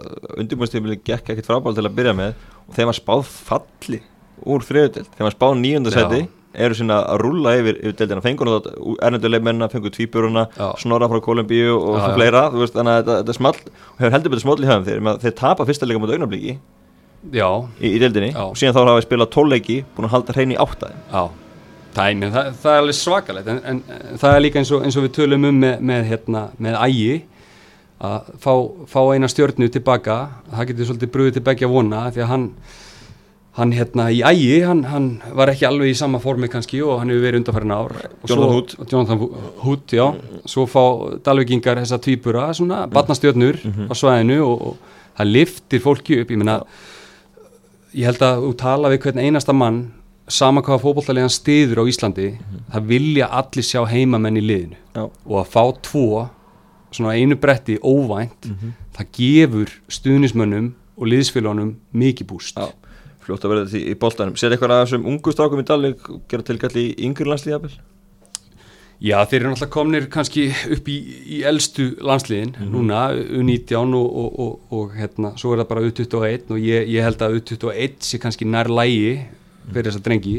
undirbúinstífili 0.41 0.97
gekk 1.05 1.34
ekkert 1.34 1.49
frábál 1.49 1.75
til 1.77 1.86
að 1.86 1.97
byrja 1.99 2.15
með 2.17 2.32
og 2.65 2.77
þeim 2.77 2.89
var 2.89 2.97
spáð 2.97 3.25
falli 3.51 3.99
úr 4.41 4.65
þriðudeld, 4.65 5.11
þeim 5.17 5.27
var 5.27 5.36
spáð 5.36 5.57
nýjundasæti 5.61 6.21
Já. 6.23 6.29
eru 6.65 6.79
sinna 6.79 6.97
að 7.11 7.21
rúlla 7.21 7.53
yfir, 7.59 7.77
yfir 7.84 7.97
deildina, 7.99 8.23
fengur 8.25 8.49
erlenduleikmennina, 9.05 9.69
fengur 9.69 9.93
tvíburuna 9.93 10.47
Já. 10.55 10.71
snorra 10.82 11.11
frá 11.11 11.21
Kolumbíu 11.21 11.75
og 11.77 11.99
Já, 11.99 12.07
já. 12.07 12.15
fleira 12.15 12.41
þú 12.55 12.63
veist, 12.63 12.73
þannig 12.79 12.95
að 12.95 13.03
þetta, 13.03 13.19
þetta 13.19 13.36
er 13.36 13.39
smalt 13.41 13.69
og 13.69 14.01
hefur 14.01 14.15
heldur 14.17 14.34
betur 14.34 14.45
small 14.47 14.57
í 14.65 14.71
höfum 14.71 14.88
þeir, 14.89 15.03
að 15.13 15.21
þeir 15.27 15.38
tapa 15.43 15.67
fyrsta 15.69 15.86
leika 15.86 16.01
mot 16.01 16.15
augnabliki 16.15 16.57
já, 17.29 17.47
í, 17.77 17.91
í 17.93 18.01
deildinni 18.01 18.32
Já. 18.34 18.41
og 18.47 18.57
síðan 18.57 18.73
þá 18.73 18.82
hafa 18.82 19.05
Tæmi, 21.95 22.29
það, 22.31 22.53
það 22.61 22.73
er 22.73 22.81
alveg 22.81 22.97
svakalegt 22.97 23.49
en, 23.51 23.57
en, 23.67 23.81
en 23.97 24.21
það 24.21 24.35
er 24.35 24.43
líka 24.45 24.61
eins 24.61 24.71
og, 24.71 24.85
eins 24.85 24.97
og 24.99 25.07
við 25.07 25.15
tölum 25.17 25.49
um 25.49 25.57
með, 25.59 25.81
með, 25.89 26.05
hérna, 26.11 26.43
með 26.61 26.77
ægi 26.85 27.15
að 28.01 28.29
fá, 28.41 28.53
fá 28.89 29.01
eina 29.13 29.29
stjörnu 29.29 29.67
tilbaka 29.73 30.15
það 30.53 30.71
getur 30.71 30.89
svolítið 30.89 31.11
brúið 31.13 31.35
til 31.35 31.43
begja 31.49 31.69
vona 31.69 32.05
því 32.13 32.23
að 32.23 32.31
hann, 32.31 32.45
hann 33.59 33.75
hérna 33.75 34.07
í 34.09 34.21
ægi, 34.23 34.55
hann, 34.65 34.85
hann 34.89 35.09
var 35.37 35.51
ekki 35.51 35.67
alveg 35.67 35.91
í 35.91 35.97
sama 35.99 36.21
formi 36.23 36.49
kannski 36.51 36.79
og 36.85 37.01
hann 37.01 37.11
hefur 37.11 37.27
verið 37.27 37.41
undanfærin 37.41 37.75
ár. 37.75 37.93
Jonathan 38.31 39.21
Hood. 39.65 39.95
Svo 40.49 40.65
fá 40.71 40.83
Dalvíkingar 41.27 41.83
þessa 41.83 41.99
tvíbura 42.01 42.47
svona, 42.57 42.85
barnastjörnur 42.89 43.59
á 43.91 43.93
svæðinu 43.93 44.39
og, 44.47 44.67
og 44.71 44.99
það 45.19 45.33
liftir 45.35 45.83
fólki 45.83 46.21
upp. 46.23 46.31
Ég 46.31 46.39
meina, 46.39 46.61
ég 47.91 48.07
held 48.07 48.23
að 48.23 48.45
þú 48.47 48.53
tala 48.63 48.93
við 48.95 49.03
hvern 49.05 49.25
einasta 49.27 49.53
mann 49.53 49.83
sama 50.32 50.63
hvaða 50.65 50.82
fótbollalegan 50.84 51.34
stiður 51.34 51.84
á 51.84 51.89
Íslandi 51.91 52.27
það 52.71 52.88
vilja 52.91 53.29
allir 53.41 53.67
sjá 53.67 53.82
heimamenn 53.89 54.39
í 54.39 54.45
liðinu. 54.45 54.77
Já. 54.95 55.03
og 55.07 55.36
að 55.39 55.51
fá 55.53 55.63
tvo 55.88 56.07
svona 56.91 57.15
einu 57.15 57.38
bretti 57.39 57.77
óvænt 57.79 58.49
það 58.95 59.11
gefur 59.17 59.75
stuðnismönnum 59.88 60.73
og 60.97 61.07
liðsfélagunum 61.07 61.75
mikið 61.95 62.27
búst. 62.27 62.57
Já, 62.59 62.73
fljótt 63.23 63.45
að 63.45 63.53
verða 63.53 63.69
því 63.71 63.86
í 63.88 63.95
boltanum. 64.01 64.36
Sér 64.38 64.53
eitthvað 64.55 64.75
af 64.75 64.84
þessum 64.89 65.07
ungu 65.09 65.34
strákum 65.34 65.63
í 65.63 65.65
Dalvik 65.67 66.11
gera 66.29 66.45
tilkalli 66.45 66.89
í 66.91 67.07
yngri 67.07 67.29
landslíðabil? 67.29 67.71
Já, 69.01 69.15
þeir 69.25 69.39
eru 69.39 69.49
náttúrulega 69.49 69.73
komnir 69.73 70.03
kannski 70.13 70.43
upp 70.75 70.89
í, 70.91 70.95
í 71.25 71.38
elstu 71.49 71.88
landsliðin 72.05 72.51
núna, 72.69 73.07
U19 73.17 73.95
og, 73.97 74.17
og, 74.21 74.36
og, 74.43 74.51
og 74.77 74.91
hérna, 74.93 75.32
svo 75.41 75.55
er 75.55 75.63
það 75.63 75.69
bara 75.71 75.86
U21 75.88 76.53
og 76.53 76.59
ég, 76.61 76.91
ég 76.93 77.07
held 77.07 77.23
að 77.25 77.39
U21 77.39 77.95
sé 78.05 78.19
kannski 78.21 78.45
nær 78.45 78.69
lægi 78.69 79.15
fyrir 79.70 79.89
þessa 79.89 80.03
drengi. 80.05 80.38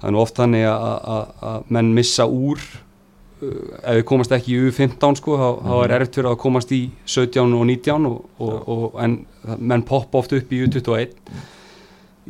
Það 0.00 0.08
er 0.08 0.16
nú 0.16 0.22
oft 0.22 0.38
þannig 0.40 0.66
að, 0.66 1.68
menn 1.76 1.92
missa 1.94 2.26
úr 2.26 2.58
uh, 2.58 3.46
ef 3.82 4.00
við 4.00 4.04
komast 4.08 4.34
ekki 4.34 4.56
í 4.56 4.60
U15 4.66 5.20
sko, 5.20 5.38
þá, 5.38 5.48
þá 5.68 5.74
er 5.78 5.96
erfitt 5.98 6.18
fyrir 6.18 6.32
að 6.32 6.40
komast 6.42 6.74
í 6.74 6.82
17 7.06 7.56
og 7.58 7.64
19 7.70 8.10
og, 8.10 8.18
og, 8.42 8.56
og, 8.74 8.84
en 9.04 9.18
menn 9.58 9.86
poppa 9.86 10.22
oft 10.22 10.34
upp 10.36 10.52
í 10.52 10.62
U21 10.66 11.14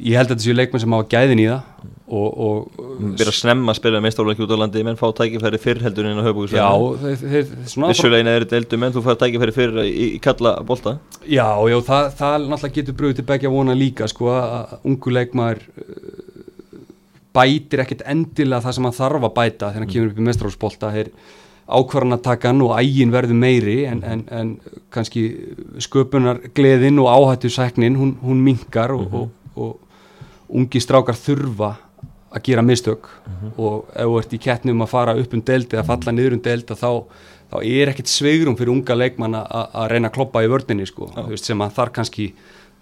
ég 0.02 0.16
held 0.16 0.30
að 0.30 0.34
þetta 0.34 0.44
séu 0.46 0.56
leikmenn 0.56 0.84
sem 0.84 0.94
hafa 0.96 1.10
gæðin 1.12 1.42
í 1.42 1.48
það 1.50 1.91
og, 2.12 2.38
og 2.44 2.82
Byrja 3.16 3.30
að 3.30 3.36
snemma 3.38 3.72
að 3.72 3.78
spila 3.78 4.00
meistaflöki 4.04 4.44
út 4.44 4.52
á 4.52 4.58
landi 4.60 4.82
menn 4.84 4.98
fá 5.00 5.06
tækifæri 5.16 5.60
fyrr 5.60 5.80
heldur 5.86 6.08
en 6.10 6.20
á 6.20 6.22
Já, 6.22 6.26
höfbúkisvæðinu 6.28 6.98
þeir, 7.02 7.20
þeir, 7.32 7.52
svona 7.72 7.92
Vissulegin 7.92 8.30
er 8.32 8.44
þetta 8.44 8.58
eldu 8.60 8.80
menn 8.82 8.94
þú 8.94 9.02
fær 9.06 9.20
tækifæri 9.22 9.54
fyrr 9.56 9.78
í, 9.84 9.92
í 10.04 10.08
kalla 10.22 10.54
bolta. 10.68 10.96
Já, 11.24 11.48
já, 11.72 11.76
það, 11.88 12.08
það 12.18 12.34
náttúrulega 12.44 12.76
getur 12.78 12.98
brúið 12.98 13.20
til 13.20 13.28
begja 13.30 13.52
vona 13.52 13.76
líka, 13.78 14.08
sko, 14.10 14.28
að 14.34 14.74
ungu 14.92 15.14
leikmaður 15.16 15.62
uh, 15.72 16.10
bætir 17.32 17.84
ekkert 17.84 18.04
endilega 18.12 18.66
það 18.66 18.76
sem 18.76 18.88
hann 18.88 18.98
þarf 18.98 19.28
að 19.28 19.36
bæta 19.38 19.70
þegar 19.70 19.84
hann 19.86 19.92
kemur 19.94 20.10
upp 20.12 20.20
í 20.20 20.26
mestráðsbolta, 20.26 20.90
þeir 20.92 21.12
ákvarðan 21.72 22.18
að 22.18 22.26
taka 22.26 22.50
hann 22.50 22.60
og 22.66 22.74
ægin 22.76 23.14
verður 23.14 23.38
meiri 23.38 23.78
en, 23.88 24.02
en, 24.04 24.26
en 24.28 24.50
kannski 24.92 25.22
sköpunar 25.80 26.42
gleðin 26.52 27.00
og 27.00 27.08
áhættu 27.08 27.48
sæknin, 27.52 27.96
hún, 27.96 28.18
hún 28.20 28.42
minkar 28.44 28.92
og, 28.92 29.14
og, 29.14 29.56
og 29.56 30.52
ungi 30.52 30.82
strákar 30.82 31.16
þurfa 31.16 31.70
að 32.32 32.42
gera 32.48 32.62
mistök. 32.64 33.08
Og 33.56 33.84
ef 33.92 34.06
þú 34.08 34.18
ert 34.22 34.32
í 34.32 34.40
kettnum 34.46 34.82
að 34.86 34.90
fara 34.94 35.14
upp 35.20 35.34
um 35.36 35.42
deild 35.44 35.72
eða 35.74 35.84
falla 35.90 36.12
niður 36.16 36.36
um 36.38 36.42
deild 36.44 36.70
að 36.72 36.80
þá, 36.82 36.90
þá 37.52 37.56
er 37.68 37.92
ekkert 37.92 38.08
sveigrum 38.12 38.56
fyrir 38.56 38.72
unga 38.72 38.96
leikmann 38.96 39.36
að 39.36 39.46
að 39.82 39.88
reyna 39.92 40.08
að 40.10 40.16
kloppa 40.16 40.42
í 40.44 40.50
vördinni 40.52 40.86
sko, 40.88 41.10
veist, 41.28 41.44
sem 41.50 41.60
hann 41.60 41.70
þarf 41.76 41.92
kannski 41.98 42.32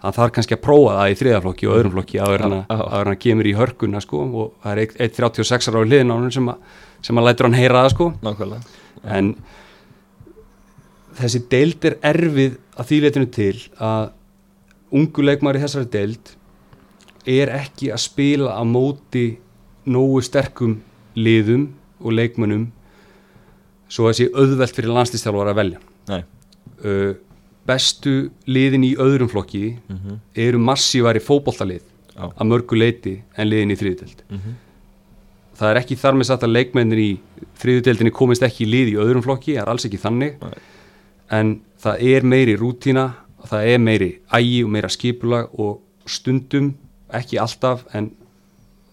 hann 0.01 0.15
þarf 0.15 0.31
kannski 0.33 0.55
að 0.57 0.61
prófa 0.65 0.93
það 0.97 1.11
í 1.13 1.17
þriðaflokki 1.19 1.67
og 1.69 1.75
öðrum 1.77 1.91
flokki 1.97 2.21
áður 2.23 2.45
en 2.47 2.53
að 2.73 2.85
hann 2.95 3.17
kemur 3.21 3.45
í 3.51 3.51
hörkuna 3.53 3.99
sko, 4.01 4.21
og 4.41 4.53
það 4.63 4.71
er 4.71 4.95
1.36 5.11 5.67
ára 5.69 5.83
á 5.83 5.85
hliðin 5.85 6.13
á 6.13 6.15
hann 6.17 6.31
sem, 6.33 6.47
að- 6.49 6.79
sem 7.05 7.19
að 7.21 7.27
lætur 7.27 7.45
hann 7.49 7.59
heyra 7.59 7.83
það 7.85 7.91
sko. 7.93 8.07
En 9.05 9.35
þessi 11.19 11.41
deild 11.51 11.85
er 11.89 11.97
erfið 12.13 12.55
að 12.79 12.89
því 12.89 12.99
leitinu 13.05 13.29
til 13.35 13.55
að 13.83 14.11
ungu 14.95 15.25
leikmaður 15.27 15.59
í 15.59 15.63
þessari 15.65 15.89
deild 15.93 16.31
er 17.25 17.51
ekki 17.53 17.91
að 17.93 18.01
spila 18.01 18.53
á 18.57 18.63
móti 18.65 19.37
nógu 19.85 20.21
sterkum 20.25 20.79
liðum 21.15 21.67
og 22.01 22.13
leikmönnum 22.17 22.67
svo 23.91 24.07
að 24.07 24.13
þessi 24.15 24.29
auðvelt 24.33 24.75
fyrir 24.77 24.93
landslýstjálfar 24.95 25.51
að 25.51 25.59
velja 25.61 25.79
uh, 26.85 27.13
bestu 27.67 28.13
liðin 28.49 28.83
í 28.87 28.95
öðrum 28.97 29.29
flokki 29.29 29.77
Mhm. 29.89 30.19
eru 30.35 30.57
massívari 30.59 31.19
fótboltalið 31.21 31.81
Já. 32.15 32.31
að 32.37 32.47
mörgu 32.47 32.75
leiti 32.77 33.21
en 33.37 33.47
liðin 33.49 33.71
í 33.71 33.77
þriðdelt 33.77 34.23
Mhm. 34.29 34.55
það 35.57 35.69
er 35.71 35.77
ekki 35.81 35.95
þar 35.97 36.13
með 36.17 36.25
satt 36.25 36.41
að 36.43 36.53
leikmennir 36.57 36.97
í 36.99 37.19
þriðudeldinni 37.61 38.11
komist 38.11 38.41
ekki 38.41 38.65
í 38.65 38.71
lið 38.71 38.87
í 38.93 38.97
öðrum 38.97 39.21
flokki, 39.23 39.53
það 39.55 39.61
er 39.61 39.69
alls 39.69 39.85
ekki 39.85 39.99
þannig 40.01 40.41
Nei. 40.41 40.53
en 41.29 41.61
það 41.81 42.01
er 42.01 42.21
meiri 42.23 42.55
rútína 42.57 43.13
það 43.45 43.65
er 43.67 43.77
meiri 43.79 44.19
ægi 44.33 44.63
og 44.63 44.69
meira 44.69 44.89
skipulag 44.89 45.49
og 45.59 45.81
stundum 46.05 46.73
ekki 47.19 47.39
alltaf 47.41 47.85
en 47.97 48.11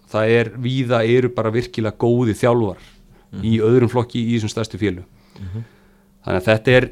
það 0.08 0.30
er 0.38 0.50
víða 0.64 1.02
eru 1.04 1.28
bara 1.36 1.50
virkilega 1.52 1.96
góði 2.00 2.34
þjálfar 2.38 2.78
í 3.44 3.58
öðrum 3.60 3.90
flokki 3.92 4.22
í 4.24 4.36
þessum 4.38 4.52
stærstu 4.54 4.78
fjölu 4.80 5.02
þannig 6.24 6.38
að 6.40 6.46
þetta 6.48 6.76
er 6.78 6.86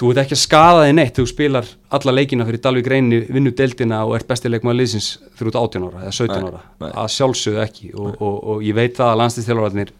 þú 0.00 0.10
ert 0.10 0.20
ekki 0.24 0.34
að 0.34 0.40
skada 0.40 0.86
þig 0.86 0.94
neitt 0.96 1.18
þú 1.20 1.24
spilar 1.28 1.68
alla 1.94 2.14
leikina 2.16 2.46
fyrir 2.48 2.62
Dalvik 2.64 2.88
reyni 2.90 3.20
vinnu 3.28 3.52
deildina 3.54 4.00
og 4.08 4.14
ert 4.16 4.26
besti 4.30 4.48
leikmaður 4.50 4.78
liðsins 4.80 5.10
fyrir 5.36 5.52
út 5.52 5.58
18 5.60 5.84
ára 5.90 6.00
eða 6.06 6.14
17 6.16 6.32
Nei, 6.32 6.48
ára. 6.48 6.62
nei. 6.80 6.90
að 7.04 7.10
sjálfsögðu 7.16 7.60
ekki. 7.62 7.90
Og, 7.94 8.16
og, 8.16 8.38
og 8.54 8.64
ég 8.66 8.74
veit 8.74 8.96
það 8.96 9.12
að 9.12 9.20
landslýstjálfararnir 9.20 9.92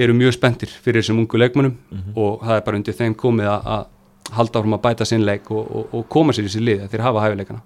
eru 0.00 0.16
mjög 0.16 0.34
spenntir 0.38 0.72
fyrir 0.82 1.02
þessum 1.04 1.20
ungu 1.22 1.38
leikmönnum 1.38 1.76
og 2.16 2.40
það 2.46 2.56
er 2.56 2.64
bara 2.66 2.80
undir 2.80 2.96
þeim 2.96 3.14
komið 3.20 3.52
að, 3.52 3.86
halda 4.30 4.58
áfram 4.60 4.76
að 4.78 4.82
bæta 4.88 5.04
sinn 5.08 5.24
leik 5.26 5.50
og, 5.50 5.62
og, 5.74 5.86
og 6.00 6.08
koma 6.08 6.32
sér 6.32 6.46
í 6.46 6.52
sér 6.52 6.62
lið 6.66 6.82
þeir 6.92 7.02
hafa 7.02 7.24
hæfileikana 7.24 7.60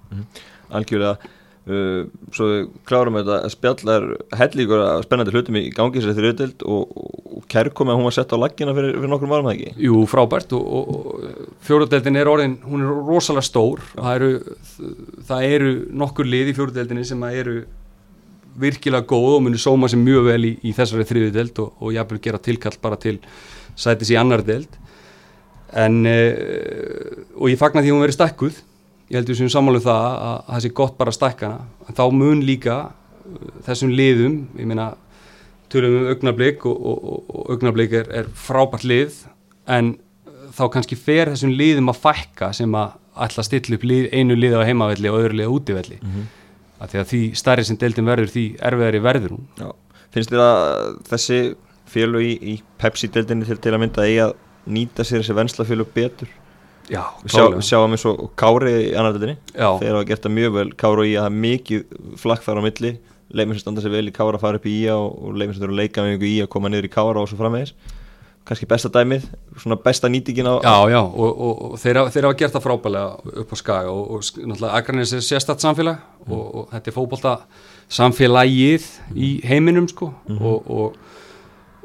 Algjörlega 0.75 1.17
uh, 1.19 2.07
Svo 2.35 2.49
við 2.51 2.65
klárum 2.89 3.19
þetta 3.21 3.39
að 3.41 3.53
spjalla 3.55 3.99
er 3.99 4.09
hellíkur 4.41 4.85
að 4.85 5.05
spennandi 5.07 5.35
hlutum 5.35 5.61
í 5.61 5.65
gangi 5.75 6.03
sér 6.03 6.17
þeirri 6.17 6.33
auðvild 6.33 6.67
og, 6.71 6.99
og 7.39 7.47
kærkomi 7.53 7.95
að 7.95 8.01
hún 8.01 8.09
var 8.09 8.17
sett 8.19 8.35
á 8.35 8.39
laggina 8.41 8.75
fyrir, 8.77 8.99
fyrir 8.99 9.13
nokkrum 9.13 9.33
varum 9.35 9.51
það 9.51 9.57
ekki? 9.59 9.87
Jú, 9.87 10.03
frábært 10.11 10.57
og, 10.57 10.75
og, 10.75 11.31
fjóruðdeldin 11.69 12.21
er 12.21 12.33
orðin, 12.33 12.59
hún 12.65 12.85
er 12.85 13.01
rosalega 13.09 13.49
stór. 13.49 13.85
Það 13.95 14.19
eru, 14.19 14.59
það 15.31 15.49
eru 15.57 15.73
nokkur 16.05 16.31
lið 16.31 16.53
í 16.53 16.59
fjóruðdeldinni 16.59 17.09
sem 17.09 17.27
að 17.27 17.41
eru 17.45 17.57
virkilega 18.61 19.07
góð 19.09 19.39
og 19.39 19.45
munu 19.49 19.59
sóma 19.59 19.89
sem 19.91 20.03
mjög 20.03 20.29
vel 20.29 20.41
í, 20.47 20.53
í 20.63 20.73
þessari 20.77 21.07
þriðudeld 21.09 21.61
og, 21.63 21.75
og 21.83 21.95
jafnvel 21.95 22.21
gera 22.23 22.43
tilkall 22.43 22.77
bara 22.83 22.99
til 23.01 23.17
sætis 23.75 24.13
í 24.15 24.19
annar 24.19 24.45
deld 24.47 24.79
en 25.75 26.05
uh, 26.07 27.25
og 27.41 27.51
ég 27.51 27.59
fagna 27.59 27.83
því 27.83 27.91
að 27.91 27.97
hún 27.97 28.05
verið 28.05 28.19
stækkuð 28.19 28.61
ég 29.11 29.19
heldur 29.19 29.39
sem 29.39 29.51
sammálu 29.53 29.81
það 29.85 30.05
að, 30.09 30.19
að 30.25 30.53
það 30.53 30.65
sé 30.65 30.73
gott 30.81 30.99
bara 30.99 31.13
að 31.13 31.19
stækka 31.19 31.51
hana 31.51 31.97
þá 31.99 32.05
mun 32.21 32.43
líka 32.47 32.77
uh, 32.85 33.49
þessum 33.67 33.93
liðum, 33.95 34.39
ég 34.59 34.71
meina 34.71 34.91
tölum 35.73 35.99
um 36.01 36.11
augnablík 36.13 36.67
og, 36.71 36.75
og, 36.75 37.07
og, 37.13 37.31
og 37.35 37.55
augnablík 37.55 37.97
er, 38.01 38.11
er 38.23 38.31
frábært 38.39 38.87
lið 38.89 39.23
en 39.77 39.95
uh, 40.29 40.47
þá 40.55 40.65
kannski 40.77 40.99
fer 40.99 41.33
þessum 41.35 41.55
liðum 41.55 41.93
að 41.93 42.03
fækka 42.05 42.53
sem 42.57 42.79
að 42.79 43.01
að 43.15 43.45
stilla 43.47 43.77
upp 43.79 43.85
lið, 43.87 44.09
einu 44.11 44.35
lið 44.35 44.57
á 44.59 44.67
heimavelli 44.67 45.11
og 45.11 45.21
öðru 45.21 45.39
lið 45.39 45.47
á 45.51 45.55
útivelli 45.55 45.99
mm 46.01 46.11
-hmm. 46.11 46.25
að 46.83 46.89
því 46.91 46.99
að 46.99 47.09
því 47.11 47.21
stærri 47.39 47.65
sem 47.65 47.77
deildin 47.79 48.11
verður 48.11 48.33
því 48.33 48.45
erfiðari 48.59 49.01
verður 49.03 49.37
hún 49.37 49.47
Já. 49.59 49.69
Finnst 50.11 50.31
þér 50.31 50.43
að 50.43 50.99
þessi 51.11 51.39
félög 51.87 52.23
í, 52.23 52.35
í 52.55 52.63
Pepsi-deildinni 52.79 53.47
til, 53.47 53.59
til 53.59 53.75
að 53.75 53.81
mynda 53.81 54.03
að 54.03 54.35
nýta 54.67 55.05
sér 55.05 55.23
þessi 55.23 55.37
venslafélög 55.37 55.93
betur 55.95 56.29
Já, 56.93 57.03
sjá, 57.31 57.45
sjáum 57.65 57.95
eins 57.97 58.05
og 58.11 58.27
Kári 58.37 58.73
í 58.91 58.93
annar 58.95 59.15
deildinni. 59.17 59.39
Já. 59.57 59.71
þeir 59.81 59.95
hafa 59.97 60.05
gert 60.11 60.27
það 60.27 60.35
mjög 60.37 60.55
vel. 60.59 60.69
Kári 60.77 61.01
og 61.01 61.09
í 61.09 61.15
að 61.17 61.25
það 61.25 61.31
er 61.33 61.39
mikið 61.45 61.85
flakk 62.21 62.45
þar 62.45 62.61
á 62.61 62.63
milli. 62.67 62.93
Leifin 63.35 63.55
sem 63.57 63.63
standa 63.65 63.81
sér 63.83 63.95
vel 63.97 64.07
í 64.11 64.15
Kára 64.15 64.37
að 64.39 64.45
fara 64.45 64.61
upp 64.61 64.67
í 64.69 64.75
IA 64.85 64.95
og, 65.01 65.15
og 65.25 65.37
leifin 65.41 65.57
sem 65.57 65.65
þurfa 65.65 65.73
að 65.75 65.81
leika 65.81 66.05
með 66.05 66.17
ykkur 66.19 66.29
í 66.29 66.35
að 66.45 66.51
koma 66.53 66.71
niður 66.71 66.89
í 66.91 66.93
Kára 66.93 67.23
og 67.25 67.31
svo 67.33 67.39
framvegis. 67.41 67.73
Kannski 68.45 68.67
besta 68.69 68.91
dæmið, 68.93 69.23
svona 69.57 69.79
besta 69.81 70.11
nýtingin 70.13 70.45
á 70.45 70.61
Já, 70.61 70.75
já, 70.93 70.99
og, 71.01 71.31
og, 71.33 71.61
og 71.73 71.79
þeir, 71.81 71.97
hafa- 72.03 72.13
þeir 72.13 72.27
hafa 72.29 72.37
gert 72.43 72.53
það 72.59 72.65
frábælega 72.67 73.39
upp 73.41 73.55
á 73.55 73.57
skaga 73.57 73.95
og, 73.97 74.21
náttúrulega 74.21 74.73
Akranis 74.83 75.15
er 75.17 75.23
sérstætt 75.25 75.65
samfélag 75.65 76.03
og, 76.29 76.43
og 76.61 76.67
þetta 76.75 76.93
er 76.93 76.97
fótbolta 76.99 77.33
samfélagið 77.89 78.85
í 79.17 79.31
heiminum 79.49 79.89
sko 79.89 80.11
og, 80.37 80.69
og 80.69 80.99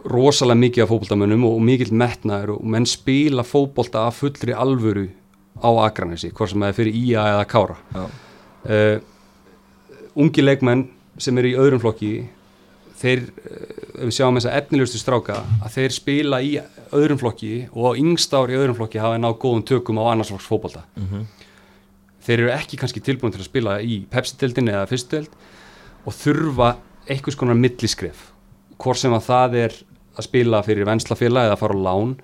rosalega 0.08 0.60
mikið 0.60 0.84
af 0.84 0.92
fótboltamönnum 0.92 1.46
og 1.50 1.62
mikill 1.66 1.92
metnaður 1.96 2.56
og 2.58 2.66
menn 2.72 2.88
spila 2.88 3.44
fótbolta 3.48 4.06
af 4.08 4.20
fullri 4.22 4.56
alvöru 4.56 5.08
á 5.60 5.70
Akranesi, 5.86 6.32
hvort 6.32 6.54
sem 6.54 6.64
það 6.64 6.72
er 6.72 6.78
fyrir 6.78 7.00
IA 7.00 7.24
eða 7.34 7.48
Kára. 7.50 7.78
Uh, 8.64 9.00
ungi 10.20 10.44
leikmenn 10.44 10.86
sem 11.20 11.38
eru 11.40 11.52
í 11.52 11.58
öðrum 11.60 11.82
flokki 11.84 12.14
þeir, 13.00 13.26
uh, 13.44 14.00
ef 14.00 14.08
við 14.08 14.16
sjáum 14.16 14.40
þess 14.40 14.50
að 14.50 14.58
efnilegustu 14.62 15.02
stráka, 15.02 15.42
að 15.60 15.76
þeir 15.76 15.96
spila 15.96 16.42
í 16.44 16.56
öðrum 16.96 17.20
flokki 17.20 17.54
og 17.74 17.92
á 17.92 18.00
yngsta 18.00 18.40
ári 18.40 18.56
í 18.56 18.62
öðrum 18.62 18.80
flokki 18.80 19.04
hafa 19.04 19.20
náð 19.20 19.38
góðum 19.44 19.68
tökum 19.68 20.00
á 20.00 20.04
annarsflokks 20.14 20.48
fótbolta. 20.48 20.86
Þeir 22.24 22.46
eru 22.46 22.52
ekki 22.56 22.80
kannski 22.80 23.04
tilbúin 23.04 23.34
til 23.34 23.42
að 23.42 23.50
spila 23.50 23.80
í 23.82 24.04
Pepsi-deldinni 24.12 24.76
eða 24.76 24.90
fyrstdeld 24.92 25.32
og 26.06 26.16
þurfa 26.16 26.76
einhvers 27.10 27.38
konar 27.40 27.58
milliskref 27.58 28.30
hvort 28.80 29.00
sem 29.00 29.14
að 29.16 29.26
það 29.28 29.56
er 29.60 29.78
að 30.20 30.28
spila 30.28 30.64
fyrir 30.66 30.88
venslafélag 30.90 31.50
eða 31.50 31.58
að 31.58 31.62
fara 31.64 31.78
á 31.80 31.86
lán. 31.88 32.16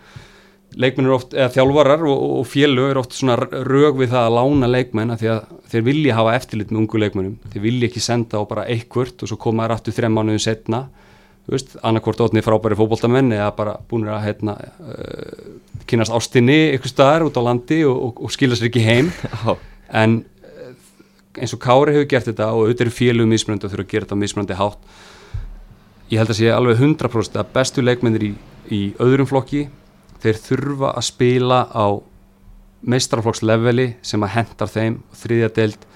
Leikmenn 0.76 1.08
eru 1.08 1.16
oft, 1.16 1.34
eða 1.36 1.54
þjálfarar 1.54 2.04
og, 2.10 2.24
og 2.42 2.48
félög 2.52 2.90
eru 2.92 3.00
oft 3.00 3.16
svona 3.16 3.38
rög 3.40 4.02
við 4.02 4.12
það 4.12 4.26
að 4.28 4.36
lána 4.36 4.70
leikmenn 4.72 5.14
að 5.14 5.22
því 5.22 5.30
að 5.32 5.54
þeir 5.72 5.86
vilja 5.86 6.18
hafa 6.18 6.34
eftirlit 6.36 6.74
með 6.74 6.82
ungu 6.82 7.02
leikmennum, 7.02 7.38
þeir 7.54 7.64
vilja 7.64 7.90
ekki 7.90 8.04
senda 8.04 8.42
á 8.42 8.44
bara 8.50 8.66
eitthvert 8.72 9.24
og 9.24 9.32
svo 9.32 9.38
koma 9.40 9.66
þær 9.66 9.76
aftur 9.78 9.96
þrem 9.96 10.18
mánuðin 10.18 10.44
setna, 10.44 10.82
þú 11.46 11.56
veist, 11.56 11.78
annarkvort 11.86 12.26
ótni 12.26 12.44
frábæri 12.44 12.80
fótboltamenn 12.80 13.32
eða 13.38 13.48
bara 13.56 13.78
búinir 13.88 14.16
að 14.18 14.26
hérna, 14.26 14.58
uh, 14.84 15.48
kynast 15.88 16.16
ástinni 16.18 16.58
ykkur 16.76 16.92
staðar 16.92 17.28
út 17.30 17.40
á 17.40 17.42
landi 17.46 17.80
og, 17.88 17.96
og, 18.10 18.24
og 18.28 18.36
skila 18.36 18.58
sér 18.58 18.72
ekki 18.72 18.84
heim. 18.84 19.14
En 19.96 20.16
eh, 20.42 20.72
eins 21.38 21.52
og 21.54 21.60
Kári 21.62 21.94
hefur 21.94 22.08
gert 22.10 22.26
þetta 22.26 22.48
og 22.58 22.64
auðvitað 22.66 22.90
félögum 22.98 23.30
mismunandi 23.30 23.68
og 23.68 23.72
þurfa 23.72 23.84
að 23.86 23.92
gera 23.92 24.08
þetta 24.08 24.18
á 24.18 24.24
mismunandi 24.24 24.58
hátt 24.58 24.96
ég 26.12 26.20
held 26.22 26.32
að 26.32 26.40
sé 26.40 26.52
alveg 26.54 26.82
100% 26.82 27.40
að 27.40 27.52
bestu 27.56 27.84
leikmennir 27.84 28.28
í, 28.28 28.32
í 28.70 28.82
öðrum 29.02 29.30
flokki 29.30 29.66
þeir 30.24 30.42
þurfa 30.42 30.92
að 30.94 31.08
spila 31.08 31.62
á 31.70 31.86
meistrarflokksleveli 32.86 33.88
sem 34.06 34.26
að 34.26 34.36
hendar 34.36 34.70
þeim 34.70 35.00
þriðja 35.18 35.50
deild, 35.56 35.88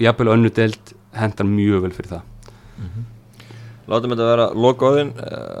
jafnvel 0.00 0.32
önnu 0.34 0.52
deild 0.52 0.92
hendar 1.16 1.48
mjög 1.48 1.86
vel 1.86 1.94
fyrir 1.96 2.12
það. 2.14 2.26
Látum 3.90 4.12
þetta 4.12 4.26
vera 4.28 4.44
lokaóðin 4.54 5.08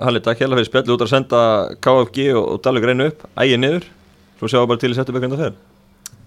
Halli, 0.04 0.20
takk 0.22 0.38
hérlega 0.44 0.60
fyrir 0.60 0.68
spjalli 0.68 0.94
út 0.94 1.02
að 1.02 1.10
senda 1.10 1.40
KFG 1.82 2.28
og, 2.36 2.44
og 2.44 2.60
Dalvik 2.62 2.86
reynu 2.86 3.08
upp, 3.10 3.24
ægið 3.34 3.62
niður. 3.64 3.88
Svo 4.38 4.50
sjáum 4.52 4.66
við 4.66 4.72
bara 4.74 4.82
til 4.84 4.92
í 4.92 4.98
setjum 4.98 5.18
ykkur 5.18 5.30
enda 5.30 5.40
fer 5.40 5.56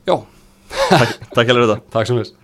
Já, 0.03 0.17
Takk, 0.73 1.13
takk 1.31 1.47
hérlega 1.47 1.53
fyrir 1.53 1.71
þetta. 1.71 1.85
Takk 1.95 2.09
sem 2.09 2.19
þess 2.19 2.42